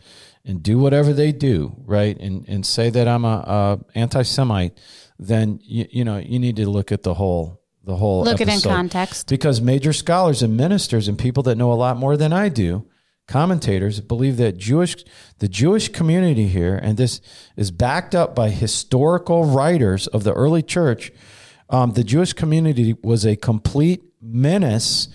and 0.45 0.61
do 0.61 0.77
whatever 0.77 1.11
they 1.13 1.31
do, 1.31 1.75
right, 1.85 2.17
and 2.19 2.47
and 2.47 2.65
say 2.65 2.89
that 2.91 3.07
I'm 3.07 3.25
a, 3.25 3.27
a 3.27 3.79
anti-Semite, 3.95 4.79
then 5.17 5.59
you, 5.63 5.87
you 5.89 6.03
know 6.03 6.17
you 6.17 6.39
need 6.39 6.55
to 6.57 6.69
look 6.69 6.91
at 6.91 7.03
the 7.03 7.15
whole 7.15 7.61
the 7.83 7.95
whole 7.95 8.23
Look 8.23 8.41
it 8.41 8.47
in 8.47 8.61
context. 8.61 9.27
because 9.27 9.59
major 9.59 9.91
scholars 9.91 10.41
and 10.41 10.55
ministers 10.55 11.07
and 11.07 11.17
people 11.17 11.43
that 11.43 11.57
know 11.57 11.71
a 11.71 11.75
lot 11.75 11.97
more 11.97 12.15
than 12.15 12.31
I 12.31 12.49
do, 12.49 12.87
commentators 13.27 13.99
believe 13.99 14.37
that 14.37 14.57
Jewish 14.57 15.03
the 15.39 15.47
Jewish 15.47 15.89
community 15.89 16.47
here, 16.47 16.75
and 16.75 16.97
this 16.97 17.21
is 17.57 17.71
backed 17.71 18.13
up 18.13 18.35
by 18.35 18.49
historical 18.49 19.45
writers 19.45 20.07
of 20.07 20.23
the 20.23 20.33
early 20.33 20.61
church. 20.61 21.11
Um, 21.69 21.93
the 21.93 22.03
Jewish 22.03 22.33
community 22.33 22.95
was 23.01 23.25
a 23.25 23.35
complete 23.35 24.03
menace 24.21 25.07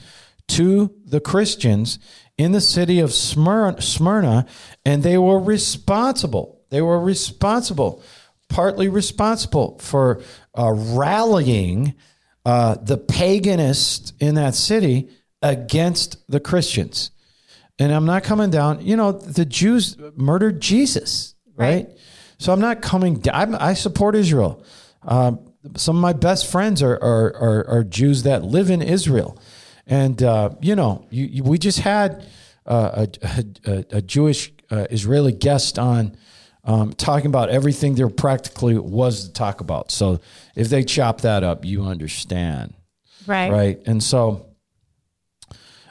to 0.49 0.95
the 1.05 1.21
Christians 1.21 1.99
in 2.37 2.53
the 2.53 2.61
city 2.61 3.01
of 3.01 3.13
Smyrna, 3.13 3.81
Smyrna, 3.83 4.47
and 4.85 5.03
they 5.03 5.19
were 5.19 5.39
responsible. 5.39 6.63
They 6.71 6.83
were 6.83 7.01
responsible, 7.01 8.03
partly 8.49 8.89
responsible 8.89 9.79
for 9.79 10.23
uh, 10.57 10.73
rallying 10.73 11.95
uh, 12.45 12.77
the 12.81 12.99
paganists 12.99 14.13
in 14.21 14.37
that 14.37 14.55
city 14.55 15.09
against 15.43 16.17
the 16.31 16.41
Christians. 16.41 17.11
And 17.79 17.93
I'm 17.93 18.07
not 18.07 18.25
coming 18.25 18.51
down, 18.51 18.85
you 18.85 18.97
know, 18.97 19.13
the 19.13 19.45
Jews 19.45 19.97
murdered 20.17 20.61
Jesus, 20.61 21.35
right? 21.55 21.89
So 22.39 22.53
I'm 22.53 22.61
not 22.61 22.83
coming. 22.83 23.15
d- 23.19 23.31
I'm, 23.33 23.55
I 23.55 23.75
support 23.75 24.15
Israel. 24.17 24.65
Um, 25.03 25.48
some 25.77 25.97
of 25.97 26.03
my 26.03 26.13
best 26.13 26.51
friends 26.51 26.83
are 26.83 26.95
are, 27.03 27.35
are 27.37 27.69
are 27.69 27.85
Jews 27.85 28.23
that 28.25 28.45
live 28.45 28.71
in 28.71 28.83
Israel, 28.83 29.39
and 29.87 30.23
uh, 30.23 30.51
you 30.61 30.75
know, 30.75 31.07
you, 31.11 31.27
you, 31.27 31.43
we 31.45 31.59
just 31.59 31.81
had 31.81 32.27
uh, 32.67 33.07
a, 33.23 33.45
a, 33.67 33.85
a 33.93 34.03
Jewish 34.03 34.53
uh, 34.71 34.87
Israeli 34.91 35.33
guest 35.33 35.79
on. 35.79 36.17
Um, 36.65 36.93
talking 36.93 37.29
about 37.29 37.49
everything 37.49 37.95
there 37.95 38.11
practically 38.11 38.77
was 38.77 39.29
to 39.29 39.33
talk 39.33 39.63
about. 39.63 39.91
So 39.91 40.21
if 40.55 40.69
they 40.69 40.83
chop 40.83 41.23
that 41.23 41.43
up, 41.43 41.65
you 41.65 41.85
understand 41.85 42.75
Right. 43.27 43.51
right? 43.51 43.83
And 43.87 44.03
so 44.03 44.48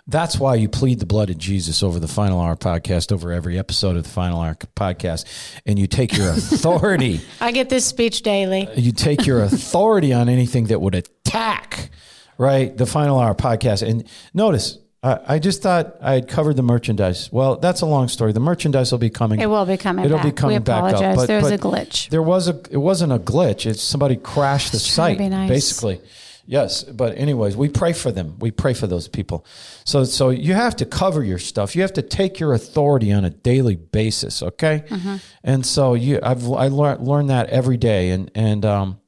that's 0.07 0.39
why 0.39 0.55
you 0.55 0.69
plead 0.69 0.99
the 0.99 1.05
blood 1.05 1.29
of 1.29 1.37
Jesus 1.37 1.83
over 1.83 1.99
the 1.99 2.07
Final 2.07 2.39
Hour 2.39 2.55
podcast, 2.55 3.11
over 3.11 3.31
every 3.31 3.59
episode 3.59 3.97
of 3.97 4.03
the 4.03 4.09
Final 4.09 4.39
Hour 4.41 4.55
podcast, 4.75 5.25
and 5.65 5.77
you 5.77 5.85
take 5.87 6.15
your 6.15 6.29
authority. 6.29 7.21
I 7.41 7.51
get 7.51 7.69
this 7.69 7.85
speech 7.85 8.21
daily. 8.21 8.67
Uh, 8.67 8.73
you 8.75 8.91
take 8.93 9.25
your 9.25 9.43
authority 9.43 10.13
on 10.13 10.29
anything 10.29 10.65
that 10.67 10.79
would 10.79 10.95
attack, 10.95 11.89
right? 12.37 12.75
The 12.75 12.85
Final 12.85 13.19
Hour 13.19 13.35
podcast. 13.35 13.87
And 13.87 14.05
notice, 14.33 14.77
I, 15.03 15.19
I 15.27 15.39
just 15.39 15.61
thought 15.61 15.95
I 16.01 16.13
had 16.13 16.27
covered 16.27 16.55
the 16.55 16.63
merchandise. 16.63 17.31
Well, 17.31 17.57
that's 17.57 17.81
a 17.81 17.85
long 17.85 18.07
story. 18.07 18.31
The 18.31 18.39
merchandise 18.39 18.91
will 18.91 18.99
be 18.99 19.09
coming. 19.09 19.39
It 19.41 19.49
will 19.49 19.65
be 19.65 19.77
coming 19.77 20.05
It'll 20.05 20.17
back. 20.17 20.25
be 20.25 20.31
coming 20.31 20.55
we 20.55 20.59
back 20.63 20.83
up. 20.83 20.89
apologize. 20.93 21.27
there 21.27 21.41
was 21.41 21.51
but 21.51 21.59
a 21.59 21.63
glitch. 21.63 22.09
There 22.09 22.23
was 22.23 22.47
a. 22.47 22.59
It 22.71 22.77
wasn't 22.77 23.11
a 23.11 23.19
glitch. 23.19 23.65
It's 23.65 23.81
somebody 23.81 24.15
crashed 24.15 24.71
the 24.71 24.79
site. 24.79 25.19
nice. 25.19 25.49
Basically, 25.49 25.99
yes. 26.47 26.83
But 26.83 27.17
anyways, 27.17 27.55
we 27.55 27.69
pray 27.69 27.93
for 27.93 28.11
them. 28.11 28.37
We 28.39 28.49
pray 28.49 28.73
for 28.73 28.87
those 28.87 29.07
people. 29.07 29.45
So 29.85 30.03
so 30.05 30.29
you 30.29 30.53
have 30.53 30.75
to 30.77 30.85
cover 30.85 31.23
your 31.23 31.37
stuff. 31.37 31.75
You 31.75 31.83
have 31.83 31.93
to 31.93 32.01
take 32.01 32.39
your 32.39 32.53
authority 32.53 33.11
on 33.13 33.25
a 33.25 33.29
daily 33.29 33.75
basis. 33.75 34.41
Okay. 34.41 34.83
Mm-hmm. 34.87 35.17
And 35.43 35.65
so 35.65 35.93
you, 35.93 36.19
I've 36.23 36.49
I 36.51 36.69
learned 36.69 37.05
learned 37.05 37.29
that 37.29 37.49
every 37.49 37.77
day. 37.77 38.09
And 38.09 38.31
and 38.33 38.65
um, 38.65 38.99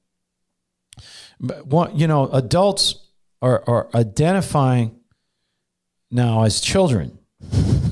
one, 1.63 1.97
you 1.97 2.07
know, 2.07 2.27
adults 2.27 2.95
are 3.41 3.63
are 3.65 3.89
identifying 3.95 4.99
now 6.11 6.43
as 6.43 6.61
children. 6.61 7.17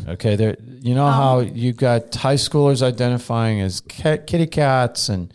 Okay, 0.08 0.36
there. 0.36 0.56
You 0.80 0.96
know 0.96 1.08
how 1.08 1.40
you've 1.40 1.76
got 1.76 2.16
high 2.16 2.36
schoolers 2.36 2.82
identifying 2.82 3.60
as 3.60 3.82
cat, 3.82 4.26
kitty 4.28 4.48
cats, 4.48 5.10
and 5.10 5.34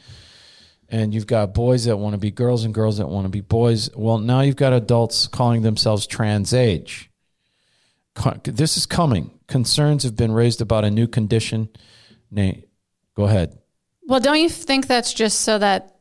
and 0.93 1.15
you've 1.15 1.27
got 1.27 1.55
boys 1.55 1.87
that 1.87 1.97
want 1.97 2.13
to 2.13 2.19
be 2.19 2.31
girls 2.31 2.65
and 2.65 2.75
girls 2.75 2.99
that 2.99 3.09
want 3.09 3.25
to 3.25 3.31
be 3.31 3.41
boys. 3.41 3.89
Well, 3.97 4.19
now 4.19 4.43
you've 4.43 4.57
got 4.57 4.75
adults 4.75 5.27
calling 5.27 5.63
themselves 5.63 6.07
trans 6.07 6.53
age. 6.53 7.11
This 8.45 8.77
is 8.77 8.85
coming. 8.85 9.31
Concerns 9.49 10.03
have 10.03 10.17
been 10.17 10.33
raised 10.33 10.61
about 10.61 10.85
a 10.85 10.91
new 10.91 11.09
condition. 11.09 11.71
Nate, 12.31 12.69
go 13.17 13.25
ahead. 13.25 13.59
Well, 14.07 14.21
don't 14.21 14.39
you 14.39 14.51
think 14.51 14.87
that's 14.87 15.15
just 15.15 15.41
so 15.41 15.59
that 15.59 15.97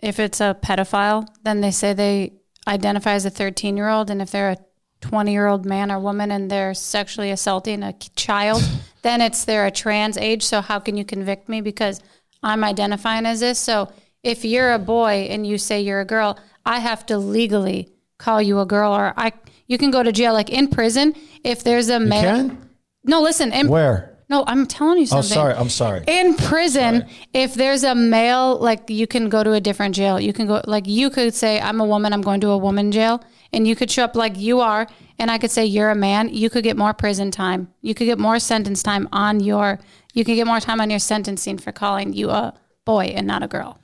if 0.00 0.20
it's 0.20 0.40
a 0.40 0.56
pedophile, 0.62 1.26
then 1.42 1.60
they 1.60 1.72
say 1.72 1.92
they 1.92 2.34
identify 2.68 3.14
as 3.14 3.26
a 3.26 3.30
13 3.30 3.76
year 3.76 3.88
old, 3.88 4.08
and 4.08 4.22
if 4.22 4.30
they're 4.30 4.50
a 4.50 4.58
20 5.00 5.32
year 5.32 5.48
old 5.48 5.66
man 5.66 5.90
or 5.90 5.98
woman 5.98 6.30
and 6.30 6.48
they're 6.48 6.74
sexually 6.74 7.32
assaulting 7.32 7.82
a 7.82 7.92
child, 8.14 8.62
then 9.02 9.20
it's 9.20 9.44
they're 9.44 9.66
a 9.66 9.72
trans 9.72 10.16
age. 10.16 10.44
So 10.44 10.60
how 10.60 10.78
can 10.78 10.96
you 10.96 11.04
convict 11.04 11.48
me 11.48 11.60
because 11.60 12.00
I'm 12.40 12.62
identifying 12.62 13.26
as 13.26 13.40
this? 13.40 13.58
So 13.58 13.90
if 14.28 14.44
you're 14.44 14.72
a 14.72 14.78
boy 14.78 15.26
and 15.30 15.46
you 15.46 15.58
say 15.58 15.80
you're 15.80 16.00
a 16.00 16.04
girl, 16.04 16.38
I 16.64 16.78
have 16.78 17.06
to 17.06 17.18
legally 17.18 17.88
call 18.18 18.40
you 18.42 18.60
a 18.60 18.66
girl, 18.66 18.92
or 18.92 19.14
I 19.16 19.32
you 19.66 19.78
can 19.78 19.90
go 19.90 20.02
to 20.02 20.12
jail. 20.12 20.32
Like 20.32 20.50
in 20.50 20.68
prison, 20.68 21.14
if 21.44 21.64
there's 21.64 21.88
a 21.88 21.98
male. 22.00 22.22
Ken, 22.22 22.68
No, 23.04 23.22
listen. 23.22 23.52
In, 23.52 23.68
where? 23.68 24.16
no, 24.28 24.44
I'm 24.46 24.66
telling 24.66 24.98
you 24.98 25.04
Oh, 25.04 25.22
something. 25.22 25.34
sorry. 25.34 25.54
I'm 25.54 25.70
sorry. 25.70 26.04
In 26.06 26.34
prison, 26.34 27.06
if 27.32 27.54
there's 27.54 27.84
a 27.84 27.94
male, 27.94 28.58
like 28.58 28.90
you 28.90 29.06
can 29.06 29.28
go 29.28 29.42
to 29.42 29.52
a 29.52 29.60
different 29.60 29.94
jail. 29.94 30.20
You 30.20 30.32
can 30.32 30.46
go, 30.46 30.60
like 30.66 30.86
you 30.86 31.08
could 31.10 31.34
say, 31.34 31.60
I'm 31.60 31.80
a 31.80 31.84
woman, 31.86 32.12
I'm 32.12 32.22
going 32.22 32.40
to 32.42 32.50
a 32.50 32.58
woman 32.58 32.92
jail. 32.92 33.22
And 33.52 33.66
you 33.66 33.74
could 33.76 33.90
show 33.90 34.04
up 34.04 34.14
like 34.14 34.36
you 34.36 34.60
are, 34.60 34.86
and 35.18 35.30
I 35.30 35.38
could 35.38 35.50
say 35.50 35.64
you're 35.64 35.88
a 35.88 35.94
man. 35.94 36.28
You 36.28 36.50
could 36.50 36.64
get 36.64 36.76
more 36.76 36.92
prison 36.92 37.30
time. 37.30 37.72
You 37.80 37.94
could 37.94 38.04
get 38.04 38.18
more 38.18 38.38
sentence 38.38 38.82
time 38.82 39.08
on 39.10 39.40
your, 39.40 39.78
you 40.12 40.22
could 40.26 40.34
get 40.34 40.46
more 40.46 40.60
time 40.60 40.82
on 40.82 40.90
your 40.90 40.98
sentencing 40.98 41.56
for 41.56 41.72
calling 41.72 42.12
you 42.12 42.28
a 42.28 42.52
boy 42.84 43.04
and 43.16 43.26
not 43.26 43.42
a 43.42 43.48
girl. 43.48 43.78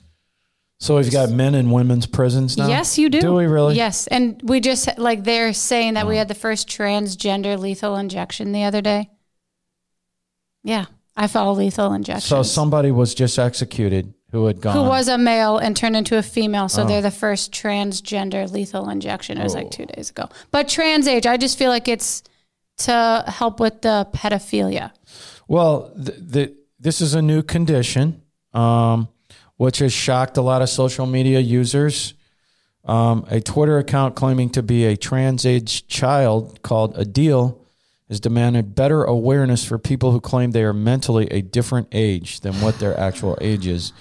So 0.85 0.97
we've 0.97 1.11
got 1.11 1.31
men 1.31 1.55
and 1.55 1.73
women's 1.73 2.05
prisons 2.05 2.57
now. 2.57 2.67
Yes, 2.67 2.99
you 2.99 3.09
do. 3.09 3.19
Do 3.19 3.33
we 3.33 3.47
really? 3.47 3.75
Yes. 3.75 4.05
And 4.05 4.39
we 4.43 4.59
just, 4.59 4.99
like, 4.99 5.23
they're 5.23 5.51
saying 5.51 5.95
that 5.95 6.05
we 6.05 6.15
had 6.17 6.27
the 6.27 6.35
first 6.35 6.69
transgender 6.69 7.57
lethal 7.57 7.95
injection 7.95 8.51
the 8.51 8.65
other 8.65 8.81
day. 8.81 9.09
Yeah. 10.63 10.85
I 11.17 11.25
follow 11.25 11.53
lethal 11.53 11.91
injection. 11.93 12.21
So 12.21 12.43
somebody 12.43 12.91
was 12.91 13.15
just 13.15 13.39
executed 13.39 14.13
who 14.31 14.45
had 14.45 14.61
gone. 14.61 14.75
who 14.75 14.83
was 14.83 15.07
a 15.07 15.17
male 15.17 15.57
and 15.57 15.75
turned 15.75 15.95
into 15.95 16.17
a 16.17 16.21
female. 16.23 16.65
Oh. 16.65 16.67
So 16.67 16.85
they're 16.85 17.01
the 17.01 17.09
first 17.09 17.51
transgender 17.51 18.51
lethal 18.51 18.89
injection. 18.89 19.39
It 19.39 19.43
was 19.43 19.55
like 19.55 19.71
two 19.71 19.87
days 19.87 20.11
ago. 20.11 20.29
But 20.51 20.69
trans 20.69 21.07
age, 21.07 21.25
I 21.25 21.37
just 21.37 21.57
feel 21.57 21.71
like 21.71 21.87
it's 21.87 22.21
to 22.79 23.23
help 23.27 23.59
with 23.59 23.81
the 23.81 24.07
pedophilia. 24.13 24.91
Well, 25.47 25.91
th- 25.95 26.31
th- 26.31 26.53
this 26.79 27.01
is 27.01 27.15
a 27.15 27.21
new 27.23 27.41
condition, 27.41 28.21
um, 28.53 29.07
which 29.57 29.79
has 29.79 29.93
shocked 29.93 30.37
a 30.37 30.41
lot 30.41 30.61
of 30.61 30.69
social 30.69 31.05
media 31.05 31.39
users. 31.39 32.13
Um, 32.83 33.25
a 33.29 33.41
Twitter 33.41 33.77
account 33.79 34.15
claiming 34.15 34.49
to 34.51 34.61
be 34.61 34.85
a 34.85 34.95
trans 34.95 35.45
age 35.45 35.87
child 35.87 36.61
called 36.61 36.95
Adil 36.95 37.59
has 38.09 38.19
demanded 38.19 38.75
better 38.75 39.03
awareness 39.03 39.65
for 39.65 39.79
people 39.79 40.11
who 40.11 40.21
claim 40.21 40.51
they 40.51 40.63
are 40.63 40.73
mentally 40.73 41.27
a 41.31 41.41
different 41.41 41.87
age 41.91 42.41
than 42.41 42.53
what 42.61 42.77
their 42.79 42.97
actual 42.99 43.37
age 43.41 43.65
is. 43.65 43.91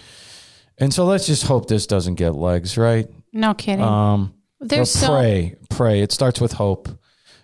And 0.76 0.92
so 0.92 1.06
let's 1.06 1.26
just 1.26 1.44
hope 1.44 1.68
this 1.68 1.86
doesn't 1.86 2.16
get 2.16 2.34
legs, 2.34 2.76
right? 2.76 3.08
No 3.32 3.54
kidding. 3.54 3.84
Um, 3.84 4.34
There's 4.60 4.90
so 4.90 5.08
pray, 5.08 5.56
pray. 5.70 6.00
It 6.00 6.12
starts 6.12 6.40
with 6.40 6.52
hope. 6.52 6.88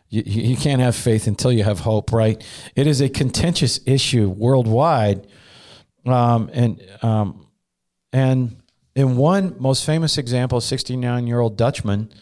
You, 0.09 0.23
you 0.27 0.43
you 0.51 0.57
can't 0.57 0.83
have 0.83 0.97
faith 0.97 1.27
until 1.27 1.53
you 1.53 1.63
have 1.63 1.81
hope, 1.81 2.13
right? 2.13 2.43
It 2.75 2.87
is 2.87 3.01
a 3.01 3.09
contentious 3.09 3.81
issue 3.87 4.29
worldwide, 4.29 5.29
um, 6.05 6.51
and 6.53 6.83
um, 7.03 7.47
and 8.13 8.57
in 8.95 9.17
one 9.17 9.55
most 9.59 9.85
famous 9.85 10.19
example, 10.19 10.59
a 10.59 10.63
69 10.63 11.27
year 11.27 11.41
old 11.41 11.57
Dutchman 11.57 12.13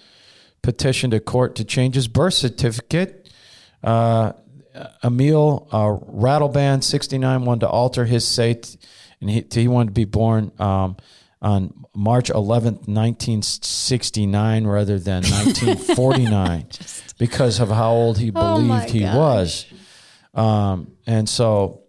petitioned 0.62 1.14
a 1.14 1.20
court 1.20 1.54
to 1.56 1.64
change 1.64 1.94
his 1.94 2.08
birth 2.08 2.34
certificate. 2.34 3.30
Uh, 3.82 4.32
Emile 5.02 5.66
uh, 5.72 5.86
Ratelband, 6.12 6.84
69, 6.84 7.44
wanted 7.44 7.60
to 7.60 7.68
alter 7.68 8.04
his 8.04 8.26
state, 8.26 8.76
and 9.20 9.30
he, 9.30 9.44
he 9.50 9.66
wanted 9.66 9.86
to 9.86 9.92
be 9.92 10.04
born 10.04 10.52
um, 10.58 10.96
on 11.42 11.72
March 11.94 12.28
11th, 12.30 12.86
1969, 12.86 14.66
rather 14.66 14.98
than 14.98 15.22
1949, 15.30 16.66
because 17.18 17.60
of 17.60 17.68
how 17.70 17.90
old 17.92 18.18
he 18.18 18.30
Oh 18.34 18.56
believed 18.58 18.90
he 18.90 19.00
gosh. 19.00 19.14
was. 19.16 19.66
Um, 20.34 20.92
and 21.06 21.28
so, 21.28 21.82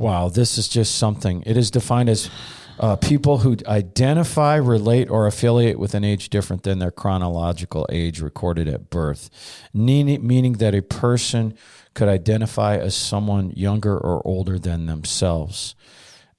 wow, 0.00 0.30
this 0.30 0.56
is 0.56 0.66
just 0.66 0.96
something. 0.96 1.42
It 1.44 1.56
is 1.58 1.70
defined 1.70 2.08
as 2.08 2.30
uh, 2.78 2.96
people 2.96 3.38
who 3.38 3.56
identify, 3.66 4.56
relate, 4.56 5.10
or 5.10 5.26
affiliate 5.26 5.78
with 5.78 5.94
an 5.94 6.02
age 6.02 6.30
different 6.30 6.62
than 6.62 6.78
their 6.78 6.90
chronological 6.90 7.86
age 7.90 8.22
recorded 8.22 8.66
at 8.66 8.88
birth, 8.88 9.28
meaning, 9.74 10.54
that 10.54 10.74
a 10.74 10.80
person 10.80 11.54
could 11.92 12.08
identify 12.08 12.78
as 12.78 12.96
someone 12.96 13.50
younger 13.50 13.96
or 13.96 14.26
older 14.26 14.58
than 14.58 14.86
themselves. 14.86 15.74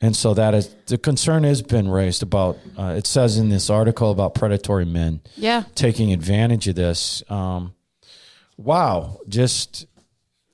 And 0.03 0.15
so 0.15 0.33
that 0.33 0.55
is 0.55 0.75
the 0.87 0.97
concern 0.97 1.43
has 1.43 1.61
been 1.61 1.87
raised 1.87 2.23
about. 2.23 2.57
Uh, 2.75 2.95
it 2.97 3.05
says 3.05 3.37
in 3.37 3.49
this 3.49 3.69
article 3.69 4.09
about 4.09 4.33
predatory 4.33 4.85
men 4.85 5.21
yeah. 5.35 5.65
taking 5.75 6.11
advantage 6.11 6.67
of 6.67 6.73
this. 6.73 7.21
Um, 7.29 7.75
wow, 8.57 9.19
just 9.29 9.85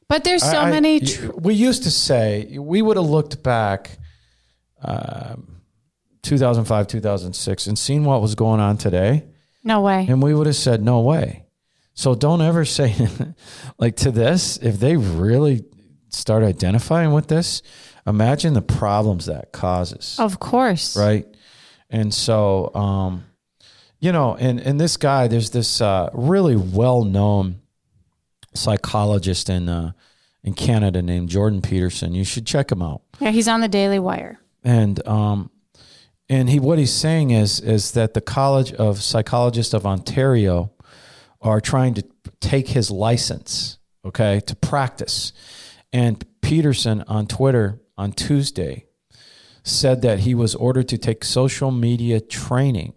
But 0.09 0.23
there's 0.23 0.43
so 0.43 0.57
I- 0.59 0.71
many. 0.71 0.99
Tr- 1.01 1.31
we 1.33 1.53
used 1.53 1.83
to 1.83 1.91
say 1.91 2.57
we 2.57 2.81
would 2.81 2.97
have 2.97 3.05
looked 3.05 3.43
back, 3.43 3.97
um, 4.81 5.61
2005, 6.23 6.87
2006, 6.87 7.67
and 7.67 7.77
seen 7.77 8.03
what 8.05 8.21
was 8.21 8.35
going 8.35 8.59
on 8.59 8.77
today, 8.77 9.25
no 9.63 9.81
way. 9.81 10.05
and 10.09 10.21
we 10.21 10.33
would 10.33 10.47
have 10.47 10.55
said 10.55 10.81
no 10.83 11.01
way. 11.01 11.45
So 11.93 12.15
don't 12.15 12.41
ever 12.41 12.63
say 12.77 12.95
like 13.79 13.95
to 13.97 14.11
this 14.11 14.57
if 14.57 14.79
they 14.79 14.95
really 14.97 15.65
start 16.09 16.43
identifying 16.43 17.11
with 17.11 17.27
this. 17.27 17.61
Imagine 18.05 18.53
the 18.53 18.61
problems 18.61 19.25
that 19.25 19.51
causes 19.51 20.15
Of 20.17 20.39
course. 20.39 20.95
right? 20.95 21.25
And 21.89 22.13
so, 22.13 22.73
um, 22.73 23.25
you 23.99 24.11
know, 24.13 24.35
and 24.35 24.59
and 24.61 24.79
this 24.79 24.95
guy, 24.95 25.27
there's 25.27 25.49
this 25.49 25.81
uh, 25.81 26.09
really 26.13 26.55
well 26.55 27.03
known 27.03 27.61
psychologist 28.57 29.49
in 29.49 29.69
uh, 29.69 29.91
in 30.43 30.53
Canada 30.53 31.01
named 31.01 31.29
Jordan 31.29 31.61
Peterson. 31.61 32.13
You 32.13 32.23
should 32.23 32.45
check 32.45 32.71
him 32.71 32.81
out. 32.81 33.01
Yeah, 33.19 33.31
he's 33.31 33.47
on 33.47 33.61
the 33.61 33.67
Daily 33.67 33.99
Wire. 33.99 34.39
And 34.63 35.05
um, 35.07 35.51
and 36.29 36.49
he 36.49 36.59
what 36.59 36.79
he's 36.79 36.93
saying 36.93 37.31
is 37.31 37.59
is 37.59 37.91
that 37.91 38.13
the 38.13 38.21
College 38.21 38.73
of 38.73 39.01
Psychologists 39.01 39.73
of 39.73 39.85
Ontario 39.85 40.71
are 41.41 41.61
trying 41.61 41.93
to 41.95 42.03
take 42.39 42.69
his 42.69 42.89
license, 42.91 43.77
okay, 44.03 44.39
to 44.41 44.55
practice. 44.55 45.31
And 45.93 46.25
Peterson 46.41 47.03
on 47.07 47.27
Twitter 47.27 47.81
on 47.97 48.11
Tuesday 48.11 48.85
said 49.63 50.01
that 50.01 50.19
he 50.19 50.33
was 50.33 50.55
ordered 50.55 50.87
to 50.89 50.97
take 50.97 51.23
social 51.23 51.71
media 51.71 52.19
training 52.19 52.93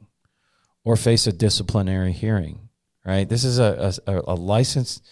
or 0.85 0.97
face 0.97 1.27
a 1.27 1.33
disciplinary 1.33 2.13
hearing. 2.13 2.69
Right? 3.05 3.29
This 3.29 3.45
is 3.45 3.59
a 3.59 3.93
a, 4.07 4.21
a 4.29 4.35
licensed. 4.35 5.03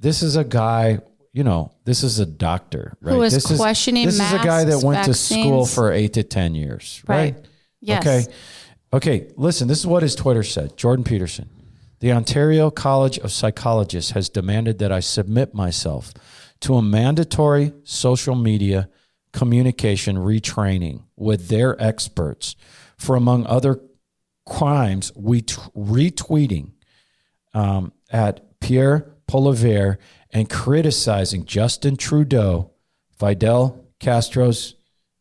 This 0.00 0.22
is 0.22 0.36
a 0.36 0.44
guy. 0.44 0.98
You 1.32 1.44
know, 1.44 1.70
this 1.84 2.02
is 2.02 2.18
a 2.18 2.26
doctor, 2.26 2.96
right? 3.00 3.14
Who 3.14 3.22
is 3.22 3.32
this 3.32 3.56
questioning 3.56 4.06
This 4.06 4.18
is 4.18 4.32
a 4.32 4.38
guy 4.38 4.64
that 4.64 4.72
masks, 4.72 4.84
went 4.84 5.04
to 5.04 5.14
school 5.14 5.64
for 5.64 5.92
eight 5.92 6.14
to 6.14 6.24
ten 6.24 6.56
years, 6.56 7.04
right? 7.06 7.34
Right. 7.34 7.46
Yes. 7.80 8.06
Okay. 8.06 8.32
Okay. 8.92 9.32
Listen, 9.36 9.68
this 9.68 9.78
is 9.78 9.86
what 9.86 10.02
his 10.02 10.16
Twitter 10.16 10.42
said. 10.42 10.76
Jordan 10.76 11.04
Peterson. 11.04 11.48
The 12.00 12.12
Ontario 12.12 12.70
College 12.70 13.18
of 13.18 13.30
Psychologists 13.30 14.12
has 14.12 14.28
demanded 14.28 14.78
that 14.78 14.90
I 14.90 15.00
submit 15.00 15.54
myself 15.54 16.14
to 16.60 16.74
a 16.74 16.82
mandatory 16.82 17.74
social 17.84 18.34
media 18.34 18.88
communication 19.32 20.16
retraining 20.16 21.04
with 21.16 21.48
their 21.48 21.80
experts 21.80 22.56
for, 22.96 23.16
among 23.16 23.46
other 23.46 23.80
crimes, 24.46 25.12
we 25.14 25.42
retweeting 25.42 26.72
um, 27.54 27.92
at 28.10 28.60
Pierre 28.60 29.14
Poilievre 29.30 29.98
and 30.30 30.50
criticizing 30.50 31.44
Justin 31.44 31.96
Trudeau, 31.96 32.72
Fidel 33.18 33.84
Castro's, 34.00 34.74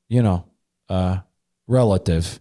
you 0.07 0.23
know, 0.23 0.45
uh, 0.87 1.19
relative, 1.67 2.39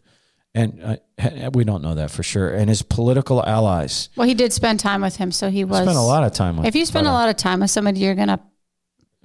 and 0.55 0.81
uh, 0.83 1.51
we 1.53 1.65
don't 1.65 1.83
know 1.83 1.95
that 1.95 2.11
for 2.11 2.23
sure, 2.23 2.49
and 2.49 2.69
his 2.69 2.83
political 2.83 3.45
allies. 3.45 4.09
Well, 4.17 4.27
he 4.27 4.35
did 4.35 4.53
spend 4.53 4.81
time 4.81 5.03
with 5.03 5.17
him, 5.17 5.31
so 5.31 5.51
he 5.51 5.65
was. 5.65 5.83
Spent 5.83 5.99
a 5.99 6.01
lot 6.01 6.25
of 6.25 6.33
time 6.33 6.57
with. 6.57 6.65
Him. 6.65 6.69
If 6.69 6.77
you 6.77 6.87
spend 6.87 7.07
a 7.07 7.13
lot 7.13 7.29
of 7.29 7.37
time 7.37 7.61
with 7.61 7.71
somebody, 7.71 8.01
you're 8.01 8.15
gonna 8.15 8.41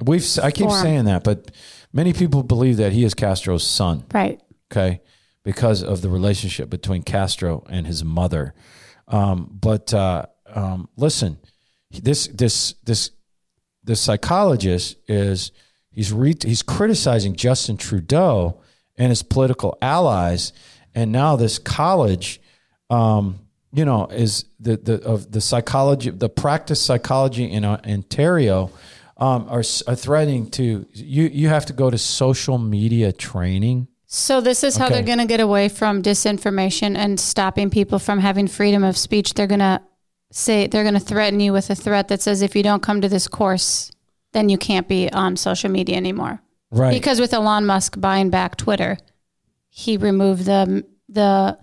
we've 0.04 0.26
I 0.40 0.52
keep 0.52 0.68
form. 0.68 0.82
saying 0.82 1.06
that, 1.06 1.24
but 1.24 1.52
many 1.94 2.14
people 2.14 2.44
believe 2.44 2.78
that 2.78 2.92
he 2.92 3.04
is 3.04 3.14
Castro's 3.14 3.66
son. 3.66 4.04
right. 4.14 4.42
okay, 4.72 5.02
because 5.44 5.82
of 5.84 6.02
the 6.02 6.10
relationship 6.10 6.70
between 6.70 7.04
Castro 7.04 7.64
and 7.70 7.88
his 7.88 8.04
mother. 8.04 8.54
Um, 9.08 9.50
but 9.52 9.94
uh, 9.94 10.26
um, 10.48 10.90
listen, 10.98 11.38
this 12.02 12.28
this 12.28 12.74
this 12.84 13.12
the 13.84 13.96
psychologist 13.96 14.98
is 15.08 15.52
he's 15.92 16.12
re- 16.12 16.36
he's 16.42 16.64
criticizing 16.64 17.36
Justin 17.36 17.78
Trudeau 17.78 18.62
and 18.98 19.10
his 19.10 19.24
political 19.24 19.78
allies, 19.82 20.54
and 20.96 21.12
now 21.12 21.36
this 21.36 21.60
college, 21.60 22.40
um, 22.90 23.40
you 23.74 23.86
know, 23.86 24.08
is 24.08 24.46
the 24.60 24.78
the 24.78 25.02
of 25.04 25.32
the 25.32 25.42
psychology 25.42 26.10
the 26.10 26.30
practice 26.30 26.82
psychology 26.82 27.46
in 27.52 27.66
uh, 27.66 27.80
Ontario. 27.86 28.72
Um, 29.16 29.48
are, 29.48 29.64
are 29.88 29.96
threatening 29.96 30.50
to 30.52 30.88
you. 30.92 31.24
You 31.26 31.48
have 31.48 31.68
to 31.68 31.74
go 31.74 31.90
to 31.92 31.98
social 32.00 32.58
media 32.58 33.14
training. 33.14 33.88
So 34.08 34.42
this 34.42 34.64
is 34.64 34.76
how 34.76 34.86
Okay. 34.86 34.96
they're 34.96 35.04
going 35.04 35.20
to 35.20 35.26
get 35.28 35.40
away 35.40 35.70
from 35.70 36.02
disinformation 36.02 36.98
and 36.98 37.20
stopping 37.20 37.70
people 37.70 38.00
from 38.00 38.20
having 38.20 38.48
freedom 38.48 38.84
of 38.84 38.98
speech. 38.98 39.36
They're 39.36 39.48
going 39.48 39.60
to 39.60 39.82
say 40.34 40.68
they're 40.68 40.84
going 40.84 40.96
to 40.96 41.00
threaten 41.00 41.40
you 41.40 41.54
with 41.54 41.70
a 41.70 41.76
threat 41.76 42.08
that 42.08 42.22
says 42.22 42.42
if 42.42 42.56
you 42.56 42.64
don't 42.64 42.82
come 42.82 43.02
to 43.02 43.08
this 43.08 43.28
course, 43.28 43.92
then 44.34 44.50
you 44.50 44.58
can't 44.58 44.88
be 44.88 45.12
on 45.12 45.38
social 45.38 45.70
media 45.70 45.96
anymore. 45.96 46.42
Right. 46.72 46.92
Because 46.92 47.20
with 47.20 47.34
Elon 47.34 47.66
Musk 47.66 48.00
buying 48.02 48.30
back 48.30 48.58
Twitter, 48.58 48.98
he 49.70 49.98
removed 49.98 50.46
the 50.46 50.86
the 51.08 51.58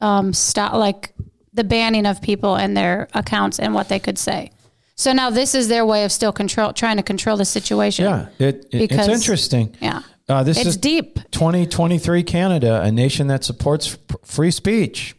um 0.00 0.32
stop 0.32 0.74
like 0.74 1.14
the 1.54 1.64
banning 1.64 2.06
of 2.06 2.20
people 2.20 2.56
and 2.56 2.76
their 2.76 3.08
accounts 3.14 3.58
and 3.58 3.74
what 3.74 3.88
they 3.88 3.98
could 3.98 4.18
say. 4.18 4.52
So 4.94 5.12
now 5.12 5.30
this 5.30 5.54
is 5.54 5.68
their 5.68 5.86
way 5.86 6.04
of 6.04 6.12
still 6.12 6.32
control 6.32 6.72
trying 6.74 6.98
to 6.98 7.02
control 7.02 7.36
the 7.36 7.46
situation. 7.46 8.04
Yeah, 8.04 8.28
it, 8.38 8.66
it 8.70 8.92
it's 8.92 9.08
interesting. 9.08 9.74
Yeah. 9.80 10.02
Uh, 10.28 10.42
this 10.42 10.56
It's 10.58 10.68
is 10.68 10.76
deep. 10.76 11.18
2023 11.32 12.22
Canada, 12.22 12.80
a 12.82 12.92
nation 12.92 13.26
that 13.26 13.42
supports 13.42 13.98
free 14.24 14.50
speech, 14.50 15.16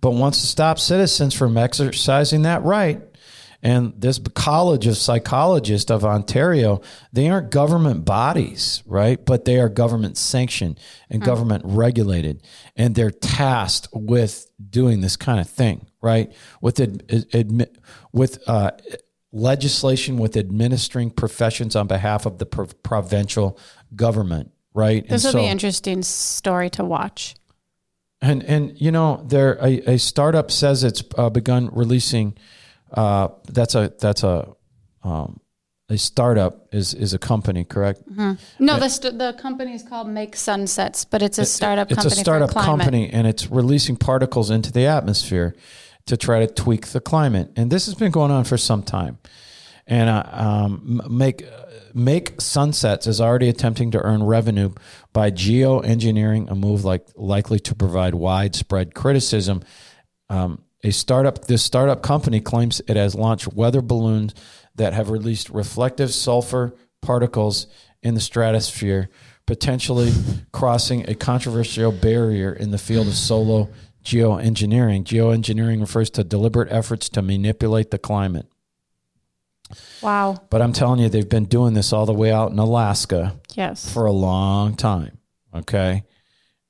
but 0.00 0.10
wants 0.10 0.40
to 0.40 0.46
stop 0.46 0.78
citizens 0.78 1.34
from 1.34 1.56
exercising 1.56 2.42
that 2.42 2.62
right. 2.62 3.02
And 3.60 3.92
this 4.00 4.20
College 4.34 4.86
of 4.86 4.96
Psychologists 4.96 5.90
of 5.90 6.04
Ontario, 6.04 6.80
they 7.12 7.28
aren't 7.28 7.50
government 7.50 8.04
bodies, 8.04 8.84
right? 8.86 9.24
But 9.24 9.46
they 9.46 9.58
are 9.58 9.68
government 9.68 10.16
sanctioned 10.16 10.78
and 11.10 11.20
government 11.20 11.64
regulated. 11.66 12.42
And 12.76 12.94
they're 12.94 13.10
tasked 13.10 13.88
with 13.92 14.48
doing 14.70 15.00
this 15.00 15.16
kind 15.16 15.40
of 15.40 15.50
thing, 15.50 15.88
right? 16.00 16.32
With, 16.60 16.78
ad, 16.78 17.08
admi- 17.08 17.76
with 18.12 18.38
uh, 18.48 18.70
legislation, 19.32 20.18
with 20.18 20.36
administering 20.36 21.10
professions 21.10 21.74
on 21.74 21.88
behalf 21.88 22.26
of 22.26 22.38
the 22.38 22.46
pro- 22.46 22.66
provincial 22.84 23.58
government, 23.96 24.52
right? 24.72 25.06
This 25.08 25.24
will 25.24 25.32
so- 25.32 25.38
be 25.38 25.46
an 25.46 25.50
interesting 25.50 26.04
story 26.04 26.70
to 26.70 26.84
watch. 26.84 27.34
And 28.20 28.42
and 28.44 28.80
you 28.80 28.90
know, 28.90 29.24
there 29.26 29.54
a, 29.62 29.94
a 29.94 29.98
startup 29.98 30.50
says 30.50 30.84
it's 30.84 31.02
uh, 31.16 31.30
begun 31.30 31.70
releasing. 31.72 32.36
Uh, 32.92 33.28
that's 33.44 33.74
a 33.74 33.92
that's 34.00 34.22
a 34.22 34.48
um, 35.04 35.40
a 35.88 35.96
startup 35.96 36.68
is 36.72 36.94
is 36.94 37.14
a 37.14 37.18
company, 37.18 37.64
correct? 37.64 38.02
No, 38.58 38.78
the 38.78 38.88
st- 38.88 39.18
the 39.18 39.34
company 39.34 39.74
is 39.74 39.82
called 39.82 40.08
Make 40.08 40.36
Sunsets, 40.36 41.04
but 41.04 41.22
it's 41.22 41.38
a 41.38 41.44
startup 41.46 41.90
It's 41.90 42.02
company 42.02 42.20
a 42.20 42.24
startup 42.24 42.50
company, 42.54 43.10
and 43.10 43.26
it's 43.26 43.50
releasing 43.50 43.96
particles 43.96 44.50
into 44.50 44.72
the 44.72 44.86
atmosphere 44.86 45.54
to 46.06 46.16
try 46.16 46.40
to 46.40 46.52
tweak 46.52 46.88
the 46.88 47.00
climate. 47.00 47.52
And 47.56 47.70
this 47.70 47.86
has 47.86 47.94
been 47.94 48.10
going 48.10 48.30
on 48.30 48.44
for 48.44 48.56
some 48.58 48.82
time. 48.82 49.18
And 49.88 50.10
uh, 50.10 50.22
um, 50.30 51.02
make 51.08 51.44
make 51.94 52.40
sunsets 52.40 53.06
is 53.06 53.20
already 53.20 53.48
attempting 53.48 53.90
to 53.92 54.00
earn 54.00 54.22
revenue 54.22 54.72
by 55.12 55.30
geoengineering, 55.30 56.50
a 56.50 56.54
move 56.54 56.84
like 56.84 57.06
likely 57.16 57.58
to 57.60 57.74
provide 57.74 58.14
widespread 58.14 58.94
criticism. 58.94 59.62
Um, 60.28 60.62
a 60.84 60.92
startup, 60.92 61.46
this 61.46 61.62
startup 61.62 62.02
company 62.02 62.40
claims 62.40 62.80
it 62.86 62.96
has 62.96 63.14
launched 63.14 63.52
weather 63.52 63.80
balloons 63.80 64.34
that 64.76 64.92
have 64.92 65.10
released 65.10 65.50
reflective 65.50 66.12
sulfur 66.12 66.74
particles 67.02 67.66
in 68.02 68.14
the 68.14 68.20
stratosphere, 68.20 69.08
potentially 69.46 70.12
crossing 70.52 71.08
a 71.08 71.14
controversial 71.14 71.90
barrier 71.90 72.52
in 72.52 72.70
the 72.70 72.78
field 72.78 73.08
of 73.08 73.14
solar 73.14 73.66
geoengineering. 74.04 75.02
Geoengineering 75.02 75.80
refers 75.80 76.10
to 76.10 76.22
deliberate 76.22 76.70
efforts 76.70 77.08
to 77.08 77.22
manipulate 77.22 77.90
the 77.90 77.98
climate. 77.98 78.46
Wow. 80.02 80.36
But 80.50 80.62
I'm 80.62 80.72
telling 80.72 81.00
you, 81.00 81.08
they've 81.08 81.28
been 81.28 81.44
doing 81.46 81.74
this 81.74 81.92
all 81.92 82.06
the 82.06 82.12
way 82.14 82.32
out 82.32 82.50
in 82.52 82.58
Alaska 82.58 83.36
Yes. 83.54 83.90
for 83.92 84.06
a 84.06 84.12
long 84.12 84.74
time. 84.76 85.18
Okay. 85.54 86.04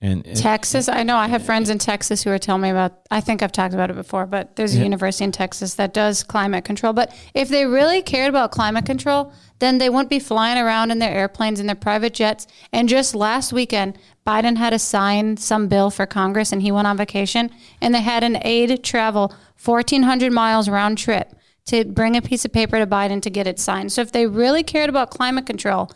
And 0.00 0.24
it- 0.24 0.36
Texas. 0.36 0.88
I 0.88 1.02
know 1.02 1.16
I 1.16 1.26
have 1.26 1.42
friends 1.42 1.70
in 1.70 1.78
Texas 1.78 2.22
who 2.22 2.30
are 2.30 2.38
telling 2.38 2.62
me 2.62 2.70
about. 2.70 3.00
I 3.10 3.20
think 3.20 3.42
I've 3.42 3.50
talked 3.50 3.74
about 3.74 3.90
it 3.90 3.96
before, 3.96 4.26
but 4.26 4.54
there's 4.54 4.74
a 4.74 4.78
Yeah. 4.78 4.84
university 4.84 5.24
in 5.24 5.32
Texas 5.32 5.74
that 5.74 5.92
does 5.92 6.22
climate 6.22 6.64
control. 6.64 6.92
But 6.92 7.12
if 7.34 7.48
they 7.48 7.66
really 7.66 8.00
cared 8.02 8.28
about 8.28 8.52
climate 8.52 8.86
control, 8.86 9.32
then 9.58 9.78
they 9.78 9.90
wouldn't 9.90 10.08
be 10.08 10.20
flying 10.20 10.56
around 10.56 10.92
in 10.92 11.00
their 11.00 11.10
airplanes 11.12 11.58
and 11.58 11.68
their 11.68 11.74
private 11.74 12.14
jets. 12.14 12.46
And 12.72 12.88
just 12.88 13.16
last 13.16 13.52
weekend, 13.52 13.98
Biden 14.24 14.56
had 14.56 14.70
to 14.70 14.78
sign 14.78 15.36
some 15.36 15.66
bill 15.66 15.90
for 15.90 16.06
Congress, 16.06 16.52
and 16.52 16.62
he 16.62 16.70
went 16.70 16.86
on 16.86 16.96
vacation, 16.96 17.50
and 17.80 17.92
they 17.92 18.00
had 18.02 18.22
an 18.22 18.38
aide 18.42 18.84
travel 18.84 19.32
1,400 19.56 20.30
miles 20.32 20.68
round 20.68 20.96
trip 20.96 21.34
to 21.68 21.84
bring 21.84 22.16
a 22.16 22.22
piece 22.22 22.44
of 22.44 22.52
paper 22.52 22.78
to 22.78 22.86
Biden 22.86 23.22
to 23.22 23.30
get 23.30 23.46
it 23.46 23.58
signed. 23.58 23.92
So 23.92 24.00
if 24.02 24.12
they 24.12 24.26
really 24.26 24.62
cared 24.62 24.88
about 24.90 25.10
climate 25.10 25.46
control, 25.46 25.90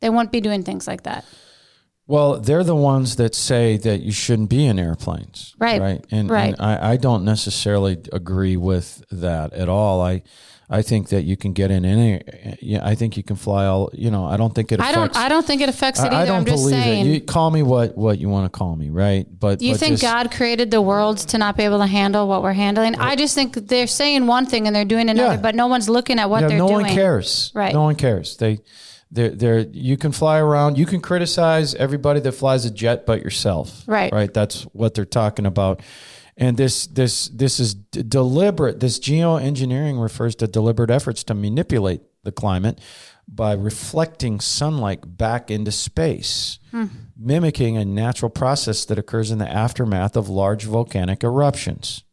they 0.00 0.10
wouldn't 0.10 0.32
be 0.32 0.40
doing 0.40 0.62
things 0.62 0.86
like 0.86 1.02
that. 1.04 1.24
Well, 2.08 2.38
they're 2.38 2.62
the 2.64 2.76
ones 2.76 3.16
that 3.16 3.34
say 3.34 3.76
that 3.78 4.00
you 4.00 4.12
shouldn't 4.12 4.48
be 4.48 4.64
in 4.64 4.78
airplanes, 4.78 5.54
Right. 5.58 5.80
Right, 5.80 6.04
and, 6.12 6.30
Right. 6.30 6.54
and 6.54 6.60
I, 6.60 6.92
I 6.92 6.96
don't 6.96 7.24
necessarily 7.24 7.98
agree 8.12 8.56
with 8.56 9.04
that 9.10 9.52
at 9.52 9.68
all. 9.68 10.00
I, 10.00 10.22
I 10.68 10.82
think 10.82 11.10
that 11.10 11.22
you 11.22 11.36
can 11.36 11.52
get 11.52 11.70
in 11.70 11.84
any. 11.84 12.22
Yeah, 12.60 12.84
I 12.84 12.96
think 12.96 13.16
you 13.16 13.22
can 13.22 13.36
fly 13.36 13.66
all. 13.66 13.88
You 13.92 14.10
know, 14.10 14.24
I 14.24 14.36
don't 14.36 14.52
think 14.52 14.72
it 14.72 14.80
Affects, 14.80 14.96
I 14.96 15.00
don't. 15.00 15.16
I 15.16 15.28
don't 15.28 15.46
think 15.46 15.62
it 15.62 15.68
affects 15.68 16.00
it 16.00 16.06
either. 16.06 16.16
I, 16.16 16.22
I 16.22 16.26
don't 16.26 16.38
am 16.38 16.44
just 16.44 16.64
believe 16.64 16.82
saying. 16.82 17.06
it. 17.06 17.08
You 17.10 17.20
call 17.20 17.50
me 17.52 17.62
what 17.62 17.96
what 17.96 18.18
you 18.18 18.28
want 18.28 18.52
to 18.52 18.58
call 18.58 18.74
me, 18.74 18.90
right? 18.90 19.26
But 19.38 19.62
you 19.62 19.74
but 19.74 19.80
think 19.80 19.92
just- 19.92 20.02
God 20.02 20.32
created 20.32 20.72
the 20.72 20.82
world 20.82 21.18
to 21.18 21.38
not 21.38 21.56
be 21.56 21.62
able 21.62 21.78
to 21.78 21.86
handle 21.86 22.26
what 22.26 22.42
we're 22.42 22.52
handling? 22.52 22.96
I 22.96 23.14
just 23.14 23.34
think 23.36 23.54
they're 23.54 23.86
saying 23.86 24.26
one 24.26 24.46
thing 24.46 24.66
and 24.66 24.74
they're 24.74 24.84
doing 24.84 25.08
another, 25.08 25.34
Yeah. 25.34 25.40
but 25.40 25.54
no 25.54 25.68
one's 25.68 25.88
looking 25.88 26.18
at 26.18 26.28
what 26.28 26.40
Yeah, 26.42 26.48
they're 26.48 26.58
no 26.58 26.68
doing. 26.68 26.86
one 26.86 26.90
cares. 26.94 27.52
Right. 27.54 27.72
No 27.72 27.82
one 27.82 27.94
cares. 27.94 28.36
They, 28.36 28.58
they're, 29.12 29.30
they're, 29.30 29.58
you 29.60 29.96
can 29.96 30.10
fly 30.10 30.38
around. 30.40 30.78
You 30.78 30.84
can 30.86 31.00
criticize 31.00 31.76
everybody 31.76 32.18
that 32.18 32.32
flies 32.32 32.64
a 32.64 32.72
jet, 32.72 33.06
but 33.06 33.22
yourself. 33.22 33.84
Right. 33.86 34.12
Right. 34.12 34.34
That's 34.34 34.62
what 34.72 34.94
they're 34.94 35.04
talking 35.04 35.46
about. 35.46 35.80
And 36.36 36.56
this, 36.56 36.86
this, 36.86 37.28
this 37.28 37.58
is 37.58 37.74
d- 37.74 38.02
deliberate. 38.02 38.80
This 38.80 38.98
geoengineering 38.98 40.00
refers 40.02 40.34
to 40.36 40.46
deliberate 40.46 40.90
efforts 40.90 41.24
to 41.24 41.34
manipulate 41.34 42.02
the 42.24 42.32
climate 42.32 42.80
by 43.26 43.54
reflecting 43.54 44.38
sunlight 44.40 45.16
back 45.16 45.50
into 45.50 45.72
space, 45.72 46.58
mimicking 47.16 47.76
a 47.76 47.84
natural 47.84 48.30
process 48.30 48.84
that 48.84 48.98
occurs 48.98 49.30
in 49.30 49.38
the 49.38 49.50
aftermath 49.50 50.16
of 50.16 50.28
large 50.28 50.64
volcanic 50.64 51.24
eruptions. 51.24 52.04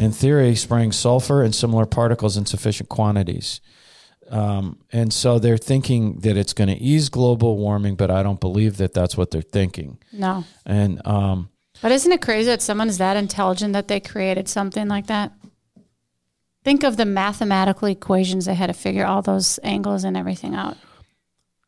In 0.00 0.10
theory, 0.10 0.56
spraying 0.56 0.92
sulfur 0.92 1.42
and 1.42 1.54
similar 1.54 1.86
particles 1.86 2.36
in 2.36 2.46
sufficient 2.46 2.88
quantities 2.88 3.60
um, 4.32 4.78
and 4.90 5.12
so 5.12 5.38
they're 5.38 5.58
thinking 5.58 6.20
that 6.20 6.38
it's 6.38 6.54
going 6.54 6.68
to 6.68 6.76
ease 6.76 7.10
global 7.10 7.58
warming, 7.58 7.96
but 7.96 8.10
I 8.10 8.22
don't 8.22 8.40
believe 8.40 8.78
that 8.78 8.94
that's 8.94 9.14
what 9.14 9.30
they're 9.30 9.42
thinking. 9.42 9.98
No. 10.10 10.44
And 10.64 11.06
um, 11.06 11.50
But 11.82 11.92
isn't 11.92 12.12
it 12.12 12.22
crazy 12.22 12.46
that 12.46 12.62
someone's 12.62 12.98
that 12.98 13.16
intelligent 13.16 13.72
that 13.72 13.88
they 13.88 14.00
created 14.00 14.48
something 14.48 14.88
like 14.88 15.08
that? 15.08 15.32
Think 16.64 16.84
of 16.84 16.96
the 16.96 17.04
mathematical 17.04 17.88
equations 17.88 18.44
they 18.44 18.54
had 18.54 18.68
to 18.68 18.72
figure 18.72 19.04
all 19.04 19.20
those 19.20 19.58
angles 19.64 20.04
and 20.04 20.16
everything 20.16 20.54
out. 20.54 20.76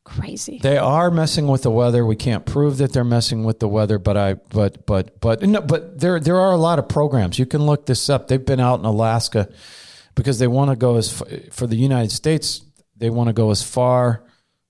Crazy. 0.05 0.61
They 0.62 0.77
are 0.77 1.11
messing 1.11 1.49
with 1.49 1.62
the 1.62 1.71
weather. 1.71 2.07
We 2.07 2.15
can't 2.15 2.45
prove 2.45 2.77
that 2.77 2.93
they're 2.93 3.05
messing 3.05 3.43
with 3.43 3.59
the 3.59 3.67
weather, 3.67 3.99
but 3.99 4.17
I 4.17 4.35
but 4.35 4.87
but 4.87 5.19
but 5.19 5.43
no, 5.43 5.62
but 5.62 5.99
there 5.99 6.21
there 6.21 6.39
are 6.39 6.53
a 6.53 6.59
lot 6.59 6.79
of 6.79 6.89
programs. 6.89 7.39
You 7.39 7.47
can 7.47 7.65
look 7.65 7.87
this 7.87 8.11
up. 8.11 8.29
They've 8.29 8.45
been 8.45 8.61
out 8.61 8.79
in 8.79 8.85
Alaska 8.85 9.49
because 10.15 10.39
they 10.39 10.47
want 10.47 10.71
to 10.71 10.77
go 10.77 10.97
as 10.97 11.11
for 11.51 11.67
the 11.67 11.77
United 11.77 12.12
States. 12.12 12.62
They 12.97 13.09
want 13.09 13.29
to 13.29 13.33
go 13.33 13.51
as 13.51 13.62
far 13.62 14.25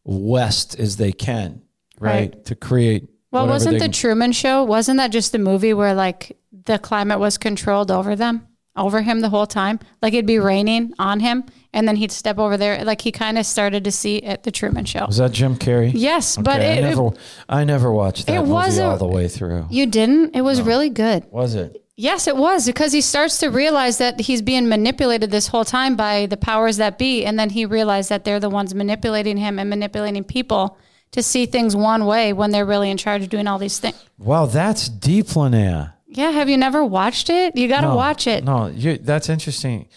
west 0.05 0.78
as 0.78 0.97
they 0.97 1.12
can, 1.12 1.62
right? 1.99 2.32
Right. 2.32 2.45
To 2.47 2.55
create. 2.55 3.11
Well, 3.35 3.49
wasn't 3.49 3.78
the 3.80 3.89
Truman 3.89 4.32
Show? 4.32 4.64
Wasn't 4.64 4.97
that 4.99 5.11
just 5.12 5.35
a 5.35 5.39
movie 5.39 5.74
where 5.74 5.95
like 5.95 6.37
the 6.64 6.78
climate 6.78 7.18
was 7.18 7.37
controlled 7.37 7.91
over 7.91 8.14
them, 8.16 8.47
over 8.76 9.03
him 9.03 9.20
the 9.20 9.28
whole 9.28 9.47
time? 9.47 9.80
Like 10.01 10.14
it'd 10.14 10.26
be 10.26 10.39
raining 10.39 10.95
on 10.99 11.20
him, 11.20 11.45
and 11.72 11.87
then 11.89 11.97
he'd 11.97 12.12
step 12.12 12.39
over 12.39 12.57
there. 12.57 12.85
Like 12.85 13.01
he 13.01 13.12
kind 13.12 13.37
of 13.39 13.45
started 13.47 13.85
to 13.85 13.91
see 13.91 14.22
at 14.22 14.45
the 14.45 14.51
Truman 14.51 14.85
Show. 14.85 15.07
was 15.07 15.18
that 15.18 15.32
Jim 15.32 15.57
Carrey? 15.57 15.91
Yes, 15.95 16.37
but 16.37 16.61
Okay, 16.61 16.78
it, 16.78 16.85
I 16.85 16.89
never 16.89 17.11
I 17.49 17.64
never 17.64 17.93
watched 17.93 18.26
that 18.26 18.35
it 18.35 18.39
movie 18.41 18.51
wasn't- 18.53 18.89
all 18.91 18.99
the 18.99 19.07
way 19.07 19.28
through. 19.28 19.66
you 19.70 19.87
didn't. 19.87 20.35
It 20.37 20.43
was 20.43 20.62
really 20.62 20.89
good. 20.91 21.24
Was 21.30 21.55
it? 21.55 21.80
Yes, 21.97 22.26
it 22.26 22.37
was 22.37 22.66
because 22.66 22.93
he 22.93 23.01
starts 23.01 23.39
to 23.39 23.49
realize 23.51 23.99
that 23.99 24.18
he's 24.20 24.43
being 24.43 24.68
manipulated 24.68 25.30
this 25.30 25.47
whole 25.47 25.64
time 25.64 25.95
by 25.95 26.26
the 26.26 26.37
powers 26.37 26.76
that 26.78 26.99
be, 26.99 27.24
and 27.24 27.39
then 27.39 27.51
he 27.51 27.66
realized 27.66 28.09
that 28.09 28.24
they're 28.24 28.41
the 28.41 28.51
ones 28.51 28.74
manipulating 28.74 29.37
him 29.37 29.61
and 29.61 29.70
manipulating 29.70 30.24
people 30.24 30.76
to 31.14 31.22
see 31.22 31.46
things 31.46 31.74
one 31.74 32.04
way 32.06 32.32
when 32.32 32.50
they're 32.52 32.64
really 32.66 32.90
in 32.90 32.96
charge 32.96 33.22
of 33.22 33.28
doing 33.30 33.46
all 33.48 33.58
these 33.58 33.78
things. 33.78 33.96
Wow, 34.18 34.46
that's 34.46 34.88
deep, 34.88 35.26
Lonaiah. 35.26 35.94
Yeah, 36.06 36.30
have 36.30 36.48
you 36.48 36.56
never 36.56 36.84
watched 36.84 37.28
it? 37.30 37.56
You 37.56 37.66
got 37.66 37.80
to 37.80 37.88
No, 37.88 37.96
watch 37.96 38.26
it. 38.28 38.44
No, 38.44 38.66
you, 38.68 38.98
that's 38.98 39.28
interesting 39.28 39.88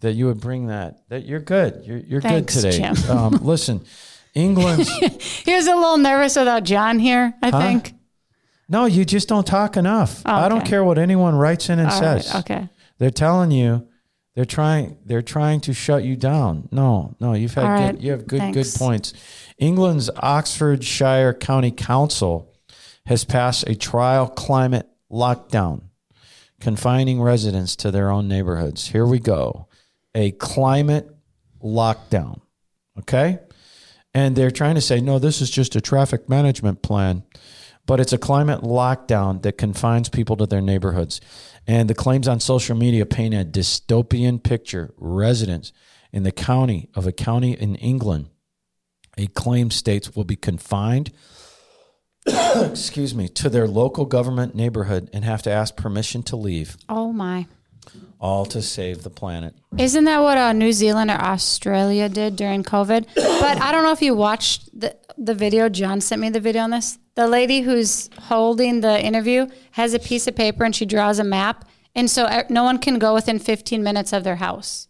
that 0.00 0.12
you 0.12 0.26
would 0.26 0.40
bring 0.40 0.66
that. 0.66 1.08
That 1.08 1.24
you're 1.24 1.40
good. 1.40 1.84
You're 1.86 1.98
you're 1.98 2.20
Thanks, 2.20 2.54
good 2.60 2.72
today. 2.72 2.92
Jim. 2.94 3.10
Um, 3.10 3.32
listen, 3.42 3.84
England. 4.34 4.86
He 5.44 5.54
was 5.54 5.66
a 5.66 5.74
little 5.74 5.96
nervous 5.98 6.36
without 6.36 6.64
John 6.64 6.98
here, 6.98 7.34
I 7.42 7.50
think. 7.50 7.94
no, 8.68 8.84
you 8.86 9.04
just 9.04 9.28
don't 9.28 9.46
talk 9.46 9.76
enough. 9.76 10.22
I 10.26 10.48
don't 10.48 10.64
care 10.64 10.82
what 10.84 10.98
anyone 10.98 11.34
writes 11.34 11.68
in 11.70 11.78
and 11.78 11.88
All 11.90 12.00
right, 12.00 12.22
says. 12.22 12.34
okay. 12.40 12.68
They're 12.98 13.10
telling 13.10 13.50
you 13.50 13.86
they're 14.34 14.44
trying 14.44 14.96
they're 15.04 15.22
trying 15.22 15.60
to 15.62 15.72
shut 15.74 16.04
you 16.04 16.16
down. 16.16 16.68
No, 16.70 17.14
no, 17.20 17.32
you've 17.34 17.54
had 17.54 17.64
All 17.64 17.92
good 17.92 18.02
you 18.02 18.10
have 18.12 18.26
good 18.26 18.38
thanks. 18.40 18.72
good 18.72 18.78
points. 18.78 19.14
England's 19.58 20.10
Oxfordshire 20.16 21.34
County 21.34 21.70
Council 21.70 22.52
has 23.06 23.24
passed 23.24 23.68
a 23.68 23.74
trial 23.74 24.28
climate 24.28 24.88
lockdown 25.10 25.82
confining 26.60 27.20
residents 27.20 27.74
to 27.76 27.90
their 27.90 28.10
own 28.10 28.28
neighborhoods. 28.28 28.88
Here 28.88 29.04
we 29.04 29.18
go. 29.18 29.68
A 30.14 30.30
climate 30.32 31.10
lockdown. 31.62 32.40
Okay? 32.98 33.38
And 34.14 34.36
they're 34.36 34.50
trying 34.50 34.74
to 34.74 34.80
say, 34.80 35.00
no, 35.00 35.18
this 35.18 35.40
is 35.40 35.50
just 35.50 35.74
a 35.74 35.80
traffic 35.80 36.28
management 36.28 36.82
plan, 36.82 37.24
but 37.86 37.98
it's 37.98 38.12
a 38.12 38.18
climate 38.18 38.60
lockdown 38.60 39.42
that 39.42 39.58
confines 39.58 40.08
people 40.08 40.36
to 40.36 40.46
their 40.46 40.60
neighborhoods. 40.60 41.20
And 41.66 41.88
the 41.88 41.94
claims 41.94 42.28
on 42.28 42.38
social 42.40 42.76
media 42.76 43.06
paint 43.06 43.34
a 43.34 43.44
dystopian 43.44 44.42
picture. 44.42 44.92
Residents 44.98 45.72
in 46.12 46.22
the 46.24 46.32
county 46.32 46.90
of 46.94 47.06
a 47.06 47.12
county 47.12 47.52
in 47.52 47.74
England, 47.76 48.28
a 49.22 49.26
claim 49.28 49.70
states 49.70 50.14
will 50.16 50.24
be 50.24 50.36
confined, 50.36 51.12
excuse 52.26 53.14
me, 53.14 53.28
to 53.28 53.48
their 53.48 53.66
local 53.68 54.04
government 54.04 54.54
neighborhood 54.54 55.08
and 55.12 55.24
have 55.24 55.42
to 55.42 55.50
ask 55.50 55.76
permission 55.76 56.22
to 56.24 56.36
leave, 56.36 56.76
Oh, 56.88 57.12
my. 57.12 57.46
all 58.20 58.46
to 58.46 58.62
save 58.62 59.02
the 59.02 59.10
planet. 59.10 59.54
Isn't 59.78 60.04
that 60.04 60.20
what 60.22 60.38
uh, 60.38 60.52
New 60.52 60.72
Zealand 60.72 61.10
or 61.10 61.20
Australia 61.20 62.08
did 62.08 62.36
during 62.36 62.62
COVID? 62.62 63.06
But 63.42 63.60
I 63.60 63.72
don't 63.72 63.82
know 63.82 63.90
if 63.92 64.02
you 64.02 64.14
watched 64.14 64.70
the, 64.78 64.94
the 65.18 65.34
video. 65.34 65.68
John 65.68 66.00
sent 66.00 66.20
me 66.20 66.30
the 66.30 66.38
video 66.40 66.62
on 66.62 66.70
this. 66.70 66.96
The 67.16 67.26
lady 67.26 67.60
who's 67.62 68.08
holding 68.18 68.80
the 68.80 69.02
interview 69.04 69.48
has 69.72 69.94
a 69.94 69.98
piece 69.98 70.28
of 70.28 70.36
paper 70.36 70.62
and 70.64 70.74
she 70.74 70.86
draws 70.86 71.18
a 71.18 71.24
map. 71.24 71.64
And 71.96 72.08
so 72.08 72.22
uh, 72.24 72.44
no 72.48 72.62
one 72.62 72.78
can 72.78 72.98
go 73.00 73.12
within 73.14 73.38
15 73.40 73.82
minutes 73.82 74.12
of 74.12 74.22
their 74.22 74.36
house. 74.36 74.86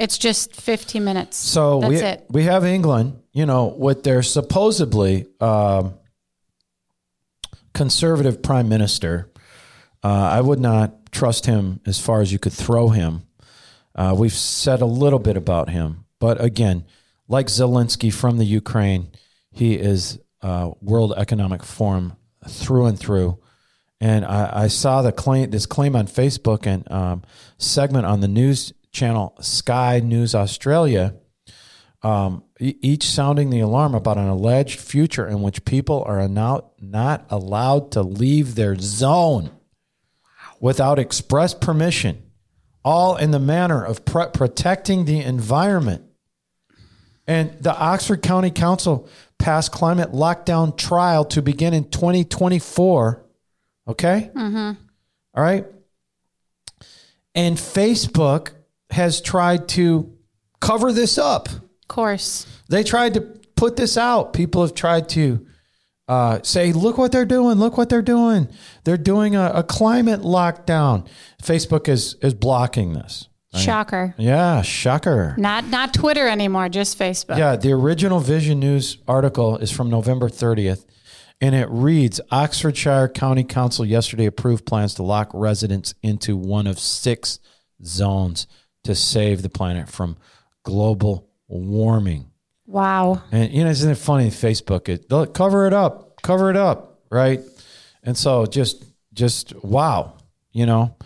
It's 0.00 0.16
just 0.16 0.56
15 0.56 1.04
minutes. 1.04 1.36
So 1.36 1.80
That's 1.80 1.90
we 1.90 1.98
it. 1.98 2.26
we 2.30 2.42
have 2.44 2.64
England, 2.64 3.20
you 3.34 3.44
know, 3.44 3.66
with 3.66 4.02
their 4.02 4.22
supposedly 4.22 5.26
um, 5.40 5.92
conservative 7.74 8.42
prime 8.42 8.66
minister. 8.66 9.30
Uh, 10.02 10.08
I 10.08 10.40
would 10.40 10.58
not 10.58 11.12
trust 11.12 11.44
him 11.44 11.80
as 11.84 12.00
far 12.00 12.22
as 12.22 12.32
you 12.32 12.38
could 12.38 12.54
throw 12.54 12.88
him. 12.88 13.24
Uh, 13.94 14.14
we've 14.16 14.32
said 14.32 14.80
a 14.80 14.86
little 14.86 15.18
bit 15.18 15.36
about 15.36 15.68
him, 15.68 16.06
but 16.18 16.42
again, 16.42 16.86
like 17.28 17.48
Zelensky 17.48 18.10
from 18.10 18.38
the 18.38 18.46
Ukraine, 18.46 19.10
he 19.52 19.74
is 19.74 20.18
uh, 20.40 20.70
World 20.80 21.12
Economic 21.14 21.62
Forum 21.62 22.16
through 22.48 22.86
and 22.86 22.98
through. 22.98 23.38
And 24.00 24.24
I, 24.24 24.62
I 24.62 24.68
saw 24.68 25.02
the 25.02 25.12
claim, 25.12 25.50
this 25.50 25.66
claim 25.66 25.94
on 25.94 26.06
Facebook 26.06 26.66
and 26.66 26.90
um, 26.90 27.22
segment 27.58 28.06
on 28.06 28.20
the 28.20 28.28
news 28.28 28.72
channel 28.92 29.36
Sky 29.40 30.00
News 30.00 30.34
Australia, 30.34 31.14
um, 32.02 32.44
e- 32.58 32.76
each 32.80 33.04
sounding 33.04 33.50
the 33.50 33.60
alarm 33.60 33.94
about 33.94 34.18
an 34.18 34.28
alleged 34.28 34.80
future 34.80 35.26
in 35.26 35.42
which 35.42 35.64
people 35.64 36.02
are 36.06 36.26
now 36.28 36.70
not 36.80 37.26
allowed 37.30 37.92
to 37.92 38.02
leave 38.02 38.54
their 38.54 38.76
zone 38.78 39.50
without 40.60 40.98
express 40.98 41.54
permission, 41.54 42.22
all 42.84 43.16
in 43.16 43.30
the 43.30 43.38
manner 43.38 43.84
of 43.84 44.04
pre- 44.04 44.28
protecting 44.32 45.04
the 45.04 45.20
environment. 45.20 46.04
And 47.26 47.52
the 47.60 47.76
Oxford 47.76 48.22
County 48.22 48.50
Council 48.50 49.08
passed 49.38 49.70
climate 49.72 50.12
lockdown 50.12 50.76
trial 50.76 51.24
to 51.26 51.40
begin 51.42 51.74
in 51.74 51.88
2024. 51.88 53.24
Okay? 53.88 54.30
All 55.34 55.42
right. 55.42 55.66
And 57.34 57.56
Facebook 57.56 58.50
has 58.92 59.20
tried 59.20 59.68
to 59.70 60.12
cover 60.60 60.92
this 60.92 61.18
up. 61.18 61.48
Of 61.48 61.88
course. 61.88 62.46
They 62.68 62.82
tried 62.84 63.14
to 63.14 63.20
put 63.56 63.76
this 63.76 63.96
out. 63.96 64.32
People 64.32 64.62
have 64.62 64.74
tried 64.74 65.08
to 65.10 65.46
uh, 66.08 66.40
say, 66.42 66.72
look 66.72 66.98
what 66.98 67.12
they're 67.12 67.24
doing. 67.24 67.58
Look 67.58 67.76
what 67.76 67.88
they're 67.88 68.02
doing. 68.02 68.48
They're 68.84 68.96
doing 68.96 69.36
a, 69.36 69.52
a 69.56 69.62
climate 69.62 70.20
lockdown. 70.20 71.06
Facebook 71.42 71.88
is, 71.88 72.16
is 72.22 72.34
blocking 72.34 72.94
this. 72.94 73.28
Shocker. 73.54 74.14
Yeah, 74.16 74.62
shocker. 74.62 75.34
Not 75.36 75.66
not 75.66 75.92
Twitter 75.92 76.28
anymore, 76.28 76.68
just 76.68 76.96
Facebook. 76.96 77.36
Yeah, 77.36 77.56
the 77.56 77.72
original 77.72 78.20
Vision 78.20 78.60
News 78.60 78.98
article 79.08 79.56
is 79.56 79.72
from 79.72 79.90
November 79.90 80.28
30th, 80.28 80.86
and 81.40 81.52
it 81.52 81.66
reads 81.68 82.20
Oxfordshire 82.30 83.08
County 83.08 83.42
Council 83.42 83.84
yesterday 83.84 84.26
approved 84.26 84.66
plans 84.66 84.94
to 84.94 85.02
lock 85.02 85.32
residents 85.34 85.94
into 86.00 86.36
one 86.36 86.68
of 86.68 86.78
six 86.78 87.40
zones 87.84 88.46
to 88.84 88.94
save 88.94 89.42
the 89.42 89.48
planet 89.48 89.88
from 89.88 90.16
global 90.62 91.28
warming. 91.48 92.30
Wow. 92.66 93.22
And, 93.32 93.52
you 93.52 93.64
know, 93.64 93.70
isn't 93.70 93.90
it 93.90 93.96
funny? 93.98 94.28
Facebook, 94.28 94.88
it, 94.88 95.08
they'll 95.08 95.26
cover 95.26 95.66
it 95.66 95.72
up, 95.72 96.22
cover 96.22 96.50
it 96.50 96.56
up, 96.56 97.00
right? 97.10 97.40
And 98.02 98.16
so 98.16 98.46
just, 98.46 98.84
just 99.12 99.54
wow, 99.64 100.14
you 100.52 100.66
know. 100.66 100.96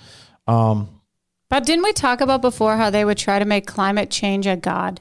Um, 0.46 1.00
But 1.48 1.64
didn't 1.64 1.84
we 1.84 1.92
talk 1.92 2.20
about 2.20 2.42
before 2.42 2.76
how 2.76 2.90
they 2.90 3.04
would 3.04 3.16
try 3.18 3.38
to 3.38 3.44
make 3.44 3.66
climate 3.66 4.10
change 4.10 4.46
a 4.46 4.56
god? 4.56 5.00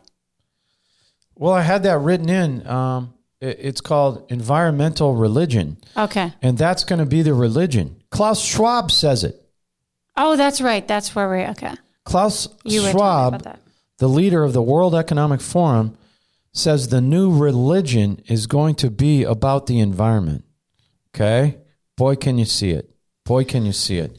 well, 1.35 1.53
I 1.53 1.61
had 1.63 1.83
that 1.83 1.97
written 1.97 2.29
in. 2.29 2.65
Um, 2.67 3.13
it, 3.41 3.57
it's 3.59 3.81
called 3.81 4.31
environmental 4.31 5.15
religion. 5.15 5.77
Okay. 5.97 6.31
and 6.41 6.57
that's 6.57 6.83
going 6.83 6.99
to 6.99 7.05
be 7.05 7.21
the 7.23 7.33
religion. 7.33 8.01
Klaus 8.11 8.41
Schwab 8.43 8.91
says 8.91 9.23
it. 9.23 9.39
Oh, 10.15 10.35
that's 10.37 10.61
right. 10.61 10.87
That's 10.87 11.13
where 11.15 11.29
we 11.29 11.43
okay. 11.51 11.73
Klaus 12.05 12.47
You 12.63 12.81
Schwab, 12.81 13.59
the 13.97 14.09
leader 14.09 14.43
of 14.43 14.53
the 14.53 14.61
World 14.61 14.95
Economic 14.95 15.41
Forum, 15.41 15.97
says 16.51 16.87
the 16.87 17.01
new 17.01 17.35
religion 17.35 18.21
is 18.27 18.47
going 18.47 18.75
to 18.75 18.91
be 18.91 19.23
about 19.23 19.65
the 19.67 19.79
environment. 19.79 20.43
Okay? 21.15 21.57
Boy, 21.95 22.15
can 22.15 22.37
you 22.37 22.45
see 22.45 22.71
it. 22.71 22.89
Boy, 23.25 23.43
can 23.43 23.65
you 23.65 23.71
see 23.71 23.97
it. 23.97 24.17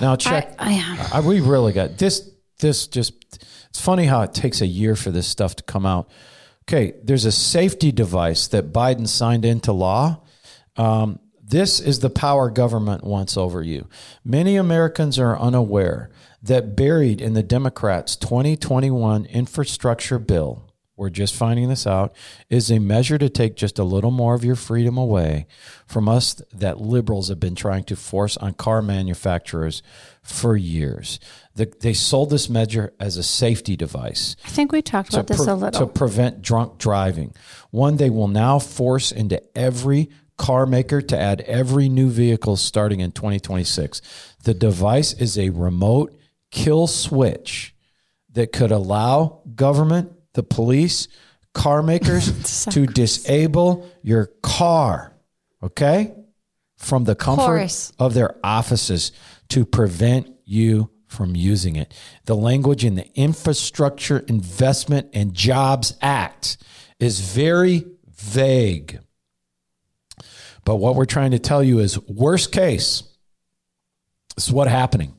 Now, 0.00 0.16
check. 0.16 0.54
I, 0.58 1.08
I, 1.12 1.18
I, 1.18 1.20
we 1.20 1.40
really 1.40 1.72
got 1.72 1.98
this. 1.98 2.28
This 2.58 2.86
just, 2.86 3.14
it's 3.70 3.80
funny 3.80 4.04
how 4.04 4.22
it 4.22 4.34
takes 4.34 4.60
a 4.60 4.66
year 4.66 4.94
for 4.94 5.10
this 5.10 5.26
stuff 5.26 5.56
to 5.56 5.64
come 5.64 5.84
out. 5.84 6.08
Okay, 6.68 6.94
there's 7.02 7.24
a 7.24 7.32
safety 7.32 7.90
device 7.90 8.46
that 8.48 8.72
Biden 8.72 9.08
signed 9.08 9.44
into 9.44 9.72
law. 9.72 10.22
Um, 10.76 11.18
this 11.42 11.80
is 11.80 11.98
the 11.98 12.10
power 12.10 12.50
government 12.50 13.02
wants 13.02 13.36
over 13.36 13.62
you. 13.62 13.88
Many 14.24 14.56
Americans 14.56 15.18
are 15.18 15.36
unaware 15.36 16.10
that 16.42 16.74
buried 16.74 17.20
in 17.20 17.34
the 17.34 17.42
Democrats' 17.42 18.16
2021 18.16 19.26
infrastructure 19.26 20.18
bill, 20.18 20.68
we're 20.96 21.08
just 21.08 21.34
finding 21.34 21.68
this 21.68 21.86
out, 21.86 22.14
is 22.50 22.70
a 22.70 22.78
measure 22.78 23.16
to 23.16 23.28
take 23.28 23.56
just 23.56 23.78
a 23.78 23.84
little 23.84 24.10
more 24.10 24.34
of 24.34 24.44
your 24.44 24.56
freedom 24.56 24.98
away 24.98 25.46
from 25.86 26.08
us 26.08 26.34
that 26.52 26.80
liberals 26.80 27.28
have 27.28 27.40
been 27.40 27.54
trying 27.54 27.84
to 27.84 27.96
force 27.96 28.36
on 28.36 28.54
car 28.54 28.82
manufacturers 28.82 29.82
for 30.22 30.56
years. 30.56 31.18
The, 31.54 31.72
they 31.80 31.92
sold 31.92 32.30
this 32.30 32.48
measure 32.48 32.92
as 33.00 33.16
a 33.16 33.22
safety 33.22 33.76
device 33.76 34.36
I 34.44 34.48
think 34.48 34.72
we 34.72 34.82
talked 34.82 35.12
about 35.12 35.26
this 35.26 35.44
pre- 35.44 35.52
a 35.52 35.54
little. 35.54 35.86
to 35.86 35.92
prevent 35.92 36.42
drunk 36.42 36.78
driving. 36.78 37.34
One 37.70 37.96
they 37.96 38.10
will 38.10 38.28
now 38.28 38.58
force 38.58 39.12
into 39.12 39.42
every 39.56 40.10
car 40.36 40.66
maker 40.66 41.00
to 41.00 41.18
add 41.18 41.40
every 41.42 41.88
new 41.88 42.10
vehicle 42.10 42.56
starting 42.56 43.00
in 43.00 43.12
2026. 43.12 44.02
The 44.44 44.54
device 44.54 45.12
is 45.14 45.38
a 45.38 45.50
remote 45.50 46.18
kill 46.52 46.86
switch 46.86 47.74
that 48.32 48.52
could 48.52 48.70
allow 48.70 49.40
government, 49.56 50.12
the 50.34 50.44
police, 50.44 51.08
car 51.54 51.82
makers 51.82 52.64
to 52.70 52.86
disable 52.86 53.90
your 54.02 54.26
car, 54.42 55.16
okay? 55.62 56.14
From 56.76 57.04
the 57.04 57.16
comfort 57.16 57.92
of 57.98 58.14
their 58.14 58.36
offices 58.44 59.12
to 59.48 59.64
prevent 59.64 60.30
you 60.44 60.90
from 61.06 61.36
using 61.36 61.76
it. 61.76 61.92
The 62.24 62.34
language 62.34 62.84
in 62.84 62.94
the 62.94 63.06
Infrastructure 63.14 64.20
Investment 64.20 65.10
and 65.12 65.34
Jobs 65.34 65.94
Act 66.00 66.56
is 66.98 67.20
very 67.20 67.84
vague. 68.16 69.00
But 70.64 70.76
what 70.76 70.94
we're 70.94 71.04
trying 71.04 71.32
to 71.32 71.38
tell 71.38 71.62
you 71.62 71.80
is 71.80 72.00
worst 72.08 72.52
case, 72.52 73.02
this 74.36 74.48
is 74.48 74.52
what 74.52 74.68
happening. 74.68 75.14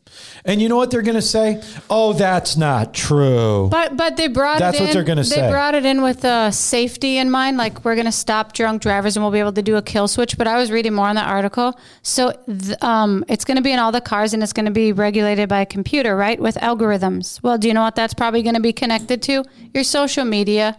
And 0.45 0.61
you 0.61 0.67
know 0.67 0.75
what 0.75 0.91
they're 0.91 1.01
going 1.01 1.15
to 1.15 1.21
say? 1.21 1.61
Oh, 1.89 2.13
that's 2.13 2.57
not 2.57 2.93
true. 2.93 3.69
But 3.71 3.95
but 3.95 4.17
they 4.17 4.27
brought 4.27 4.59
That's 4.59 4.77
it 4.77 4.81
in, 4.81 4.87
what 4.87 4.93
they're 4.93 5.03
gonna 5.03 5.23
say. 5.23 5.41
They 5.41 5.49
brought 5.49 5.73
it 5.73 5.85
in 5.85 6.01
with 6.01 6.25
uh, 6.25 6.51
safety 6.51 7.17
in 7.17 7.31
mind, 7.31 7.57
like 7.57 7.85
we're 7.85 7.95
going 7.95 8.05
to 8.05 8.11
stop 8.11 8.53
drunk 8.53 8.81
drivers 8.81 9.15
and 9.15 9.23
we'll 9.23 9.31
be 9.31 9.39
able 9.39 9.53
to 9.53 9.61
do 9.61 9.77
a 9.77 9.81
kill 9.81 10.07
switch. 10.07 10.37
But 10.37 10.47
I 10.47 10.57
was 10.57 10.69
reading 10.69 10.93
more 10.93 11.07
on 11.07 11.15
the 11.15 11.21
article, 11.23 11.79
so 12.01 12.31
th- 12.47 12.81
um, 12.81 13.23
it's 13.29 13.45
going 13.45 13.57
to 13.57 13.63
be 13.63 13.71
in 13.71 13.79
all 13.79 13.91
the 13.91 14.01
cars 14.01 14.33
and 14.33 14.43
it's 14.43 14.53
going 14.53 14.65
to 14.65 14.71
be 14.71 14.91
regulated 14.91 15.47
by 15.47 15.61
a 15.61 15.65
computer, 15.65 16.15
right, 16.15 16.39
with 16.39 16.55
algorithms. 16.55 17.41
Well, 17.41 17.57
do 17.57 17.67
you 17.69 17.73
know 17.73 17.83
what 17.83 17.95
that's 17.95 18.13
probably 18.13 18.43
going 18.43 18.55
to 18.55 18.61
be 18.61 18.73
connected 18.73 19.21
to? 19.23 19.45
Your 19.73 19.83
social 19.83 20.25
media. 20.25 20.77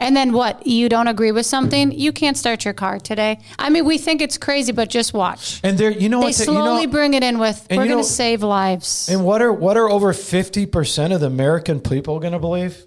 And 0.00 0.16
then 0.16 0.32
what? 0.32 0.66
You 0.66 0.88
don't 0.88 1.08
agree 1.08 1.30
with 1.30 1.44
something? 1.46 1.92
You 1.92 2.10
can't 2.10 2.36
start 2.36 2.64
your 2.64 2.72
car 2.74 2.98
today. 2.98 3.38
I 3.58 3.68
mean, 3.68 3.84
we 3.84 3.98
think 3.98 4.22
it's 4.22 4.38
crazy, 4.38 4.72
but 4.72 4.88
just 4.88 5.12
watch. 5.12 5.60
and 5.62 5.76
they're, 5.76 5.90
you 5.90 6.08
know 6.08 6.22
They 6.22 6.32
slowly 6.32 6.80
you 6.82 6.86
know, 6.86 6.92
bring 6.92 7.14
it 7.14 7.22
in 7.22 7.38
with 7.38 7.66
we're 7.70 7.86
going 7.86 7.98
to 7.98 8.04
save 8.04 8.42
lives. 8.42 9.08
and 9.10 9.24
what 9.24 9.42
are 9.42 9.52
what 9.52 9.76
are 9.76 9.90
over 9.90 10.12
50% 10.12 11.14
of 11.14 11.20
the 11.20 11.26
American 11.26 11.80
people 11.80 12.18
going 12.18 12.32
to 12.32 12.38
believe? 12.38 12.86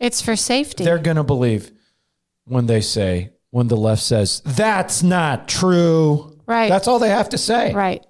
It's 0.00 0.22
for 0.22 0.36
safety. 0.36 0.84
They're 0.84 0.98
going 0.98 1.18
to 1.18 1.22
believe 1.22 1.70
when 2.46 2.66
they 2.66 2.80
say 2.80 3.30
when 3.50 3.68
the 3.68 3.76
left 3.76 4.02
says 4.02 4.40
that's 4.44 5.02
not 5.02 5.46
true. 5.48 6.38
Right. 6.46 6.68
That's 6.68 6.88
all 6.88 6.98
they 6.98 7.10
have 7.10 7.28
to 7.30 7.38
say. 7.38 7.72
right. 7.74 8.04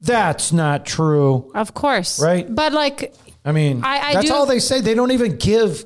That's 0.00 0.52
not 0.52 0.84
true. 0.84 1.50
Of 1.54 1.72
course. 1.72 2.20
Right. 2.20 2.52
But 2.52 2.72
like 2.72 3.14
I 3.44 3.52
mean, 3.52 3.82
I- 3.84 3.98
I 4.00 4.14
that's 4.14 4.26
do- 4.26 4.34
all 4.34 4.46
they 4.46 4.58
say. 4.58 4.80
They 4.80 4.94
don't 4.94 5.12
even 5.12 5.36
give 5.36 5.84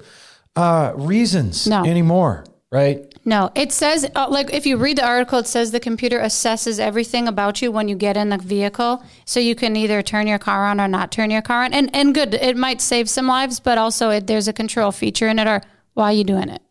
uh, 0.58 0.92
reasons 0.96 1.66
No. 1.66 1.84
anymore, 1.84 2.44
right? 2.72 3.04
No, 3.24 3.50
it 3.54 3.72
says 3.72 4.08
uh, 4.14 4.26
like 4.30 4.52
if 4.52 4.64
you 4.66 4.76
read 4.78 4.96
the 4.98 5.04
article, 5.06 5.38
it 5.38 5.46
says 5.46 5.70
the 5.70 5.80
computer 5.80 6.18
assesses 6.18 6.78
everything 6.78 7.28
about 7.28 7.60
you 7.62 7.70
when 7.70 7.86
you 7.88 7.94
get 7.96 8.16
in 8.16 8.28
the 8.30 8.38
vehicle, 8.38 9.02
so 9.24 9.38
you 9.38 9.54
can 9.54 9.76
either 9.76 10.02
turn 10.02 10.26
your 10.26 10.38
car 10.38 10.64
on 10.66 10.80
or 10.80 10.88
not 10.88 11.12
turn 11.12 11.30
your 11.30 11.42
car 11.42 11.62
on. 11.64 11.74
And 11.74 11.90
and 11.94 12.14
good, 12.14 12.32
it 12.34 12.56
might 12.56 12.80
save 12.80 13.08
some 13.08 13.26
lives, 13.26 13.60
but 13.60 13.76
also 13.78 14.10
it, 14.10 14.26
there's 14.26 14.48
a 14.48 14.52
control 14.52 14.92
feature 14.92 15.28
in 15.28 15.38
it. 15.38 15.46
Or 15.46 15.60
why 15.94 16.06
are 16.10 16.12
you 16.16 16.24
doing 16.24 16.48
it? 16.48 16.62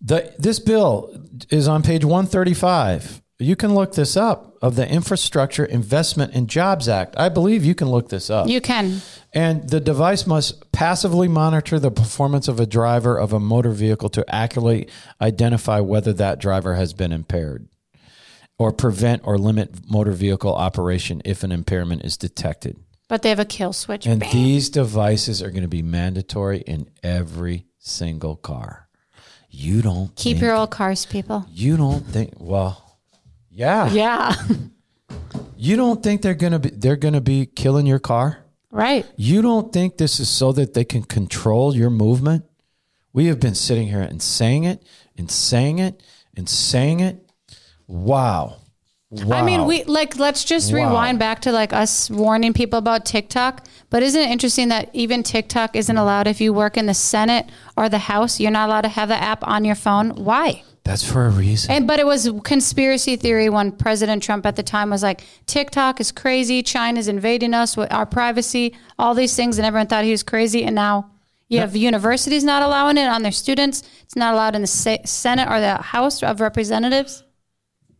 The, 0.00 0.32
this 0.38 0.60
bill 0.60 1.10
is 1.50 1.66
on 1.68 1.82
page 1.82 2.04
135. 2.04 3.22
You 3.38 3.54
can 3.54 3.74
look 3.74 3.94
this 3.94 4.16
up 4.16 4.56
of 4.62 4.76
the 4.76 4.90
Infrastructure 4.90 5.64
Investment 5.64 6.32
and 6.34 6.48
Jobs 6.48 6.88
Act. 6.88 7.14
I 7.18 7.28
believe 7.28 7.64
you 7.66 7.74
can 7.74 7.90
look 7.90 8.08
this 8.08 8.30
up. 8.30 8.48
You 8.48 8.62
can. 8.62 9.02
And 9.34 9.68
the 9.68 9.78
device 9.80 10.26
must 10.26 10.72
passively 10.72 11.28
monitor 11.28 11.78
the 11.78 11.90
performance 11.90 12.48
of 12.48 12.58
a 12.60 12.66
driver 12.66 13.18
of 13.18 13.34
a 13.34 13.40
motor 13.40 13.72
vehicle 13.72 14.08
to 14.10 14.24
accurately 14.34 14.88
identify 15.20 15.80
whether 15.80 16.14
that 16.14 16.40
driver 16.40 16.76
has 16.76 16.94
been 16.94 17.12
impaired 17.12 17.68
or 18.58 18.72
prevent 18.72 19.20
or 19.26 19.36
limit 19.36 19.90
motor 19.90 20.12
vehicle 20.12 20.54
operation 20.54 21.20
if 21.26 21.42
an 21.44 21.52
impairment 21.52 22.04
is 22.06 22.16
detected. 22.16 22.78
But 23.06 23.20
they 23.20 23.28
have 23.28 23.38
a 23.38 23.44
kill 23.44 23.74
switch. 23.74 24.06
And 24.06 24.20
Bam. 24.20 24.30
these 24.32 24.70
devices 24.70 25.42
are 25.42 25.50
going 25.50 25.62
to 25.62 25.68
be 25.68 25.82
mandatory 25.82 26.60
in 26.60 26.88
every 27.02 27.66
single 27.78 28.34
car. 28.36 28.88
You 29.50 29.82
don't 29.82 30.16
Keep 30.16 30.36
think, 30.38 30.42
your 30.42 30.54
old 30.54 30.70
cars, 30.70 31.04
people. 31.04 31.44
you 31.50 31.76
don't 31.76 32.04
think 32.06 32.32
well 32.38 32.82
yeah. 33.56 33.90
Yeah. 33.90 34.34
You 35.56 35.76
don't 35.76 36.02
think 36.02 36.20
they're 36.20 36.34
going 36.34 36.52
to 36.52 36.58
be 36.58 36.68
they're 36.70 36.96
to 36.96 37.20
be 37.20 37.46
killing 37.46 37.86
your 37.86 37.98
car? 37.98 38.44
right. 38.70 39.06
You 39.16 39.40
don't 39.40 39.72
think 39.72 39.96
this 39.96 40.20
is 40.20 40.28
so 40.28 40.52
that 40.52 40.74
they 40.74 40.84
can 40.84 41.02
control 41.02 41.74
your 41.74 41.88
movement? 41.90 42.44
We 43.14 43.26
have 43.26 43.40
been 43.40 43.54
sitting 43.54 43.88
here 43.88 44.02
and 44.02 44.20
saying 44.20 44.64
it 44.64 44.82
and 45.16 45.30
saying 45.30 45.78
it 45.78 46.02
and 46.36 46.46
saying 46.48 47.00
it. 47.00 47.16
Wow. 47.86 48.56
Wow. 49.08 49.38
I 49.38 49.42
mean, 49.42 49.64
we 49.64 49.84
like 49.84 50.18
let's 50.18 50.44
just 50.44 50.72
Wow. 50.72 50.78
rewind 50.88 51.18
back 51.18 51.40
to 51.42 51.52
like 51.52 51.72
us 51.72 52.10
warning 52.10 52.52
people 52.52 52.78
about 52.78 53.06
TikTok. 53.06 53.64
But 53.88 54.02
isn't 54.02 54.20
it 54.20 54.30
interesting 54.30 54.68
that 54.68 54.90
even 54.92 55.22
TikTok 55.22 55.74
isn't 55.76 55.96
allowed 55.96 56.26
if 56.26 56.40
you 56.40 56.52
work 56.52 56.76
in 56.76 56.84
the 56.86 56.94
Senate 56.94 57.46
or 57.76 57.88
the 57.88 57.98
House? 58.12 58.38
You're 58.40 58.50
not 58.50 58.68
allowed 58.68 58.82
to 58.82 58.88
have 58.88 59.08
the 59.08 59.16
app 59.16 59.46
on 59.46 59.64
your 59.64 59.76
phone. 59.76 60.10
Why? 60.10 60.62
That's 60.86 61.02
for 61.10 61.26
a 61.26 61.30
reason. 61.30 61.70
And 61.72 61.86
but 61.86 61.98
it 61.98 62.06
was 62.06 62.30
conspiracy 62.44 63.16
theory 63.16 63.48
when 63.50 63.72
President 63.72 64.22
Trump 64.22 64.46
at 64.46 64.56
the 64.56 64.62
time 64.62 64.90
was 64.90 65.02
like, 65.02 65.24
TikTok 65.46 66.00
is 66.00 66.12
crazy, 66.12 66.62
China's 66.62 67.08
invading 67.08 67.54
us 67.54 67.76
with 67.76 67.92
our 67.92 68.06
privacy, 68.06 68.74
all 68.98 69.14
these 69.14 69.34
things, 69.34 69.58
and 69.58 69.66
everyone 69.66 69.88
thought 69.88 70.04
he 70.04 70.12
was 70.12 70.22
crazy. 70.22 70.62
And 70.64 70.74
now 70.74 71.10
you 71.48 71.60
have 71.60 71.74
universities 71.76 72.44
not 72.44 72.62
allowing 72.62 72.96
it 72.98 73.06
on 73.08 73.22
their 73.22 73.32
students. 73.32 73.82
It's 74.04 74.16
not 74.16 74.34
allowed 74.34 74.54
in 74.54 74.62
the 74.62 74.66
Se- 74.68 75.02
Senate 75.04 75.48
or 75.48 75.60
the 75.60 75.74
House 75.76 76.22
of 76.22 76.40
Representatives. 76.40 77.22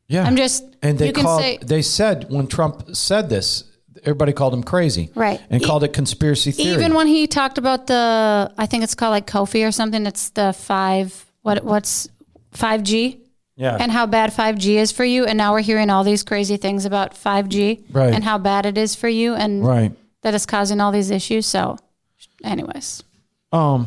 yeah. 0.09 0.24
I'm 0.24 0.37
just 0.37 0.64
and 0.82 0.99
they 0.99 1.09
you 1.09 1.12
can 1.12 1.24
called 1.24 1.43
say 1.43 1.59
they 1.62 1.82
said 1.82 2.26
when 2.30 2.47
Trump 2.47 2.95
said 2.97 3.28
this, 3.28 3.64
everybody 4.03 4.32
called 4.32 4.55
him 4.55 4.62
crazy. 4.62 5.11
Right. 5.14 5.41
And 5.51 5.61
E- 5.62 5.64
called 5.64 5.82
it 5.84 5.93
conspiracy 5.93 6.53
theory. 6.53 6.74
even 6.74 6.95
when 6.95 7.07
he 7.09 7.26
talked 7.26 7.59
about 7.59 7.87
the 7.89 8.53
I 8.57 8.66
think 8.66 8.84
it's 8.84 8.95
called 8.95 9.11
like 9.12 9.26
Kofi 9.26 9.66
or 9.66 9.72
something. 9.72 10.07
It's 10.07 10.30
the 10.30 10.53
five 10.53 11.24
what 11.43 11.64
what's 11.64 12.09
five 12.53 12.82
G. 12.82 13.20
yeah. 13.57 13.76
and 13.80 13.90
how 13.90 14.05
bad 14.07 14.32
5G 14.32 14.74
is 14.76 14.92
for 14.92 15.05
you. 15.05 15.24
And 15.24 15.38
now 15.38 15.53
we're 15.53 15.62
hearing 15.62 15.88
all 15.90 16.05
these 16.05 16.22
crazy 16.22 16.57
things 16.59 16.84
about 16.84 17.14
5G 17.14 17.84
Right. 17.90 18.12
and 18.14 18.22
how 18.22 18.36
bad 18.38 18.66
it 18.66 18.76
is 18.76 18.94
for 18.94 19.09
you 19.09 19.34
and 19.34 19.64
right. 19.66 19.92
that 20.22 20.34
it's 20.34 20.44
causing 20.47 20.80
all 20.80 20.92
these 20.92 21.11
issues. 21.11 21.47
So, 21.47 21.78
anyways, 22.44 23.03
Um, 23.53 23.86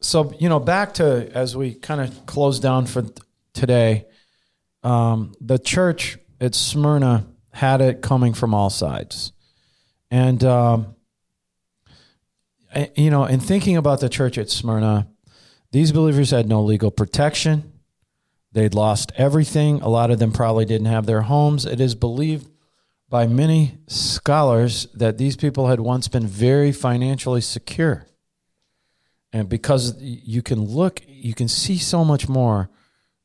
so 0.00 0.32
you 0.40 0.48
know, 0.48 0.58
back 0.58 0.94
to 0.94 1.30
as 1.32 1.56
we 1.56 1.74
kind 1.74 2.00
of 2.00 2.26
close 2.26 2.58
down 2.58 2.86
for 2.86 3.02
th- 3.02 3.16
today, 3.54 4.06
um, 4.82 5.32
the 5.40 5.58
church 5.60 6.18
at 6.40 6.54
Smyrna 6.56 7.24
had 7.52 7.80
it 7.80 8.00
coming 8.02 8.32
from 8.34 8.52
all 8.54 8.68
sides, 8.70 9.32
and 10.10 10.42
um, 10.42 10.96
I- 12.74 12.90
you 12.96 13.10
know, 13.10 13.24
in 13.26 13.38
thinking 13.40 13.76
about 13.76 14.00
the 14.00 14.08
church 14.08 14.38
at 14.38 14.50
Smyrna, 14.50 15.06
these 15.72 15.92
believers 15.92 16.30
had 16.30 16.48
no 16.48 16.62
legal 16.62 16.90
protection. 16.90 17.72
They'd 18.52 18.74
lost 18.74 19.12
everything. 19.16 19.80
A 19.80 19.88
lot 19.88 20.10
of 20.10 20.18
them 20.18 20.32
probably 20.32 20.64
didn't 20.64 20.86
have 20.86 21.06
their 21.06 21.22
homes. 21.22 21.66
It 21.66 21.80
is 21.80 21.94
believed 21.94 22.48
by 23.08 23.26
many 23.26 23.78
scholars 23.88 24.86
that 24.94 25.18
these 25.18 25.36
people 25.36 25.68
had 25.68 25.80
once 25.80 26.08
been 26.08 26.26
very 26.26 26.72
financially 26.72 27.40
secure 27.40 28.06
and 29.32 29.48
because 29.48 29.96
you 30.00 30.42
can 30.42 30.60
look 30.64 31.00
you 31.06 31.34
can 31.34 31.48
see 31.48 31.78
so 31.78 32.04
much 32.04 32.28
more 32.28 32.70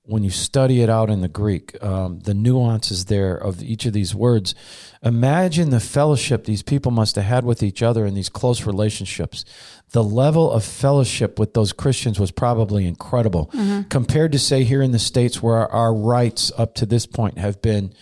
when 0.04 0.24
you 0.24 0.30
study 0.30 0.82
it 0.82 0.90
out 0.90 1.10
in 1.10 1.22
the 1.22 1.28
greek 1.28 1.82
um, 1.84 2.20
the 2.20 2.34
nuances 2.34 3.06
there 3.06 3.36
of 3.36 3.62
each 3.62 3.86
of 3.86 3.94
these 3.94 4.16
words 4.16 4.56
imagine 5.04 5.70
the 5.70 5.80
fellowship 5.80 6.46
these 6.46 6.64
people 6.64 6.92
must 6.92 7.16
have 7.16 7.26
had 7.26 7.44
with 7.44 7.62
each 7.62 7.82
other 7.84 8.06
in 8.06 8.14
these 8.14 8.30
close 8.30 8.66
relationships 8.66 9.44
the 9.92 10.04
level 10.04 10.52
of 10.52 10.64
fellowship 10.64 11.40
with 11.40 11.54
those 11.54 11.72
christians 11.74 12.20
was 12.20 12.32
probably 12.32 12.86
incredible 12.86 13.50
compared 13.90 14.32
to 14.32 14.40
say 14.40 14.64
here 14.64 14.82
in 14.82 14.92
the 14.92 15.00
states 15.00 15.42
where 15.42 15.56
our, 15.58 15.70
our 15.70 15.94
rights 15.94 16.52
up 16.58 16.76
to 16.76 16.86
this 16.86 17.06
point 17.06 17.38
have 17.38 17.62
been 17.62 17.94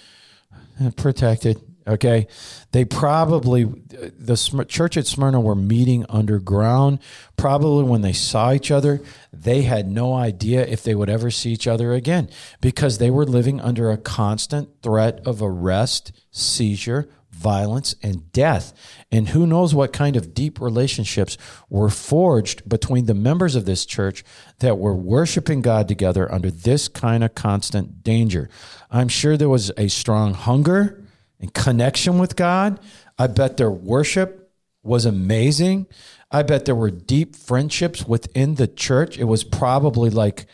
uh, 0.82 0.92
protected. 0.92 1.62
Okay, 1.88 2.26
they 2.72 2.84
probably 2.84 3.64
the 3.64 4.66
church 4.68 4.98
at 4.98 5.06
Smyrna 5.06 5.40
were 5.40 5.54
meeting 5.54 6.04
underground. 6.10 6.98
Probably 7.38 7.84
when 7.84 8.02
they 8.02 8.12
saw 8.12 8.54
each 8.54 8.72
other, 8.72 9.02
they 9.32 9.62
had 9.62 9.88
no 9.88 10.16
idea 10.16 10.66
if 10.66 10.82
they 10.82 10.96
would 10.96 11.12
ever 11.12 11.30
see 11.30 11.52
each 11.52 11.68
other 11.68 11.94
again 11.94 12.28
because 12.60 12.98
they 12.98 13.12
were 13.12 13.24
living 13.24 13.62
under 13.62 13.92
a 13.92 13.98
constant 13.98 14.82
threat 14.82 15.22
of 15.28 15.44
arrest, 15.44 16.12
seizure, 16.32 17.08
violence, 17.36 17.96
and 18.02 18.32
death. 18.32 18.74
And 19.12 19.30
who 19.30 19.46
knows 19.46 19.76
what 19.76 19.94
kind 19.94 20.16
of 20.16 20.34
deep 20.34 20.60
relationships 20.60 21.38
were 21.70 21.90
forged 21.90 22.68
between 22.68 23.06
the 23.06 23.14
members 23.14 23.56
of 23.56 23.66
this 23.66 23.86
church 23.86 24.24
that 24.60 24.78
were 24.78 24.96
worshiping 24.96 25.62
God 25.62 25.88
together 25.88 26.32
under 26.32 26.50
this 26.50 26.88
kind 26.88 27.24
of 27.24 27.36
constant 27.36 28.04
danger. 28.04 28.50
I'm 28.90 29.10
sure 29.10 29.38
there 29.38 29.50
was 29.50 29.72
a 29.78 29.90
strong 29.90 30.34
hunger 30.34 31.04
and 31.40 31.54
connection 31.54 32.18
with 32.18 32.36
God. 32.36 32.80
I 33.20 33.28
bet 33.28 33.58
their 33.58 33.72
worship 33.72 34.52
was 34.82 35.06
amazing. 35.06 35.88
I 36.32 36.44
bet 36.44 36.66
there 36.66 36.76
were 36.76 36.92
deep 36.92 37.36
friendships 37.36 38.06
within 38.06 38.56
the 38.56 38.68
church. 38.68 39.18
It 39.18 39.26
was 39.26 39.44
probably 39.44 40.10
like, 40.10 40.46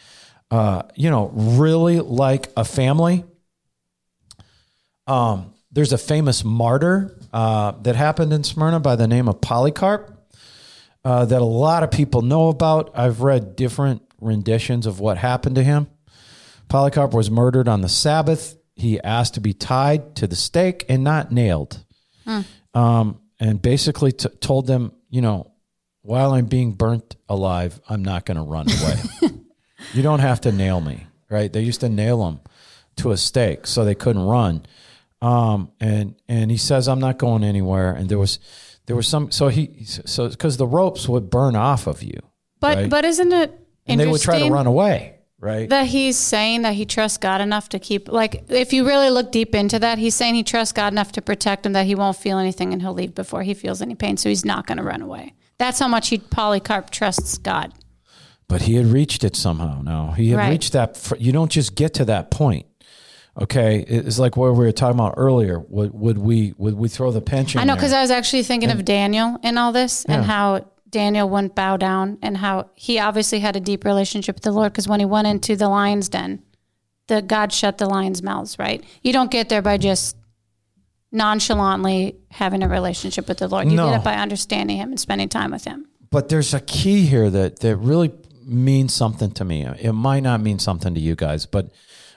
uh, 0.49 0.83
you 0.95 1.09
know, 1.09 1.31
really 1.33 1.99
like 1.99 2.51
a 2.57 2.65
family. 2.65 3.23
Um, 5.07 5.50
there's 5.71 5.93
a 5.93 5.97
famous 5.97 6.43
martyr 6.43 7.17
uh, 7.31 7.71
that 7.83 7.95
happened 7.95 8.33
in 8.33 8.43
Smyrna 8.43 8.79
by 8.79 8.95
the 8.95 9.07
name 9.07 9.27
of 9.27 9.39
Polycarp 9.41 10.17
uh, 11.03 11.25
that 11.25 11.41
a 11.41 11.45
lot 11.45 11.83
of 11.83 11.91
people 11.91 12.21
know 12.21 12.49
about. 12.49 12.91
I've 12.93 13.21
read 13.21 13.55
different 13.55 14.01
renditions 14.19 14.85
of 14.85 14.99
what 14.99 15.17
happened 15.17 15.55
to 15.55 15.63
him. 15.63 15.87
Polycarp 16.67 17.13
was 17.13 17.31
murdered 17.31 17.67
on 17.67 17.81
the 17.81 17.89
Sabbath. 17.89 18.57
He 18.75 18.99
asked 19.01 19.33
to 19.35 19.41
be 19.41 19.53
tied 19.53 20.15
to 20.17 20.27
the 20.27 20.35
stake 20.35 20.85
and 20.89 21.03
not 21.03 21.31
nailed. 21.31 21.83
Um, 22.73 23.19
and 23.39 23.61
basically 23.61 24.11
t- 24.11 24.29
told 24.39 24.67
them, 24.67 24.93
you 25.09 25.21
know, 25.21 25.51
while 26.03 26.33
I'm 26.33 26.45
being 26.45 26.73
burnt 26.73 27.15
alive, 27.27 27.79
I'm 27.89 28.03
not 28.03 28.25
going 28.25 28.37
to 28.37 28.43
run 28.43 28.67
away. 28.69 29.31
you 29.93 30.01
don't 30.01 30.19
have 30.19 30.41
to 30.41 30.51
nail 30.51 30.81
me, 30.81 31.07
right? 31.29 31.51
They 31.51 31.61
used 31.61 31.81
to 31.81 31.89
nail 31.89 32.27
him 32.27 32.39
to 32.97 33.11
a 33.11 33.17
stake 33.17 33.67
so 33.67 33.83
they 33.83 33.95
couldn't 33.95 34.23
run. 34.23 34.65
Um, 35.21 35.71
and 35.79 36.15
and 36.27 36.49
he 36.51 36.57
says, 36.57 36.87
I'm 36.87 36.99
not 36.99 37.17
going 37.19 37.43
anywhere. 37.43 37.93
And 37.93 38.09
there 38.09 38.17
was 38.19 38.39
there 38.87 38.95
was 38.95 39.07
some 39.07 39.31
so 39.31 39.49
he 39.49 39.83
so 39.85 40.29
because 40.29 40.57
the 40.57 40.67
ropes 40.67 41.07
would 41.07 41.29
burn 41.29 41.55
off 41.55 41.87
of 41.87 42.01
you, 42.01 42.19
But 42.59 42.77
Right. 42.77 42.89
but 42.89 43.05
isn't 43.05 43.31
it 43.31 43.57
and 43.87 43.99
they 43.99 44.07
would 44.07 44.21
try 44.21 44.39
to 44.39 44.49
run 44.49 44.65
away, 44.67 45.19
right? 45.39 45.69
that 45.69 45.85
he's 45.87 46.17
saying 46.17 46.63
that 46.63 46.73
he 46.73 46.85
trusts 46.85 47.17
God 47.19 47.39
enough 47.41 47.69
to 47.69 47.79
keep 47.79 48.09
like 48.11 48.45
if 48.49 48.73
you 48.73 48.87
really 48.87 49.09
look 49.11 49.31
deep 49.31 49.53
into 49.53 49.77
that, 49.79 49.99
he's 49.99 50.15
saying 50.15 50.33
he 50.35 50.43
trusts 50.43 50.71
God 50.73 50.91
enough 50.91 51.11
to 51.13 51.21
protect 51.21 51.65
him 51.65 51.73
that 51.73 51.85
he 51.85 51.93
won't 51.93 52.17
feel 52.17 52.39
anything 52.39 52.73
and 52.73 52.81
he'll 52.81 52.93
leave 52.93 53.13
before 53.13 53.43
he 53.43 53.53
feels 53.53 53.81
any 53.81 53.93
pain. 53.95 54.17
So 54.17 54.27
he's 54.29 54.43
not 54.45 54.65
going 54.65 54.77
to 54.79 54.83
run 54.83 55.01
away. 55.03 55.33
That's 55.59 55.77
how 55.79 55.87
much 55.87 56.09
he 56.09 56.17
Polycarp 56.17 56.89
trusts 56.89 57.37
God. 57.37 57.73
but 58.47 58.63
he 58.63 58.73
had 58.75 58.87
reached 58.87 59.23
it 59.23 59.35
somehow. 59.35 59.81
Now 59.83 60.11
he 60.17 60.31
had 60.31 60.37
Right. 60.39 60.49
reached 60.49 60.73
that. 60.73 60.97
You 61.19 61.31
don't 61.31 61.51
just 61.51 61.75
get 61.75 61.93
to 61.95 62.05
that 62.05 62.31
point. 62.31 62.65
Okay, 63.39 63.79
it's 63.87 64.19
like 64.19 64.35
what 64.35 64.51
we 64.53 64.57
were 64.65 64.71
talking 64.73 64.99
about 64.99 65.13
earlier. 65.15 65.59
Would, 65.59 65.93
would 65.93 66.17
we 66.17 66.53
would 66.57 66.73
we 66.73 66.89
throw 66.89 67.11
the 67.11 67.21
pension? 67.21 67.61
I 67.61 67.63
know 67.63 67.75
because 67.75 67.93
I 67.93 68.01
was 68.01 68.11
actually 68.11 68.43
thinking 68.43 68.69
of 68.71 68.83
Daniel 68.83 69.37
in 69.41 69.57
all 69.57 69.71
this 69.71 70.03
and 70.05 70.25
how 70.25 70.65
Daniel 70.89 71.29
wouldn't 71.29 71.55
bow 71.55 71.77
down 71.77 72.17
and 72.21 72.35
how 72.37 72.69
he 72.75 72.99
obviously 72.99 73.39
had 73.39 73.55
a 73.55 73.61
deep 73.61 73.85
relationship 73.85 74.35
with 74.35 74.43
the 74.43 74.51
Lord 74.51 74.73
because 74.73 74.87
when 74.87 74.99
he 74.99 75.05
went 75.05 75.27
into 75.27 75.55
the 75.55 75.69
lion's 75.69 76.09
den, 76.09 76.43
the 77.07 77.21
God 77.21 77.53
shut 77.53 77.77
the 77.77 77.85
lions' 77.85 78.21
mouths. 78.21 78.59
Right? 78.59 78.83
You 79.01 79.13
don't 79.13 79.31
get 79.31 79.47
there 79.47 79.61
by 79.61 79.77
just 79.77 80.17
nonchalantly 81.11 82.15
having 82.29 82.63
a 82.63 82.67
relationship 82.67 83.27
with 83.27 83.37
the 83.39 83.47
Lord. 83.47 83.67
You 83.69 83.75
No. 83.77 83.89
get 83.89 83.99
it 84.01 84.03
by 84.03 84.15
understanding 84.15 84.77
Him 84.77 84.89
and 84.89 84.99
spending 84.99 85.29
time 85.29 85.51
with 85.51 85.65
Him. 85.65 85.87
but 86.09 86.27
there's 86.27 86.53
a 86.53 86.59
key 86.59 87.05
here 87.05 87.29
that 87.29 87.59
that 87.59 87.77
really 87.77 88.11
means 88.43 88.93
something 88.93 89.31
to 89.31 89.45
me. 89.45 89.65
It 89.79 89.93
might 89.93 90.19
not 90.23 90.41
mean 90.41 90.59
something 90.59 90.93
to 90.93 90.99
you 90.99 91.15
guys, 91.15 91.45
but 91.45 91.69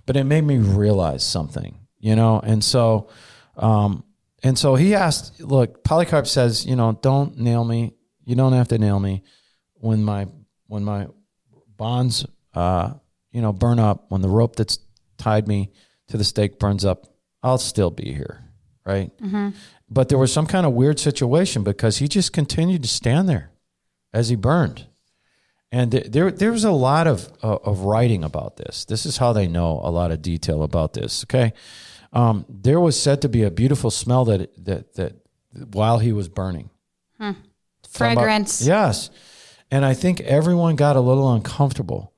but 0.07 0.17
it 0.17 0.25
made 0.25 0.45
me 0.45 0.59
realize 0.59 1.25
something, 1.25 1.79
you 1.99 2.17
know. 2.17 2.41
And 2.41 2.63
so, 2.63 3.09
um, 3.57 4.05
and 4.43 4.59
so 4.59 4.75
he 4.75 4.95
asked. 4.95 5.41
Look, 5.41 5.85
Polycarp 5.85 6.27
says, 6.27 6.67
you 6.67 6.77
know, 6.77 6.99
don't 7.01 7.39
nail 7.39 7.65
me. 7.65 7.95
You 8.25 8.35
don't 8.37 8.53
have 8.53 8.69
to 8.69 8.79
nail 8.79 9.01
me 9.01 9.23
when 9.75 10.03
my 10.03 10.27
when 10.67 10.85
my 10.85 11.09
bonds, 11.77 12.27
uh, 12.55 12.95
you 13.33 13.41
know, 13.43 13.53
burn 13.53 13.79
up. 13.79 14.07
When 14.09 14.23
the 14.23 14.29
rope 14.29 14.57
that's 14.57 14.79
tied 15.19 15.49
me 15.49 15.71
to 16.09 16.17
the 16.17 16.25
stake 16.25 16.59
burns 16.59 16.85
up, 16.85 17.07
I'll 17.43 17.59
still 17.59 17.91
be 17.91 18.13
here, 18.13 18.45
right? 18.85 19.11
But 19.89 20.09
there 20.09 20.19
was 20.19 20.33
some 20.33 20.47
kind 20.47 20.67
of 20.67 20.73
weird 20.73 20.99
situation 20.99 21.63
because 21.63 21.99
he 21.99 22.09
just 22.09 22.33
continued 22.33 22.83
to 22.83 22.89
stand 22.89 23.29
there 23.29 23.51
as 24.13 24.29
he 24.29 24.37
burned. 24.37 24.87
And 25.75 25.91
there, 25.91 26.31
there 26.31 26.53
was 26.53 26.63
a 26.65 26.71
lot 26.71 27.07
of 27.09 27.29
uh, 27.43 27.57
of 27.71 27.81
writing 27.81 28.23
about 28.23 28.57
this. 28.57 28.85
This 28.85 29.05
is 29.07 29.17
how 29.17 29.33
they 29.33 29.49
know 29.49 29.81
a 29.83 29.91
lot 29.91 30.13
of 30.13 30.23
detail 30.23 30.63
about 30.63 30.93
this. 30.93 31.25
Okay, 31.25 31.53
um, 32.13 32.45
there 32.49 32.79
was 32.79 33.01
said 33.01 33.21
to 33.23 33.29
be 33.29 33.43
a 33.43 33.51
beautiful 33.51 33.91
smell 33.91 34.25
that 34.27 34.65
that 34.65 34.95
that 34.95 35.13
while 35.73 35.99
he 35.99 36.13
was 36.13 36.29
burning, 36.29 36.71
about- 37.19 37.35
Fragrance. 37.89 38.63
yes, 38.65 39.11
and 39.71 39.85
I 39.85 39.95
think 39.95 40.21
everyone 40.21 40.77
got 40.77 40.95
a 40.97 41.01
little 41.01 41.33
uncomfortable 41.33 42.13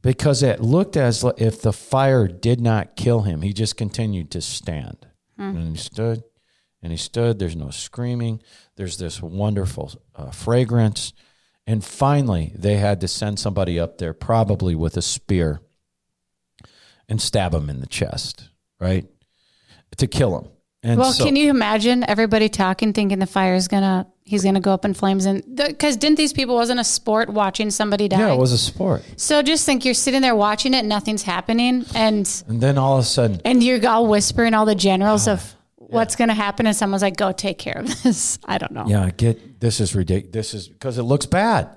because 0.00 0.42
it 0.42 0.60
looked 0.60 0.96
as 0.96 1.22
if 1.36 1.60
the 1.60 1.72
fire 1.72 2.26
did 2.28 2.60
not 2.60 2.96
kill 2.96 3.22
him. 3.22 3.42
He 3.42 3.52
just 3.52 3.76
continued 3.76 4.30
to 4.30 4.40
stand, 4.40 5.06
and 5.36 5.68
he 5.68 5.76
stood, 5.76 6.22
and 6.82 6.92
he 6.92 6.98
stood. 6.98 7.38
There's 7.38 7.56
no 7.56 7.68
screaming. 7.70 8.40
There's 8.76 8.96
this 8.96 9.20
wonderful 9.22 9.92
uh, 10.16 10.30
fragrance, 10.30 11.12
and 11.66 11.84
finally 11.84 12.52
they 12.56 12.76
had 12.76 13.00
to 13.00 13.08
send 13.08 13.38
somebody 13.38 13.78
up 13.78 13.98
there, 13.98 14.12
probably 14.12 14.74
with 14.74 14.96
a 14.96 15.02
spear, 15.02 15.60
and 17.08 17.20
stab 17.20 17.54
him 17.54 17.68
in 17.68 17.80
the 17.80 17.86
chest, 17.86 18.48
right, 18.80 19.06
to 19.96 20.06
kill 20.06 20.38
him. 20.38 20.48
And 20.84 20.98
Well, 20.98 21.12
so- 21.12 21.24
can 21.24 21.36
you 21.36 21.48
imagine 21.50 22.04
everybody 22.08 22.48
talking, 22.48 22.92
thinking 22.92 23.20
the 23.20 23.26
fire 23.26 23.54
is 23.54 23.68
gonna, 23.68 24.06
he's 24.24 24.42
gonna 24.42 24.58
go 24.60 24.72
up 24.74 24.84
in 24.84 24.94
flames, 24.94 25.26
and 25.26 25.40
because 25.54 25.96
didn't 25.96 26.16
these 26.16 26.32
people 26.32 26.56
wasn't 26.56 26.80
a 26.80 26.84
sport 26.84 27.28
watching 27.28 27.70
somebody 27.70 28.08
die? 28.08 28.18
Yeah, 28.18 28.32
it 28.32 28.38
was 28.38 28.50
a 28.52 28.58
sport. 28.58 29.04
So 29.16 29.42
just 29.42 29.64
think 29.64 29.84
you're 29.84 29.94
sitting 29.94 30.22
there 30.22 30.34
watching 30.34 30.74
it, 30.74 30.84
nothing's 30.84 31.22
happening, 31.22 31.84
and 31.94 32.28
And 32.48 32.60
then 32.60 32.78
all 32.78 32.94
of 32.98 33.04
a 33.04 33.06
sudden, 33.06 33.40
and 33.44 33.62
you're 33.62 33.86
all 33.88 34.08
whispering 34.08 34.54
all 34.54 34.66
the 34.66 34.74
generals 34.74 35.28
Ah, 35.28 35.32
of 35.34 35.54
what's 35.92 36.16
going 36.16 36.28
to 36.28 36.34
happen, 36.34 36.66
and 36.66 36.76
someone's 36.76 37.02
like, 37.02 37.16
"Go 37.16 37.32
take 37.32 37.58
care 37.58 37.78
of 37.78 38.02
this." 38.02 38.38
I 38.44 38.58
don't 38.58 38.72
know. 38.72 38.84
Yeah, 38.86 39.10
get 39.10 39.60
this 39.60 39.80
is 39.80 39.94
ridiculous. 39.94 40.32
This 40.32 40.54
is 40.54 40.68
because 40.68 40.98
it 40.98 41.02
looks 41.02 41.26
bad, 41.26 41.68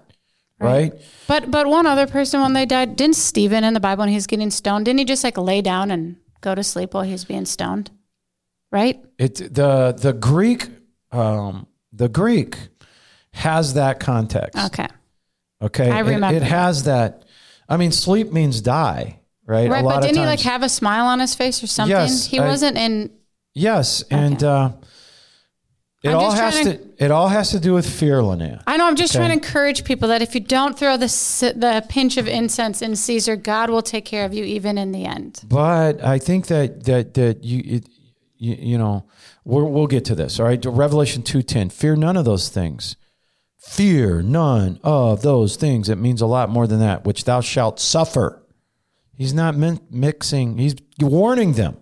right? 0.59 0.93
But 1.27 1.51
but 1.51 1.67
one 1.67 1.85
other 1.85 2.07
person 2.07 2.41
when 2.41 2.53
they 2.53 2.65
died, 2.65 2.95
didn't 2.95 3.15
Stephen 3.15 3.63
in 3.63 3.73
the 3.73 3.79
Bible 3.79 4.01
when 4.01 4.09
he's 4.09 4.27
getting 4.27 4.51
stoned, 4.51 4.85
didn't 4.85 4.99
he 4.99 5.05
just 5.05 5.23
like 5.23 5.37
lay 5.37 5.61
down 5.61 5.91
and 5.91 6.17
go 6.41 6.55
to 6.55 6.63
sleep 6.63 6.93
while 6.93 7.03
he's 7.03 7.25
being 7.25 7.45
stoned? 7.45 7.91
Right? 8.71 9.03
It 9.17 9.53
the 9.53 9.95
the 9.97 10.13
Greek 10.13 10.69
um, 11.11 11.67
the 11.93 12.09
Greek 12.09 12.57
has 13.33 13.73
that 13.75 13.99
context. 13.99 14.57
Okay. 14.65 14.87
Okay, 15.61 15.89
I 15.89 15.99
remember 15.99 16.35
it, 16.35 16.43
has 16.43 16.83
that. 16.83 17.23
I 17.67 17.77
mean, 17.77 17.91
sleep 17.91 18.31
means 18.31 18.61
die, 18.61 19.19
right? 19.45 19.69
Right, 19.69 19.83
a 19.83 19.85
lot 19.85 19.95
but 19.95 20.01
didn't 20.01 20.17
he 20.17 20.23
times. 20.23 20.43
like 20.43 20.51
have 20.51 20.63
a 20.63 20.69
smile 20.69 21.05
on 21.05 21.19
his 21.19 21.33
face 21.33 21.63
or 21.63 21.67
something? 21.67 21.95
Yes, 21.95 22.25
he 22.25 22.39
I- 22.39 22.47
wasn't 22.47 22.77
in. 22.77 23.11
Yes, 23.57 24.03
and 24.11 24.43
uh, 24.43 24.73
it 26.03 26.09
I'm 26.09 26.17
all 26.17 26.31
has 26.31 26.53
trying 26.61 26.77
to, 26.77 27.03
It 27.03 27.09
all 27.09 27.29
has 27.29 27.51
to 27.51 27.59
do 27.59 27.73
with 27.73 27.89
fear, 27.89 28.17
Lonaiah. 28.21 28.61
I 28.67 28.75
know. 28.75 28.85
I'm 28.85 28.97
just 28.97 29.15
Okay. 29.15 29.25
trying 29.25 29.39
to 29.39 29.45
encourage 29.47 29.85
people 29.85 30.09
that 30.09 30.21
if 30.21 30.35
you 30.35 30.41
don't 30.41 30.77
throw 30.77 30.97
the 30.97 31.07
the 31.55 31.83
pinch 31.87 32.17
of 32.17 32.27
incense 32.27 32.81
in 32.81 32.95
Caesar, 32.97 33.35
God 33.37 33.69
will 33.69 33.81
take 33.81 34.03
care 34.05 34.25
of 34.25 34.33
you 34.33 34.43
even 34.43 34.77
in 34.77 34.91
the 34.91 35.05
end. 35.05 35.41
But 35.47 36.03
I 36.03 36.19
think 36.19 36.47
that 36.47 36.83
that 36.83 37.13
that 37.13 37.43
you 37.45 37.61
it, 37.77 37.89
you, 38.37 38.55
you 38.59 38.77
know 38.77 39.05
we're, 39.45 39.63
we'll 39.63 39.87
get 39.87 40.03
to 40.05 40.15
this. 40.15 40.37
All 40.39 40.45
right, 40.45 40.63
Revelation 40.65 41.23
two 41.23 41.41
ten. 41.41 41.69
Fear 41.69 41.95
none 41.95 42.17
of 42.17 42.25
those 42.25 42.49
things. 42.49 42.97
Fear 43.57 44.21
none 44.21 44.79
of 44.83 45.21
those 45.21 45.55
things. 45.55 45.87
It 45.89 45.95
means 45.95 46.21
a 46.21 46.27
lot 46.27 46.49
more 46.49 46.67
than 46.67 46.79
that. 46.81 47.05
Which 47.05 47.23
thou 47.23 47.39
shalt 47.41 47.79
suffer. 47.79 48.43
He's 49.15 49.33
not 49.33 49.55
min- 49.55 49.79
mixing. 49.89 50.57
He's 50.57 50.75
warning 50.99 51.53
them. 51.53 51.77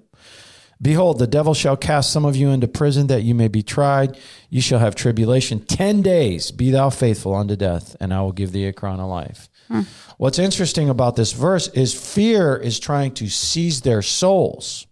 Behold, 0.83 1.17
the 1.17 1.27
devil 1.27 1.53
shall 1.53 1.77
cast 1.77 2.11
some 2.11 2.25
of 2.25 2.35
you 2.35 2.49
into 2.49 2.67
prison 2.67 3.07
that 3.07 3.23
you 3.23 3.33
may 3.33 3.47
be 3.47 3.63
tried. 3.63 4.17
You 4.49 4.59
shall 4.59 4.79
have 4.79 4.95
tribulation 4.95 5.61
10 5.61 6.01
days. 6.01 6.51
Be 6.51 6.71
thou 6.71 6.89
faithful 6.89 7.33
unto 7.33 7.55
death, 7.55 7.95
and 8.01 8.13
I 8.13 8.21
will 8.21 8.33
give 8.33 8.51
thee 8.51 8.67
a 8.67 8.73
crown 8.73 8.99
of 8.99 9.07
life. 9.07 9.49
Hmm. 9.69 9.83
What's 10.17 10.39
interesting 10.39 10.89
about 10.89 11.15
this 11.15 11.31
verse 11.31 11.69
is 11.69 11.93
fear 11.93 12.57
is 12.57 12.79
trying 12.79 13.13
to 13.13 13.29
seize 13.29 13.81
their 13.81 14.01
souls. 14.01 14.85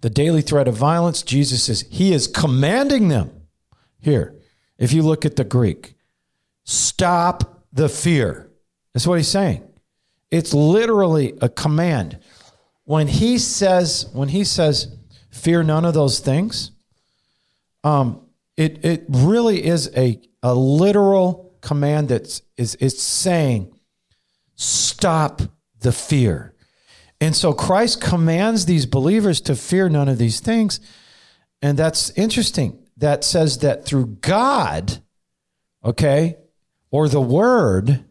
The 0.00 0.10
daily 0.10 0.42
threat 0.42 0.68
of 0.68 0.76
violence, 0.76 1.22
Jesus 1.22 1.68
is, 1.68 1.84
he 1.90 2.12
is 2.12 2.28
commanding 2.28 3.08
them. 3.08 3.48
Here, 3.98 4.36
if 4.78 4.92
you 4.92 5.02
look 5.02 5.24
at 5.24 5.34
the 5.34 5.42
Greek, 5.42 5.94
stop 6.62 7.64
the 7.72 7.88
fear. 7.88 8.48
That's 8.94 9.08
what 9.08 9.18
he's 9.18 9.26
saying. 9.26 9.68
It's 10.30 10.54
literally 10.54 11.36
a 11.40 11.48
command. 11.48 12.20
When 12.86 13.08
he 13.08 13.38
says, 13.38 14.08
when 14.12 14.28
he 14.28 14.44
says, 14.44 14.96
fear 15.30 15.62
none 15.62 15.84
of 15.84 15.92
those 15.92 16.20
things, 16.20 16.70
um, 17.84 18.22
it 18.56 18.84
it 18.84 19.04
really 19.08 19.64
is 19.64 19.90
a 19.96 20.20
a 20.42 20.54
literal 20.54 21.56
command 21.60 22.08
that's 22.08 22.42
is 22.56 22.76
is 22.76 23.00
saying, 23.00 23.72
stop 24.54 25.42
the 25.80 25.92
fear. 25.92 26.54
And 27.20 27.34
so 27.34 27.52
Christ 27.52 28.00
commands 28.00 28.66
these 28.66 28.86
believers 28.86 29.40
to 29.42 29.56
fear 29.56 29.88
none 29.88 30.08
of 30.08 30.18
these 30.18 30.40
things. 30.40 30.80
And 31.60 31.76
that's 31.76 32.10
interesting. 32.10 32.78
That 32.98 33.24
says 33.24 33.58
that 33.58 33.84
through 33.84 34.18
God, 34.20 34.98
okay, 35.84 36.36
or 36.90 37.08
the 37.08 37.20
word, 37.20 38.04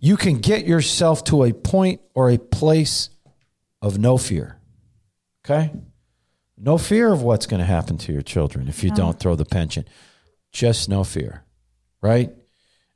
you 0.00 0.16
can 0.16 0.38
get 0.38 0.66
yourself 0.66 1.24
to 1.24 1.44
a 1.44 1.52
point 1.52 2.00
or 2.14 2.30
a 2.30 2.38
place 2.38 3.10
of 3.82 3.98
no 3.98 4.16
fear. 4.18 4.58
Okay? 5.44 5.72
No 6.56 6.76
fear 6.78 7.12
of 7.12 7.22
what's 7.22 7.46
going 7.46 7.60
to 7.60 7.66
happen 7.66 7.98
to 7.98 8.12
your 8.12 8.22
children 8.22 8.68
if 8.68 8.82
you 8.82 8.90
don't 8.90 9.18
throw 9.18 9.36
the 9.36 9.44
pension. 9.44 9.84
Just 10.52 10.88
no 10.88 11.04
fear, 11.04 11.44
right? 12.02 12.30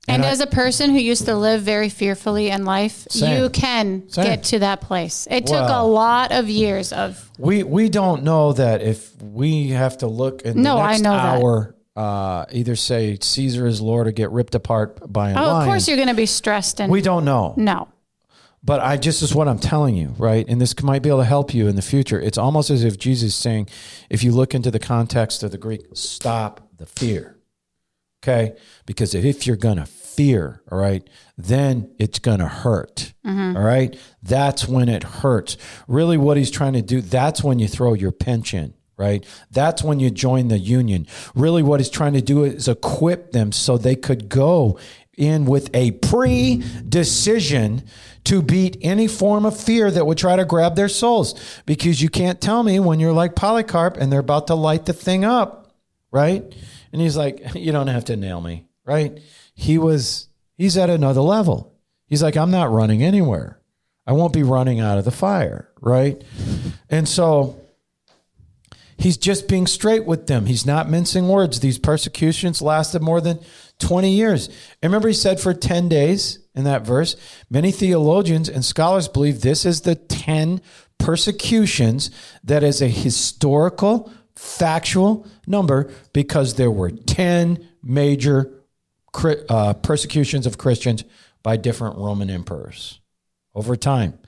And, 0.09 0.16
And 0.16 0.24
I- 0.24 0.30
as 0.30 0.41
a 0.41 0.49
person 0.49 0.91
who 0.91 0.99
used 0.99 1.26
to 1.26 1.37
live 1.37 1.62
very 1.62 1.89
fearfully 1.89 2.51
in 2.51 2.64
life, 2.64 3.07
Same. 3.09 3.41
you 3.41 3.49
can 3.51 4.09
Same. 4.09 4.24
get 4.24 4.43
to 4.45 4.59
that 4.59 4.80
place. 4.80 5.28
It 5.30 5.47
took 5.47 5.68
a 5.68 5.85
lot 5.85 6.33
of 6.33 6.49
years 6.49 6.93
of 6.93 7.30
We 7.39 7.62
we 7.62 7.89
don't 7.89 8.24
know 8.24 8.53
that 8.55 8.83
if 8.83 9.12
we 9.22 9.68
have 9.68 9.99
to 9.99 10.09
look 10.09 10.43
in 10.43 10.61
No, 10.61 10.74
the 10.76 10.83
I 10.83 10.91
next 10.93 11.03
know 11.03 11.12
that. 11.12 11.39
hour, 11.41 11.76
uh, 11.95 12.47
either 12.51 12.74
say 12.74 13.16
Caesar 13.20 13.66
is 13.68 13.80
Lord 13.80 14.09
or 14.09 14.11
get 14.12 14.33
ripped 14.33 14.57
apart 14.57 15.12
by 15.12 15.30
a 15.30 15.35
Oh, 15.39 15.43
lion. 15.47 15.57
of 15.62 15.64
course 15.66 15.87
you're 15.87 15.97
going 15.99 16.09
to 16.09 16.14
be 16.14 16.26
stressed 16.26 16.80
and 16.80 16.91
we 16.91 17.01
don't 17.01 17.24
know. 17.24 17.55
no. 17.57 17.87
But 18.64 18.80
I 18.80 18.96
just 18.96 19.22
is 19.22 19.34
what 19.34 19.48
I'm 19.48 19.58
telling 19.58 19.96
you, 19.96 20.14
right? 20.18 20.46
And 20.48 20.60
this 20.60 20.80
might 20.82 21.02
be 21.02 21.08
able 21.08 21.18
to 21.18 21.24
help 21.24 21.52
you 21.52 21.66
in 21.66 21.74
the 21.74 21.82
future. 21.82 22.20
It's 22.20 22.38
almost 22.38 22.70
as 22.70 22.84
if 22.84 22.96
Jesus 22.96 23.30
is 23.30 23.34
saying, 23.34 23.68
if 24.08 24.22
you 24.22 24.30
look 24.32 24.54
into 24.54 24.70
the 24.70 24.78
context 24.78 25.42
of 25.42 25.50
the 25.50 25.58
Greek, 25.58 25.82
stop 25.94 26.68
the 26.76 26.86
fear. 26.86 27.38
Okay? 28.22 28.56
Because 28.86 29.14
if 29.16 29.46
you're 29.48 29.56
going 29.56 29.78
to 29.78 29.86
fear, 29.86 30.62
all 30.70 30.78
right, 30.78 31.08
then 31.36 31.92
it's 31.98 32.20
going 32.20 32.38
to 32.38 32.46
hurt. 32.46 33.12
Mm-hmm. 33.26 33.56
all 33.56 33.64
right? 33.64 33.98
That's 34.22 34.68
when 34.68 34.88
it 34.88 35.02
hurts. 35.02 35.56
Really, 35.88 36.16
what 36.16 36.36
he's 36.36 36.50
trying 36.50 36.74
to 36.74 36.82
do, 36.82 37.00
that's 37.00 37.42
when 37.42 37.58
you 37.58 37.66
throw 37.66 37.94
your 37.94 38.12
pension. 38.12 38.74
Right? 38.98 39.26
That's 39.50 39.82
when 39.82 39.98
you 39.98 40.10
join 40.10 40.46
the 40.46 40.58
union. 40.58 41.08
Really, 41.34 41.64
what 41.64 41.80
he's 41.80 41.90
trying 41.90 42.12
to 42.12 42.20
do 42.20 42.44
is 42.44 42.68
equip 42.68 43.32
them 43.32 43.50
so 43.50 43.76
they 43.76 43.96
could 43.96 44.28
go 44.28 44.78
in 45.16 45.44
with 45.44 45.70
a 45.74 45.92
pre 45.92 46.62
decision 46.88 47.82
to 48.24 48.40
beat 48.40 48.78
any 48.82 49.08
form 49.08 49.44
of 49.44 49.58
fear 49.58 49.90
that 49.90 50.06
would 50.06 50.18
try 50.18 50.36
to 50.36 50.44
grab 50.44 50.76
their 50.76 50.88
souls. 50.88 51.62
Because 51.66 52.00
you 52.00 52.08
can't 52.08 52.40
tell 52.40 52.62
me 52.62 52.78
when 52.80 53.00
you're 53.00 53.12
like 53.12 53.34
Polycarp 53.34 53.96
and 53.96 54.12
they're 54.12 54.20
about 54.20 54.46
to 54.46 54.54
light 54.54 54.86
the 54.86 54.92
thing 54.92 55.24
up, 55.24 55.74
right? 56.10 56.42
And 56.92 57.00
he's 57.00 57.16
like, 57.16 57.42
You 57.54 57.72
don't 57.72 57.88
have 57.88 58.06
to 58.06 58.16
nail 58.16 58.40
me, 58.40 58.66
right? 58.84 59.18
He 59.54 59.78
was, 59.78 60.28
he's 60.56 60.76
at 60.76 60.90
another 60.90 61.20
level. 61.20 61.74
He's 62.06 62.22
like, 62.22 62.36
I'm 62.36 62.50
not 62.50 62.70
running 62.70 63.02
anywhere. 63.02 63.58
I 64.06 64.12
won't 64.12 64.32
be 64.32 64.42
running 64.42 64.80
out 64.80 64.98
of 64.98 65.04
the 65.04 65.10
fire, 65.10 65.70
right? 65.80 66.22
And 66.90 67.08
so 67.08 67.60
he's 68.98 69.16
just 69.16 69.48
being 69.48 69.66
straight 69.66 70.04
with 70.04 70.26
them. 70.26 70.46
He's 70.46 70.66
not 70.66 70.90
mincing 70.90 71.28
words. 71.28 71.60
These 71.60 71.78
persecutions 71.78 72.60
lasted 72.60 73.00
more 73.00 73.20
than 73.20 73.38
20 73.83 74.11
years. 74.11 74.49
And 74.80 74.91
remember, 74.91 75.09
he 75.09 75.14
said 75.14 75.41
for 75.41 75.53
10 75.53 75.89
days 75.89 76.39
in 76.55 76.64
that 76.64 76.87
verse. 76.87 77.16
Many 77.51 77.70
theologians 77.70 78.49
and 78.49 78.64
scholars 78.64 79.09
believe 79.09 79.41
this 79.41 79.66
is 79.66 79.83
the 79.83 79.97
10 79.97 80.61
persecutions 80.99 82.11
that 82.45 82.62
is 82.62 82.80
a 82.80 82.89
historical, 82.89 84.11
factual 84.37 85.26
number 85.47 85.91
because 86.12 86.55
there 86.55 86.70
were 86.70 86.91
10 86.91 87.68
major 87.83 88.53
uh, 89.49 89.74
persecutions 89.74 90.47
of 90.47 90.59
Christians 90.59 91.05
by 91.43 91.57
different 91.57 91.97
Roman 91.97 92.30
emperors 92.30 93.01
over 93.55 93.76
time. 93.76 94.18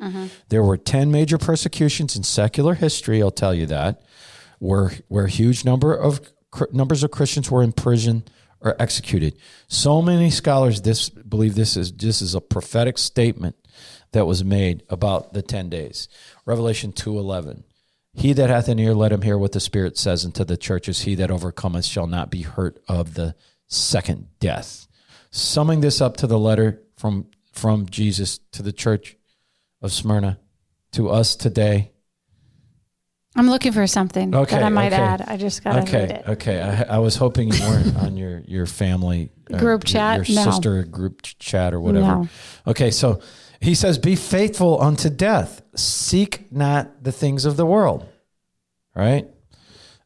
There 0.48 0.62
were 0.62 0.76
10 0.76 1.10
major 1.10 1.38
persecutions 1.38 2.16
in 2.16 2.24
secular 2.24 2.74
history, 2.74 3.22
I'll 3.22 3.30
tell 3.30 3.54
you 3.54 3.66
that, 3.66 4.02
where, 4.58 4.92
where 5.08 5.28
huge 5.28 5.64
number 5.64 5.94
of 5.94 6.20
numbers 6.72 7.02
of 7.02 7.10
Christians 7.10 7.50
were 7.50 7.62
imprisoned 7.62 8.30
or 8.64 8.74
executed. 8.80 9.36
So 9.68 10.02
many 10.02 10.30
scholars 10.30 10.80
this 10.80 11.10
believe 11.10 11.54
this 11.54 11.76
is 11.76 11.92
this 11.92 12.22
is 12.22 12.34
a 12.34 12.40
prophetic 12.40 12.98
statement 12.98 13.56
that 14.12 14.26
was 14.26 14.42
made 14.42 14.82
about 14.88 15.34
the 15.34 15.42
10 15.42 15.68
days. 15.68 16.08
Revelation 16.46 16.92
2:11. 16.92 17.64
He 18.14 18.32
that 18.32 18.48
hath 18.48 18.68
an 18.68 18.78
ear 18.78 18.94
let 18.94 19.12
him 19.12 19.22
hear 19.22 19.36
what 19.36 19.52
the 19.52 19.60
spirit 19.60 19.98
says 19.98 20.24
unto 20.24 20.44
the 20.44 20.56
churches 20.56 21.02
he 21.02 21.14
that 21.16 21.30
overcometh 21.30 21.84
shall 21.84 22.06
not 22.06 22.30
be 22.30 22.42
hurt 22.42 22.80
of 22.88 23.14
the 23.14 23.34
second 23.66 24.28
death. 24.40 24.86
Summing 25.30 25.80
this 25.80 26.00
up 26.00 26.16
to 26.18 26.26
the 26.26 26.38
letter 26.38 26.80
from 26.96 27.26
from 27.52 27.86
Jesus 27.86 28.38
to 28.52 28.62
the 28.62 28.72
church 28.72 29.16
of 29.82 29.92
Smyrna 29.92 30.38
to 30.92 31.10
us 31.10 31.36
today. 31.36 31.90
I'm 33.36 33.48
looking 33.50 33.72
for 33.72 33.86
something 33.86 34.34
Okay, 34.34 34.54
that 34.56 34.62
I 34.64 34.68
might 34.68 34.92
okay. 34.92 35.02
add. 35.02 35.22
I 35.26 35.36
just 35.36 35.64
got 35.64 35.72
to 35.72 35.78
read 35.80 35.88
Okay, 36.10 36.14
it. 36.14 36.28
okay. 36.28 36.60
I, 36.62 36.96
I 36.96 36.98
was 36.98 37.16
hoping 37.16 37.52
you 37.52 37.60
weren't 37.62 37.96
on 37.96 38.16
your 38.16 38.40
your 38.46 38.66
family 38.66 39.30
uh, 39.52 39.58
Group 39.58 39.84
your- 39.84 39.92
chat? 39.92 40.28
your 40.28 40.44
No. 40.44 40.50
sister 40.50 40.82
group 40.84 41.22
chat 41.22 41.74
or 41.74 41.80
whatever. 41.80 42.06
No. 42.06 42.28
Okay, 42.66 42.90
so 42.90 43.20
he 43.60 43.74
says, 43.74 43.98
"Be 43.98 44.14
faithful 44.16 44.80
unto 44.80 45.10
death. 45.10 45.62
Seek 45.74 46.50
not 46.52 47.02
the 47.02 47.12
things 47.12 47.44
of 47.44 47.56
the 47.56 47.66
world." 47.66 48.06
Right? 48.94 49.28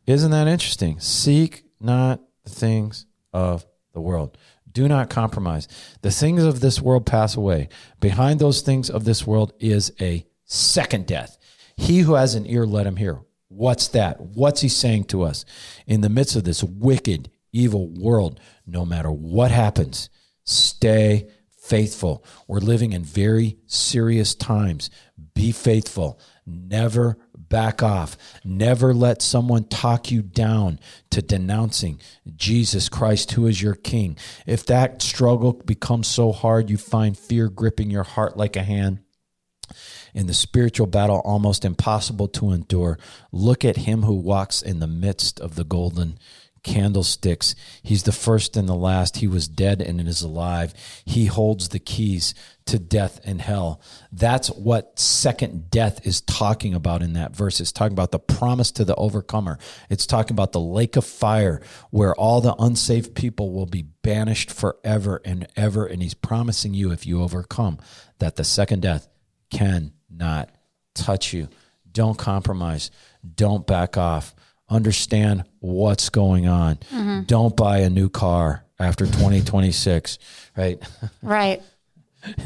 Isn't 0.06 0.30
that 0.30 0.46
interesting? 0.48 0.98
Seek 1.00 1.64
not 1.80 2.20
the 2.44 2.50
things 2.50 3.04
of 3.32 3.66
the 3.92 4.00
world. 4.00 4.38
Do 4.70 4.88
not 4.88 5.10
compromise. 5.10 5.68
The 6.02 6.10
things 6.10 6.44
of 6.44 6.60
this 6.60 6.80
world 6.80 7.04
pass 7.04 7.36
away. 7.36 7.68
Behind 8.00 8.38
those 8.40 8.60
things 8.62 8.88
of 8.88 9.04
this 9.04 9.26
world 9.26 9.52
is 9.58 9.92
a 10.00 10.24
second 10.44 11.06
death. 11.06 11.36
He 11.78 12.00
who 12.00 12.14
has 12.14 12.34
an 12.34 12.44
ear, 12.44 12.66
let 12.66 12.88
him 12.88 12.96
hear. 12.96 13.20
What's 13.46 13.86
that? 13.88 14.20
What's 14.20 14.62
he 14.62 14.68
saying 14.68 15.04
to 15.04 15.22
us? 15.22 15.44
In 15.86 16.00
the 16.00 16.08
midst 16.08 16.34
of 16.34 16.42
this 16.42 16.62
wicked, 16.62 17.30
evil 17.52 17.88
world, 17.88 18.40
no 18.66 18.84
matter 18.84 19.12
what 19.12 19.52
happens, 19.52 20.10
stay 20.42 21.28
faithful. 21.56 22.24
We're 22.48 22.58
living 22.58 22.92
in 22.92 23.04
very 23.04 23.58
serious 23.66 24.34
times. 24.34 24.90
Be 25.34 25.52
faithful. 25.52 26.18
Never 26.44 27.16
back 27.36 27.80
off. 27.80 28.16
Never 28.44 28.92
let 28.92 29.22
someone 29.22 29.64
talk 29.64 30.10
you 30.10 30.20
down 30.20 30.80
to 31.10 31.22
denouncing 31.22 32.00
Jesus 32.34 32.88
Christ, 32.88 33.30
who 33.32 33.46
is 33.46 33.62
your 33.62 33.76
King. 33.76 34.18
If 34.46 34.66
that 34.66 35.00
struggle 35.00 35.52
becomes 35.52 36.08
so 36.08 36.32
hard, 36.32 36.70
you 36.70 36.76
find 36.76 37.16
fear 37.16 37.48
gripping 37.48 37.88
your 37.88 38.02
heart 38.02 38.36
like 38.36 38.56
a 38.56 38.64
hand 38.64 38.98
in 40.14 40.26
the 40.26 40.34
spiritual 40.34 40.86
battle 40.86 41.20
almost 41.24 41.64
impossible 41.64 42.28
to 42.28 42.52
endure. 42.52 42.98
Look 43.32 43.64
at 43.64 43.78
him 43.78 44.02
who 44.02 44.14
walks 44.14 44.62
in 44.62 44.80
the 44.80 44.86
midst 44.86 45.40
of 45.40 45.54
the 45.54 45.64
golden 45.64 46.18
candlesticks. 46.62 47.54
He's 47.82 48.02
the 48.02 48.12
first 48.12 48.56
and 48.56 48.68
the 48.68 48.74
last. 48.74 49.18
He 49.18 49.26
was 49.26 49.48
dead 49.48 49.80
and 49.80 50.00
is 50.06 50.22
alive. 50.22 50.74
He 51.04 51.26
holds 51.26 51.68
the 51.68 51.78
keys 51.78 52.34
to 52.66 52.78
death 52.78 53.20
and 53.24 53.40
hell. 53.40 53.80
That's 54.12 54.48
what 54.48 54.98
second 54.98 55.70
death 55.70 56.06
is 56.06 56.20
talking 56.20 56.74
about 56.74 57.02
in 57.02 57.14
that 57.14 57.34
verse. 57.34 57.60
It's 57.60 57.72
talking 57.72 57.94
about 57.94 58.12
the 58.12 58.18
promise 58.18 58.70
to 58.72 58.84
the 58.84 58.94
overcomer. 58.96 59.58
It's 59.88 60.06
talking 60.06 60.34
about 60.34 60.52
the 60.52 60.60
lake 60.60 60.96
of 60.96 61.04
fire 61.04 61.62
where 61.90 62.14
all 62.14 62.40
the 62.40 62.54
unsaved 62.58 63.14
people 63.14 63.52
will 63.52 63.66
be 63.66 63.82
banished 64.02 64.50
forever 64.50 65.20
and 65.24 65.46
ever. 65.56 65.86
And 65.86 66.02
he's 66.02 66.14
promising 66.14 66.74
you, 66.74 66.92
if 66.92 67.06
you 67.06 67.22
overcome, 67.22 67.78
that 68.18 68.36
the 68.36 68.44
second 68.44 68.82
death 68.82 69.08
cannot 70.08 70.50
touch 70.94 71.32
you. 71.32 71.48
Don't 71.90 72.18
compromise. 72.18 72.90
Don't 73.34 73.66
back 73.66 73.96
off. 73.96 74.34
Understand 74.68 75.44
what's 75.60 76.10
going 76.10 76.46
on. 76.46 76.78
Don't 77.26 77.56
buy 77.56 77.78
a 77.78 77.90
new 77.90 78.08
car 78.08 78.64
after 78.78 79.06
2026, 79.06 80.18
right? 80.56 80.78
Right. 81.22 81.62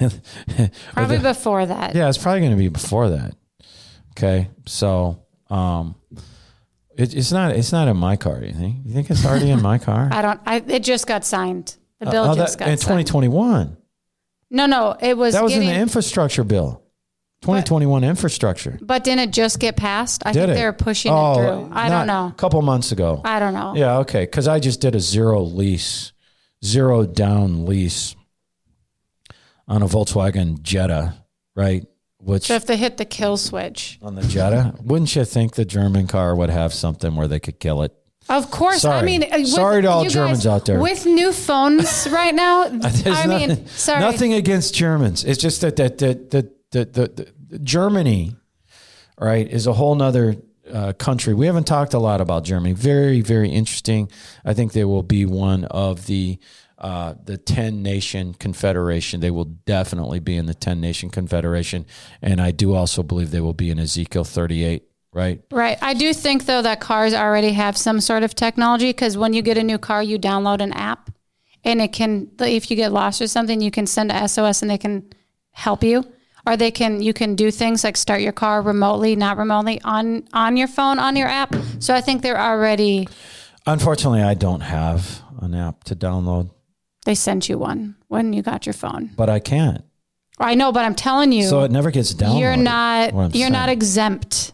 Probably 0.92 1.18
before 1.18 1.66
that. 1.66 1.94
Yeah, 1.94 2.08
it's 2.08 2.18
probably 2.18 2.40
going 2.40 2.52
to 2.52 2.58
be 2.58 2.68
before 2.68 3.10
that. 3.10 3.34
Okay, 4.10 4.50
so 4.66 5.24
um, 5.48 5.94
it, 6.96 7.14
it's 7.14 7.32
not 7.32 7.56
it's 7.56 7.72
not 7.72 7.88
in 7.88 7.96
my 7.96 8.16
car. 8.16 8.38
Do 8.40 8.46
you 8.46 8.52
think? 8.52 8.84
You 8.84 8.92
think 8.92 9.10
it's 9.10 9.24
already 9.24 9.50
in 9.50 9.62
my 9.62 9.78
car? 9.78 10.08
I 10.12 10.20
don't. 10.20 10.40
I, 10.44 10.56
it 10.66 10.84
just 10.84 11.06
got 11.06 11.24
signed. 11.24 11.76
The 12.00 12.10
bill 12.10 12.30
Oh, 12.30 12.34
just 12.34 12.58
that, 12.58 12.66
got 12.66 12.70
in 12.70 12.76
2021. 12.76 13.76
No, 14.50 14.66
no, 14.66 14.94
it 15.00 15.16
was. 15.16 15.32
That 15.32 15.42
was 15.42 15.54
getting, 15.54 15.68
in 15.68 15.74
the 15.74 15.80
infrastructure 15.80 16.44
bill. 16.44 16.81
2021 17.42 18.04
infrastructure. 18.04 18.78
But 18.80 19.04
didn't 19.04 19.20
it 19.28 19.30
just 19.32 19.58
get 19.58 19.76
passed? 19.76 20.22
I 20.24 20.32
Did 20.32 20.40
think 20.40 20.50
it? 20.52 20.54
they 20.54 20.64
were 20.64 20.72
pushing 20.72 21.12
Oh, 21.12 21.32
it 21.32 21.34
through. 21.36 21.70
I 21.72 21.88
don't 21.88 22.06
know. 22.06 22.28
A 22.28 22.34
couple 22.36 22.62
months 22.62 22.92
ago. 22.92 23.20
I 23.24 23.38
don't 23.40 23.52
know. 23.54 23.74
Yeah, 23.76 23.98
okay. 23.98 24.22
Because 24.24 24.48
I 24.48 24.60
just 24.60 24.80
did 24.80 24.94
a 24.94 25.00
zero 25.00 25.40
lease, 25.42 26.12
zero 26.64 27.04
down 27.04 27.66
lease 27.66 28.14
on 29.68 29.82
a 29.82 29.86
Volkswagen 29.86 30.62
Jetta, 30.62 31.14
right? 31.56 31.84
Which 32.18 32.44
So 32.46 32.54
if 32.54 32.66
they 32.66 32.76
hit 32.76 32.96
the 32.98 33.04
kill 33.04 33.36
switch, 33.36 33.98
on 34.02 34.14
the 34.14 34.22
Jetta, 34.22 34.74
wouldn't 34.80 35.14
you 35.16 35.24
think 35.24 35.54
the 35.56 35.64
German 35.64 36.06
car 36.06 36.36
would 36.36 36.50
have 36.50 36.72
something 36.72 37.16
where 37.16 37.26
they 37.28 37.40
could 37.40 37.58
kill 37.58 37.82
it? 37.82 37.92
of 38.28 38.52
course. 38.52 38.82
Sorry. 38.82 38.98
I 38.98 39.02
mean, 39.02 39.24
uh, 39.24 39.28
with- 39.32 39.48
Sorry 39.48 39.82
to 39.82 39.90
all 39.90 40.04
Germans 40.04 40.46
out 40.46 40.64
there. 40.64 40.78
With 40.78 41.04
new 41.06 41.32
phones 41.32 42.06
right 42.12 42.32
now, 42.32 42.62
I 42.66 42.68
nothing, 42.68 43.28
mean, 43.48 43.66
sorry. 43.66 43.98
nothing 44.00 44.32
against 44.34 44.74
Germans. 44.76 45.24
It's 45.24 45.42
just 45.42 45.60
that 45.62 45.74
that 45.76 45.98
that 45.98 46.30
that 46.30 46.52
the, 46.72 46.84
the, 46.86 47.32
the 47.48 47.58
Germany, 47.58 48.34
right, 49.20 49.48
is 49.48 49.66
a 49.66 49.72
whole 49.72 49.94
nother 49.94 50.36
uh, 50.70 50.92
country. 50.94 51.34
We 51.34 51.46
haven't 51.46 51.66
talked 51.66 51.94
a 51.94 51.98
lot 51.98 52.20
about 52.20 52.44
Germany. 52.44 52.72
Very, 52.72 53.20
very 53.20 53.50
interesting. 53.50 54.10
I 54.44 54.54
think 54.54 54.72
they 54.72 54.84
will 54.84 55.02
be 55.02 55.24
one 55.26 55.64
of 55.66 56.06
the 56.06 56.38
uh, 56.78 57.14
the 57.22 57.38
ten 57.38 57.82
nation 57.82 58.34
confederation. 58.34 59.20
They 59.20 59.30
will 59.30 59.44
definitely 59.44 60.18
be 60.18 60.36
in 60.36 60.46
the 60.46 60.54
ten 60.54 60.80
nation 60.80 61.10
confederation, 61.10 61.86
and 62.20 62.40
I 62.40 62.50
do 62.50 62.74
also 62.74 63.04
believe 63.04 63.30
they 63.30 63.40
will 63.40 63.52
be 63.52 63.70
in 63.70 63.78
Ezekiel 63.78 64.24
thirty 64.24 64.64
eight. 64.64 64.84
Right. 65.12 65.42
Right. 65.52 65.76
I 65.82 65.92
do 65.92 66.14
think 66.14 66.46
though 66.46 66.62
that 66.62 66.80
cars 66.80 67.12
already 67.12 67.52
have 67.52 67.76
some 67.76 68.00
sort 68.00 68.22
of 68.22 68.34
technology 68.34 68.88
because 68.88 69.18
when 69.18 69.34
you 69.34 69.42
get 69.42 69.58
a 69.58 69.62
new 69.62 69.76
car, 69.76 70.02
you 70.02 70.18
download 70.18 70.60
an 70.60 70.72
app, 70.72 71.10
and 71.64 71.82
it 71.82 71.92
can 71.92 72.30
if 72.40 72.70
you 72.70 72.76
get 72.76 72.92
lost 72.92 73.20
or 73.20 73.28
something, 73.28 73.60
you 73.60 73.70
can 73.70 73.86
send 73.86 74.10
a 74.10 74.26
SOS 74.26 74.62
and 74.62 74.70
they 74.70 74.78
can 74.78 75.12
help 75.50 75.84
you 75.84 76.10
or 76.46 76.56
they 76.56 76.70
can 76.70 77.00
you 77.02 77.12
can 77.12 77.34
do 77.34 77.50
things 77.50 77.84
like 77.84 77.96
start 77.96 78.20
your 78.20 78.32
car 78.32 78.62
remotely 78.62 79.14
not 79.16 79.36
remotely 79.36 79.80
on 79.84 80.24
on 80.32 80.56
your 80.56 80.68
phone 80.68 80.98
on 80.98 81.16
your 81.16 81.28
app 81.28 81.54
so 81.78 81.94
i 81.94 82.00
think 82.00 82.22
they're 82.22 82.40
already 82.40 83.08
Unfortunately, 83.64 84.22
I 84.22 84.34
don't 84.34 84.60
have 84.62 85.22
an 85.40 85.54
app 85.54 85.84
to 85.84 85.94
download, 85.94 86.50
they 87.04 87.14
sent 87.14 87.48
you 87.48 87.58
one 87.58 87.94
when 88.08 88.32
you 88.32 88.42
got 88.42 88.66
your 88.66 88.72
phone 88.72 89.10
but 89.16 89.28
I 89.28 89.38
can't. 89.38 89.84
i 90.40 90.54
know 90.56 90.72
but 90.72 90.84
i'm 90.84 90.94
telling 90.96 91.30
you 91.32 91.44
So 91.46 91.62
it 91.62 91.70
never 91.70 91.90
gets 91.92 92.12
downloaded. 92.12 92.40
you're 92.40 92.56
not 92.56 93.34
you're 93.36 93.50
not 93.50 93.68
exempt 93.68 94.52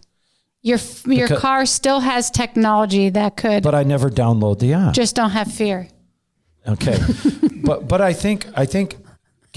your 0.61 0.79
your 1.07 1.27
Because- 1.29 1.41
car 1.41 1.65
still 1.67 2.01
has 2.01 2.31
technology 2.31 3.09
that 3.11 3.37
could 3.39 3.63
But 3.63 3.75
I 3.75 3.83
never 3.85 4.11
download 4.11 4.59
the 4.59 4.75
app. 4.75 4.93
just 4.93 5.17
don't 5.17 5.31
have 5.31 5.51
fear 5.51 5.89
Okay, 6.67 6.99
but 7.65 7.89
but 7.89 8.03
I 8.03 8.13
think 8.13 8.47
I 8.55 8.67
think 8.67 8.97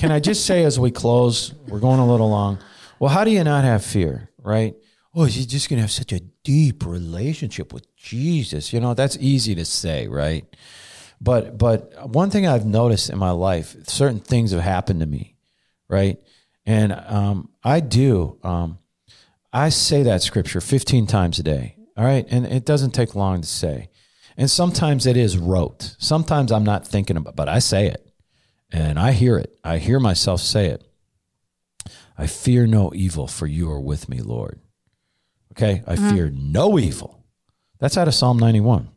can 0.02 0.12
I 0.12 0.20
just 0.20 0.48
say 0.48 0.64
as 0.64 0.80
we 0.80 0.90
close, 0.90 1.54
we're 1.68 1.80
going 1.80 2.00
a 2.00 2.08
little 2.08 2.32
long. 2.32 2.58
Well, 2.98 3.14
how 3.14 3.24
do 3.24 3.30
you 3.30 3.44
not 3.44 3.64
have 3.64 3.86
fear, 3.86 4.32
right? 4.42 4.76
Oh, 5.14 5.26
you're 5.26 5.46
just 5.46 5.70
gonna 5.70 5.84
have 5.84 5.92
such 5.92 6.12
a 6.12 6.20
deep 6.44 6.88
relationship 6.88 7.72
with 7.72 7.96
Jesus. 7.96 8.74
You 8.74 8.80
know, 8.80 8.96
that's 8.96 9.16
easy 9.20 9.54
to 9.54 9.64
say, 9.64 10.08
right? 10.08 10.44
But 11.22 11.60
but 11.60 12.10
one 12.10 12.32
thing 12.32 12.48
I've 12.48 12.66
noticed 12.66 13.12
in 13.12 13.20
my 13.20 13.30
life, 13.30 13.76
certain 13.88 14.20
things 14.20 14.54
have 14.54 14.62
happened 14.62 15.02
to 15.02 15.06
me, 15.06 15.36
right? 15.88 16.18
And 16.66 16.94
um, 16.94 17.50
I 17.64 17.80
do. 17.80 18.40
Um, 18.42 18.80
I 19.54 19.70
say 19.70 20.02
that 20.02 20.24
scripture 20.24 20.62
15 20.62 21.06
times 21.06 21.38
a 21.38 21.44
day. 21.44 21.76
All 21.96 22.06
right. 22.06 22.26
And 22.32 22.48
it 22.48 22.66
doesn't 22.66 22.92
take 22.92 23.14
long 23.14 23.42
to 23.42 23.48
say. 23.48 23.90
And 24.36 24.50
sometimes 24.50 25.06
it 25.06 25.18
is 25.18 25.38
rote. 25.38 25.96
Sometimes 26.00 26.52
I'm 26.52 26.64
not 26.64 26.88
thinking 26.88 27.18
about 27.18 27.36
but 27.36 27.50
I 27.50 27.60
say 27.60 27.86
it. 27.86 28.11
And 28.72 28.98
I 28.98 29.12
hear 29.12 29.38
it. 29.38 29.58
I 29.64 29.78
hear 29.78 30.00
myself 30.00 30.42
say 30.42 30.68
it. 30.68 30.84
I 32.18 32.28
fear 32.28 32.68
no 32.68 32.92
evil, 32.94 33.28
for 33.28 33.48
you 33.48 33.70
are 33.72 33.80
with 33.80 34.08
me, 34.08 34.22
Lord. 34.22 34.60
Okay? 35.54 35.84
I 35.88 35.96
mm. 35.96 36.12
fear 36.12 36.30
no 36.30 36.78
evil. 36.80 37.24
That's 37.80 37.98
out 37.98 38.08
of 38.08 38.14
Psalm 38.14 38.38
91. 38.38 38.90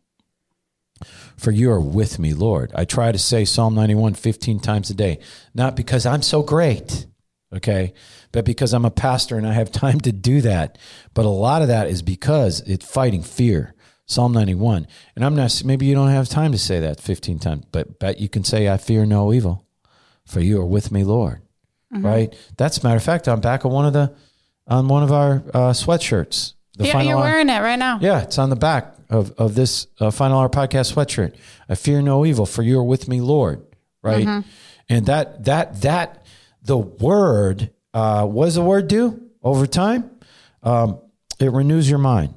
For 1.36 1.50
you 1.50 1.70
are 1.70 1.80
with 1.80 2.18
me, 2.18 2.34
Lord. 2.34 2.70
I 2.74 2.84
try 2.84 3.10
to 3.10 3.18
say 3.18 3.44
Psalm 3.44 3.74
91 3.74 4.14
15 4.14 4.60
times 4.60 4.90
a 4.90 4.94
day, 4.94 5.18
not 5.54 5.74
because 5.74 6.06
I'm 6.06 6.22
so 6.22 6.42
great, 6.42 7.06
okay, 7.52 7.92
but 8.30 8.44
because 8.44 8.72
I'm 8.72 8.84
a 8.84 8.90
pastor 8.90 9.36
and 9.36 9.46
I 9.46 9.52
have 9.52 9.72
time 9.72 10.00
to 10.00 10.12
do 10.12 10.40
that. 10.42 10.78
But 11.12 11.24
a 11.24 11.30
lot 11.30 11.62
of 11.62 11.68
that 11.68 11.88
is 11.88 12.02
because 12.02 12.60
it's 12.60 12.88
fighting 12.88 13.22
fear. 13.22 13.73
Psalm 14.06 14.32
91. 14.32 14.86
And 15.16 15.24
I'm 15.24 15.34
not, 15.34 15.62
maybe 15.64 15.86
you 15.86 15.94
don't 15.94 16.08
have 16.10 16.28
time 16.28 16.52
to 16.52 16.58
say 16.58 16.80
that 16.80 17.00
15 17.00 17.38
times, 17.38 17.64
but, 17.72 17.98
but 17.98 18.18
you 18.20 18.28
can 18.28 18.44
say, 18.44 18.68
I 18.68 18.76
fear 18.76 19.06
no 19.06 19.32
evil, 19.32 19.66
for 20.26 20.40
you 20.40 20.60
are 20.60 20.66
with 20.66 20.90
me, 20.92 21.04
Lord. 21.04 21.40
Mm-hmm. 21.92 22.04
Right? 22.06 22.34
That's 22.56 22.78
a 22.78 22.84
matter 22.84 22.96
of 22.96 23.02
fact, 23.02 23.28
I'm 23.28 23.40
back 23.40 23.64
on 23.64 23.72
one 23.72 23.86
of 23.86 23.92
the, 23.92 24.14
on 24.66 24.88
one 24.88 25.02
of 25.02 25.12
our 25.12 25.42
uh, 25.54 25.72
sweatshirts. 25.72 26.54
The 26.76 26.86
yeah 26.86 27.02
you're 27.02 27.16
hour- 27.16 27.22
wearing 27.22 27.48
it 27.48 27.60
right 27.60 27.78
now 27.78 28.00
yeah, 28.02 28.22
it's 28.22 28.36
on 28.36 28.50
the 28.50 28.56
back 28.56 28.96
of, 29.08 29.30
of 29.38 29.54
this 29.54 29.86
uh, 30.00 30.10
Final 30.10 30.40
Hour 30.40 30.48
podcast 30.48 30.92
sweatshirt. 30.92 31.36
I 31.68 31.76
fear 31.76 32.02
no 32.02 32.26
evil, 32.26 32.46
for 32.46 32.62
you 32.64 32.80
are 32.80 32.84
with 32.84 33.06
me, 33.06 33.20
Lord. 33.20 33.64
Right, 34.02 34.26
Mm-hmm. 34.26 34.48
and 34.88 35.06
that 35.06 35.44
that 35.44 35.80
that 35.82 36.26
the 36.62 36.76
word. 36.76 37.70
Uh, 37.94 38.26
what 38.26 38.46
does 38.46 38.56
the 38.56 38.62
word 38.62 38.88
do 38.88 39.22
over 39.42 39.66
time? 39.68 40.10
Um, 40.64 40.98
it 41.38 41.52
renews 41.52 41.88
your 41.88 42.00
mind. 42.00 42.34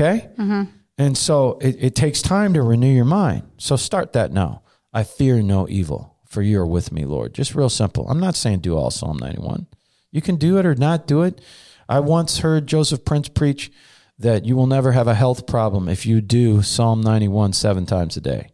Okay, 0.00 0.28
Mm-hmm. 0.38 0.62
and 0.96 1.16
so 1.18 1.58
it, 1.60 1.76
it 1.78 1.94
takes 1.94 2.22
time 2.22 2.54
to 2.54 2.62
renew 2.62 2.92
your 2.92 3.04
mind. 3.04 3.42
So 3.58 3.76
start 3.76 4.14
that 4.14 4.32
now. 4.32 4.62
I 4.92 5.02
fear 5.02 5.42
no 5.42 5.68
evil, 5.68 6.16
for 6.26 6.40
you 6.42 6.58
are 6.60 6.66
with 6.66 6.90
me, 6.90 7.04
Lord. 7.04 7.34
Just 7.34 7.54
real 7.54 7.68
simple. 7.68 8.08
I'm 8.08 8.18
not 8.20 8.34
saying 8.34 8.60
do 8.60 8.76
all 8.76 8.90
Psalm 8.90 9.18
91. 9.18 9.66
You 10.10 10.20
can 10.22 10.36
do 10.36 10.58
it 10.58 10.64
or 10.66 10.74
not 10.74 11.06
do 11.06 11.22
it. 11.22 11.40
I 11.88 12.00
once 12.00 12.38
heard 12.38 12.66
Joseph 12.66 13.04
Prince 13.04 13.28
preach 13.28 13.70
that 14.18 14.44
you 14.44 14.56
will 14.56 14.66
never 14.66 14.92
have 14.92 15.06
a 15.06 15.14
health 15.14 15.46
problem 15.46 15.88
if 15.88 16.06
you 16.06 16.20
do 16.20 16.62
Psalm 16.62 17.00
91 17.02 17.52
seven 17.52 17.84
times 17.86 18.16
a 18.16 18.20
day, 18.20 18.50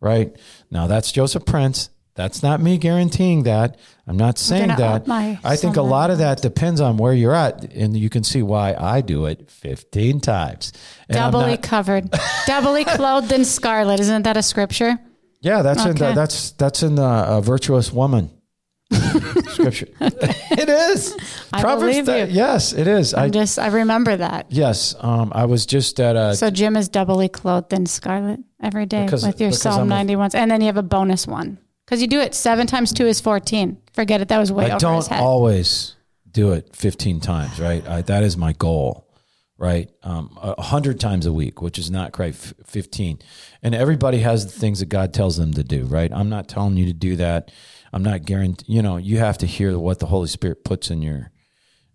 right? 0.00 0.36
Now, 0.70 0.86
that's 0.88 1.12
Joseph 1.12 1.44
Prince. 1.44 1.90
That's 2.18 2.42
not 2.42 2.60
me 2.60 2.78
guaranteeing 2.78 3.44
that. 3.44 3.78
I'm 4.04 4.16
not 4.16 4.38
saying 4.38 4.66
that. 4.76 5.08
I 5.08 5.54
think 5.54 5.76
a 5.76 5.82
lot 5.82 6.10
of 6.10 6.18
that 6.18 6.42
depends 6.42 6.80
on 6.80 6.96
where 6.96 7.12
you're 7.12 7.32
at, 7.32 7.72
and 7.72 7.96
you 7.96 8.10
can 8.10 8.24
see 8.24 8.42
why 8.42 8.74
I 8.76 9.02
do 9.02 9.26
it 9.26 9.48
15 9.48 10.18
times. 10.18 10.72
And 11.08 11.14
doubly 11.14 11.52
not- 11.52 11.62
covered 11.62 12.10
doubly 12.46 12.84
clothed 12.84 13.30
in 13.30 13.44
scarlet 13.44 14.00
isn't 14.00 14.22
that 14.24 14.36
a 14.36 14.42
scripture 14.42 14.98
yeah, 15.42 15.62
that's 15.62 15.84
in 15.84 15.94
the, 15.94 16.12
that's 16.12 16.50
that's 16.62 16.82
in 16.82 16.96
the 16.96 17.04
uh, 17.04 17.40
virtuous 17.40 17.92
woman 17.92 18.30
scripture. 19.46 19.86
it 20.00 20.68
is. 20.68 21.16
I 21.52 21.60
Proverbs. 21.60 21.92
believe 21.92 22.06
that- 22.06 22.30
you. 22.30 22.34
yes, 22.34 22.72
it 22.72 22.88
is. 22.88 23.14
I 23.14 23.28
just 23.30 23.60
i 23.60 23.68
remember 23.68 24.16
that 24.16 24.46
yes. 24.48 24.96
Um, 24.98 25.30
I 25.32 25.44
was 25.44 25.66
just 25.66 26.00
at 26.00 26.16
a 26.16 26.34
So 26.34 26.50
Jim 26.50 26.76
is 26.76 26.88
doubly 26.88 27.28
clothed 27.28 27.72
in 27.72 27.86
scarlet 27.86 28.40
every 28.60 28.86
day 28.86 29.04
Because- 29.04 29.24
with 29.24 29.40
your 29.40 29.52
Psalm 29.52 29.82
I'm 29.82 29.88
91. 29.88 30.30
And 30.34 30.50
then 30.50 30.60
you 30.62 30.66
have 30.66 30.76
a 30.76 30.82
bonus 30.82 31.24
one 31.28 31.58
because 31.88 32.02
you 32.02 32.06
do 32.06 32.20
it 32.20 32.34
seven 32.34 32.66
times 32.66 32.92
two 32.92 33.06
is 33.06 33.18
14. 33.18 33.80
Forget 33.94 34.20
it. 34.20 34.28
That 34.28 34.36
was 34.36 34.52
way 34.52 34.64
I 34.64 34.76
over 34.76 34.94
his 34.96 35.06
don't 35.06 35.06
head. 35.06 35.22
always 35.22 35.96
do 36.30 36.52
it 36.52 36.76
15 36.76 37.18
times, 37.20 37.58
right? 37.58 37.86
I, 37.88 38.02
that 38.02 38.22
is 38.22 38.36
my 38.36 38.52
goal, 38.52 39.08
right? 39.56 39.90
Um, 40.02 40.36
a 40.36 40.60
hundred 40.60 41.00
times 41.00 41.24
a 41.24 41.32
week, 41.32 41.62
which 41.62 41.78
is 41.78 41.90
not 41.90 42.12
quite 42.12 42.34
15. 42.34 43.20
And 43.62 43.74
everybody 43.74 44.18
has 44.18 44.44
the 44.44 44.60
things 44.60 44.80
that 44.80 44.90
God 44.90 45.14
tells 45.14 45.38
them 45.38 45.54
to 45.54 45.64
do, 45.64 45.86
right? 45.86 46.12
I'm 46.12 46.28
not 46.28 46.46
telling 46.46 46.76
you 46.76 46.84
to 46.84 46.92
do 46.92 47.16
that. 47.16 47.50
I'm 47.90 48.02
not 48.02 48.26
guaranteeing, 48.26 48.76
you 48.76 48.82
know, 48.82 48.98
you 48.98 49.16
have 49.16 49.38
to 49.38 49.46
hear 49.46 49.78
what 49.78 49.98
the 49.98 50.06
Holy 50.06 50.28
Spirit 50.28 50.64
puts 50.66 50.90
in 50.90 51.00
your, 51.00 51.30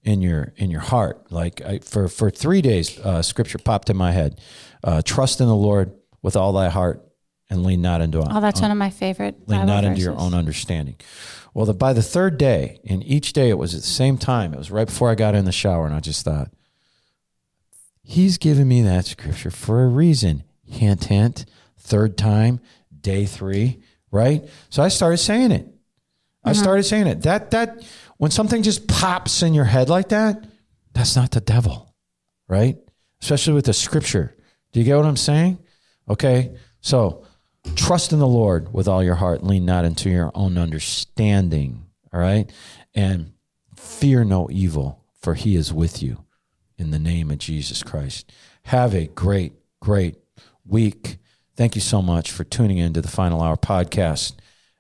in 0.02 0.24
your, 0.24 0.54
in 0.58 0.72
your 0.72 0.82
heart. 0.82 1.32
Like 1.32 1.62
I, 1.62 1.78
for, 1.78 2.08
for 2.08 2.32
three 2.32 2.64
days, 2.64 3.00
uh, 3.00 3.22
scripture 3.22 3.60
popped 3.60 3.92
in 3.92 3.98
my 3.98 4.12
head, 4.12 4.42
uh, 4.84 5.04
trust 5.06 5.40
in 5.40 5.46
the 5.46 5.56
Lord 5.56 5.94
with 6.24 6.36
all 6.36 6.52
thy 6.52 6.70
heart 6.70 7.08
and 7.50 7.64
lean 7.64 7.82
not 7.82 8.02
into 8.02 8.20
Oh, 8.20 8.42
that's 8.42 8.62
one 8.62 8.72
of 8.72 8.78
my 8.78 8.90
favorite. 8.90 9.36
lean 9.48 9.62
Bible 9.62 9.66
not 9.66 9.84
into 9.84 10.02
your 10.02 10.18
own 10.18 10.34
understanding. 10.34 10.96
Well, 11.54 11.66
the, 11.66 11.74
by 11.74 11.94
the 11.94 12.02
third 12.02 12.38
day, 12.38 12.80
and 12.88 13.04
each 13.06 13.34
day 13.34 13.50
it 13.50 13.58
was 13.58 13.76
at 13.76 13.82
the 13.82 13.88
same 13.88 14.18
time. 14.18 14.54
It 14.54 14.58
was 14.58 14.72
right 14.72 14.88
before 14.88 15.10
I 15.10 15.16
got 15.16 15.36
in 15.36 15.46
the 15.46 15.52
shower, 15.52 15.86
and 15.86 15.94
I 15.94 16.00
just 16.00 16.26
thought, 16.26 16.50
He's 18.04 18.38
giving 18.38 18.68
me 18.68 18.82
that 18.82 19.06
scripture 19.06 19.50
for 19.50 19.84
a 19.84 19.88
reason. 19.88 20.44
Hint, 20.66 21.06
hint. 21.06 21.46
Third 21.78 22.18
time, 22.18 22.60
day 23.02 23.26
three, 23.26 23.82
right? 24.12 24.48
So 24.70 24.84
I 24.84 24.90
started 24.90 25.18
saying 25.18 25.52
it. 25.52 25.68
I 26.44 26.52
mm-hmm. 26.52 26.62
started 26.62 26.84
saying 26.84 27.08
it. 27.08 27.22
That 27.24 27.52
that 27.52 27.84
when 28.18 28.32
something 28.32 28.64
just 28.64 28.88
pops 28.88 29.42
in 29.42 29.54
your 29.54 29.66
head 29.66 29.90
like 29.90 30.10
that, 30.10 30.46
that's 30.94 31.16
not 31.16 31.32
the 31.32 31.42
devil, 31.42 31.94
right? 32.48 32.78
Especially 33.22 33.54
with 33.54 33.66
the 33.66 33.74
scripture. 33.74 34.36
Do 34.72 34.80
you 34.80 34.86
get 34.86 34.98
what 34.98 35.06
I'm 35.06 35.18
saying? 35.18 35.60
Okay. 36.10 36.56
So 36.82 37.26
trust 37.76 38.14
in 38.14 38.20
the 38.20 38.28
Lord 38.28 38.74
with 38.74 38.88
all 38.88 39.04
your 39.04 39.16
heart, 39.16 39.44
lean 39.44 39.66
not 39.66 39.86
into 39.86 40.10
your 40.10 40.32
own 40.36 40.58
understanding. 40.58 41.86
All 42.14 42.20
right. 42.20 42.52
And 42.94 43.34
fear 43.76 44.24
no 44.24 44.50
evil, 44.52 45.04
for 45.20 45.34
he 45.34 45.56
is 45.56 45.74
with 45.74 46.02
you 46.04 46.26
in 46.78 46.92
the 46.92 47.00
name 47.00 47.32
of 47.32 47.40
Jesus 47.40 47.84
Christ. 47.84 48.32
Have 48.64 48.94
a 48.94 49.08
great, 49.08 49.54
great 49.80 50.18
week. 50.66 51.18
Thank 51.56 51.76
you 51.76 51.82
so 51.82 52.02
much 52.02 52.32
for 52.32 52.44
tuning 52.44 52.78
in 52.78 52.94
to 52.94 53.02
the 53.02 53.08
Final 53.08 53.42
Hour 53.42 53.58
podcast. 53.58 54.36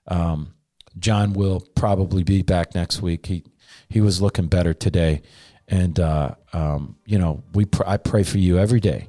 Um, 0.08 0.54
John 0.98 1.34
will 1.34 1.62
probably 1.76 2.24
be 2.24 2.42
back 2.42 2.76
next 2.76 3.02
week. 3.02 3.26
He 3.26 3.44
he 3.90 4.02
was 4.02 4.22
looking 4.22 4.48
better 4.48 4.74
today, 4.74 5.22
and 5.68 6.00
uh, 6.00 6.36
um, 6.52 6.98
you 7.06 7.18
know 7.18 7.44
we 7.54 7.66
pr- 7.66 7.88
I 7.88 7.98
pray 7.98 8.24
for 8.24 8.38
you 8.38 8.58
every 8.58 8.80
day. 8.80 9.08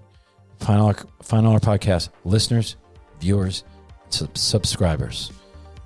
Final 0.61 0.95
Final 1.23 1.53
Hour 1.53 1.61
podcast 1.61 2.09
listeners, 2.25 2.77
viewers, 3.25 3.65
sub- 4.11 4.37
subscribers. 4.37 5.33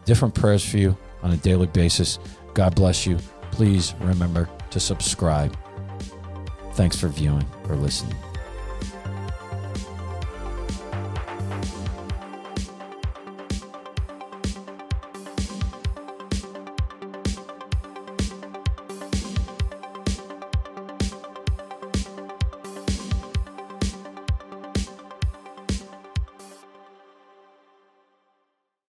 Different 0.05 0.35
prayers 0.35 0.69
for 0.69 0.79
you 0.79 0.97
on 1.23 1.31
a 1.31 1.37
daily 1.37 1.69
basis. 1.69 2.19
God 2.55 2.75
bless 2.75 3.07
you. 3.07 3.17
Please 3.53 3.95
remember 4.01 4.49
to 4.71 4.81
subscribe. 4.81 5.57
Thanks 6.75 6.99
for 6.99 7.09
viewing 7.09 7.47
or 7.69 7.77
listening. 7.77 8.17